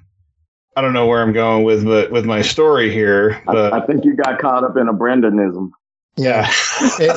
I 0.77 0.81
don't 0.81 0.93
know 0.93 1.07
where 1.07 1.23
I'm 1.23 1.33
going 1.33 1.65
with 1.65 1.85
with, 1.85 2.11
with 2.13 2.25
my 2.25 2.41
story 2.43 2.93
here, 2.93 3.43
but 3.47 3.73
I, 3.73 3.79
I 3.79 3.87
think 3.87 4.05
you 4.05 4.15
got 4.15 4.39
caught 4.39 4.63
up 4.63 4.77
in 4.77 4.87
a 4.89 4.93
Brendanism. 4.93 5.71
yeah. 6.17 6.49
It- 7.01 7.17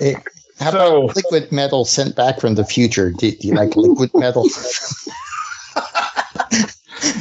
it- 0.00 0.16
how 0.58 0.70
So- 0.72 1.04
about 1.04 1.16
liquid 1.16 1.50
metal 1.52 1.84
sent 1.86 2.16
back 2.16 2.38
from 2.40 2.54
the 2.54 2.64
future? 2.64 3.10
Do, 3.10 3.30
do 3.30 3.48
you 3.48 3.54
like 3.54 3.76
liquid 3.76 4.10
metal? 4.14 4.44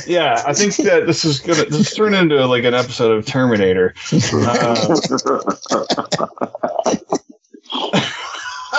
yeah, 0.08 0.42
I 0.46 0.54
think 0.54 0.76
that 0.78 1.06
this 1.06 1.24
is 1.24 1.40
gonna 1.40 1.66
this 1.66 1.94
turn 1.96 2.14
into 2.14 2.46
like 2.48 2.64
an 2.66 2.74
episode 2.74 3.12
of 3.18 3.26
Terminator. 3.26 3.94
Uh, 4.34 4.88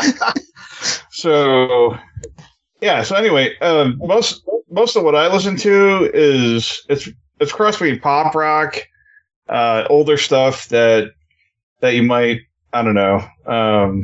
so 1.11 1.97
yeah, 2.81 3.03
so 3.03 3.15
anyway, 3.15 3.57
um, 3.59 3.99
most 3.99 4.43
most 4.71 4.97
of 4.97 5.05
what 5.05 5.15
I 5.15 5.33
listen 5.33 5.57
to 5.59 6.11
is 6.15 6.85
it's 6.89 7.09
it's 7.41 7.53
cross 7.53 7.79
between 7.79 8.01
pop 8.01 8.35
rock, 8.35 8.77
uh, 9.49 9.85
older 9.91 10.17
stuff 10.17 10.69
that 10.69 11.11
that 11.81 11.95
you 11.95 12.03
might 12.03 12.41
I 12.73 12.83
don't 12.83 12.95
know, 12.95 13.23
um, 13.47 14.03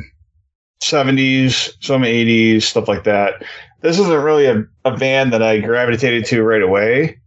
seventies, 0.81 1.73
some 1.81 2.03
eighties, 2.03 2.67
stuff 2.67 2.87
like 2.87 3.03
that. 3.05 3.43
This 3.81 3.99
isn't 3.99 4.23
really 4.23 4.47
a, 4.47 4.63
a 4.85 4.97
band 4.97 5.33
that 5.33 5.41
I 5.41 5.59
gravitated 5.59 6.25
to 6.25 6.43
right 6.43 6.61
away, 6.61 7.19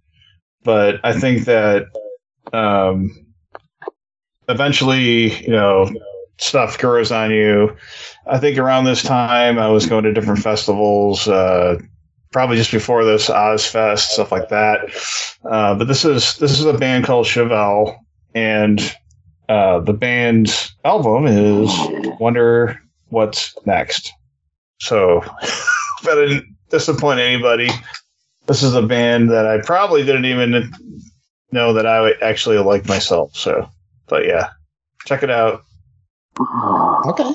but 0.62 0.97
I 1.05 1.18
think 1.18 1.45
that 1.47 1.85
um, 2.53 3.11
eventually, 4.49 5.43
you 5.43 5.51
know, 5.51 5.91
stuff 6.41 6.78
grows 6.78 7.12
on 7.12 7.30
you. 7.30 7.76
I 8.26 8.38
think 8.38 8.59
around 8.59 8.84
this 8.84 9.03
time, 9.03 9.59
I 9.59 9.68
was 9.68 9.86
going 9.86 10.05
to 10.05 10.12
different 10.12 10.43
festivals. 10.43 11.28
Uh, 11.28 11.78
probably 12.32 12.57
just 12.57 12.72
before 12.72 13.05
this 13.05 13.28
Ozzfest, 13.28 13.99
stuff 13.99 14.32
like 14.32 14.49
that. 14.49 14.80
Uh, 15.45 15.74
but 15.74 15.88
this 15.88 16.05
is 16.05 16.36
this 16.38 16.59
is 16.59 16.64
a 16.64 16.76
band 16.76 17.05
called 17.05 17.26
Chevelle, 17.26 17.97
and 18.34 18.80
uh, 19.49 19.80
the 19.80 19.93
band's 19.93 20.74
album 20.84 21.26
is 21.26 21.70
Wonder 22.20 22.80
What's 23.09 23.55
Next. 23.66 24.12
So, 24.78 25.22
didn't 26.05 26.57
disappoint 26.70 27.20
anybody, 27.20 27.68
this 28.47 28.62
is 28.62 28.74
a 28.74 28.82
band 28.82 29.30
that 29.30 29.47
I 29.47 29.61
probably 29.61 30.05
didn't 30.05 30.24
even 30.24 30.72
know 31.53 31.72
that 31.72 31.86
I 31.86 32.12
actually 32.22 32.59
like 32.59 32.86
myself. 32.86 33.34
So, 33.36 33.68
but 34.09 34.26
yeah, 34.26 34.51
check 35.05 35.22
it 35.22 35.30
out. 35.30 35.62
Okay. 37.07 37.30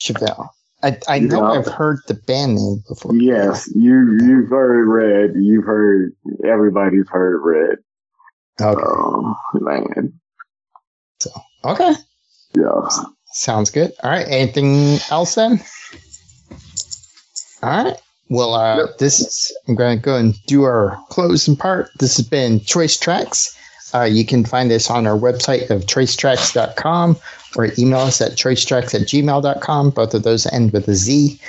Chevelle. 0.00 0.48
I, 0.82 0.98
I 1.08 1.18
know 1.18 1.52
Yeah. 1.52 1.58
I've 1.58 1.66
heard 1.66 1.98
the 2.08 2.14
band 2.14 2.54
name 2.56 2.82
before. 2.88 3.14
yes, 3.14 3.68
you 3.74 4.16
you've 4.22 4.48
heard 4.48 4.86
Red. 4.88 5.34
You've 5.36 5.64
heard 5.64 6.12
everybody's 6.44 7.08
heard 7.08 7.40
Red. 7.44 7.78
Okay. 8.60 8.82
Oh 8.82 9.34
man, 9.54 10.12
Okay. 11.64 11.92
yeah. 12.56 12.88
Sounds 13.32 13.70
good. 13.70 13.92
All 14.02 14.10
right. 14.10 14.26
Anything 14.28 14.98
else 15.10 15.34
then? 15.34 15.60
All 17.62 17.84
right. 17.84 17.96
Well, 18.30 18.54
uh, 18.54 18.86
this 18.98 19.20
is, 19.20 19.56
I'm 19.68 19.74
going 19.74 19.98
to 19.98 20.02
go 20.02 20.16
and 20.16 20.34
do 20.46 20.62
our 20.62 20.98
closing 21.10 21.56
part. 21.56 21.90
This 21.98 22.16
has 22.16 22.26
been 22.26 22.60
Choice 22.60 22.98
Trackz. 22.98 23.54
Uh, 23.94 24.02
you 24.02 24.24
can 24.24 24.44
find 24.44 24.70
us 24.72 24.90
on 24.90 25.06
our 25.06 25.18
website 25.18 25.70
of 25.70 25.86
choicetrackz.com 25.86 27.16
or 27.56 27.68
email 27.78 28.00
us 28.00 28.20
at 28.20 28.32
choicetrackz 28.32 28.94
at 28.94 29.08
gmail.com. 29.08 29.90
Both 29.90 30.14
of 30.14 30.22
those 30.22 30.46
end 30.46 30.72
with 30.72 30.88
a 30.88 30.94
Z. 30.94 31.40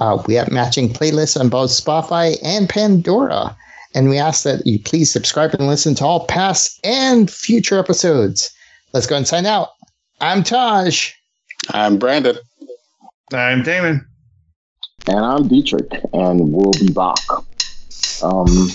Uh, 0.00 0.22
we 0.26 0.34
have 0.34 0.50
matching 0.50 0.88
playlists 0.88 1.38
on 1.38 1.48
both 1.48 1.70
Spotify 1.70 2.36
and 2.42 2.68
Pandora. 2.68 3.56
And 3.94 4.08
we 4.08 4.18
ask 4.18 4.44
that 4.44 4.66
you 4.66 4.78
please 4.78 5.12
subscribe 5.12 5.52
and 5.54 5.66
listen 5.66 5.94
to 5.96 6.04
all 6.04 6.26
past 6.26 6.80
and 6.84 7.30
future 7.30 7.78
episodes. 7.78 8.50
Let's 8.92 9.06
go 9.06 9.16
and 9.16 9.26
sign 9.26 9.46
out. 9.46 9.68
I'm 10.20 10.42
Taj. 10.42 11.12
I'm 11.70 11.98
Brandon. 11.98 12.36
I'm 13.32 13.62
Damon. 13.62 14.06
And 15.06 15.24
I'm 15.24 15.48
Deitrek, 15.48 16.04
and 16.12 16.52
we'll 16.52 16.72
be 16.72 16.92
back. 16.92 17.18
Um, 18.22 18.68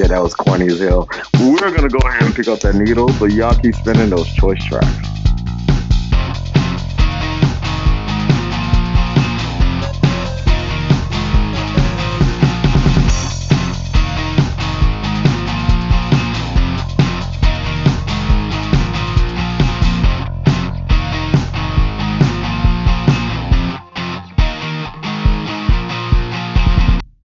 yeah, 0.00 0.06
that 0.06 0.22
was 0.22 0.34
corny 0.34 0.66
as 0.68 0.80
hell. 0.80 1.06
We're 1.38 1.76
gonna 1.76 1.90
go 1.90 1.98
ahead 1.98 2.22
and 2.22 2.34
pick 2.34 2.48
up 2.48 2.60
that 2.60 2.74
needle, 2.74 3.08
but 3.18 3.32
y'all 3.32 3.54
keep 3.54 3.74
spinning 3.74 4.08
those 4.08 4.32
choice 4.32 4.64
tracks. 4.64 5.19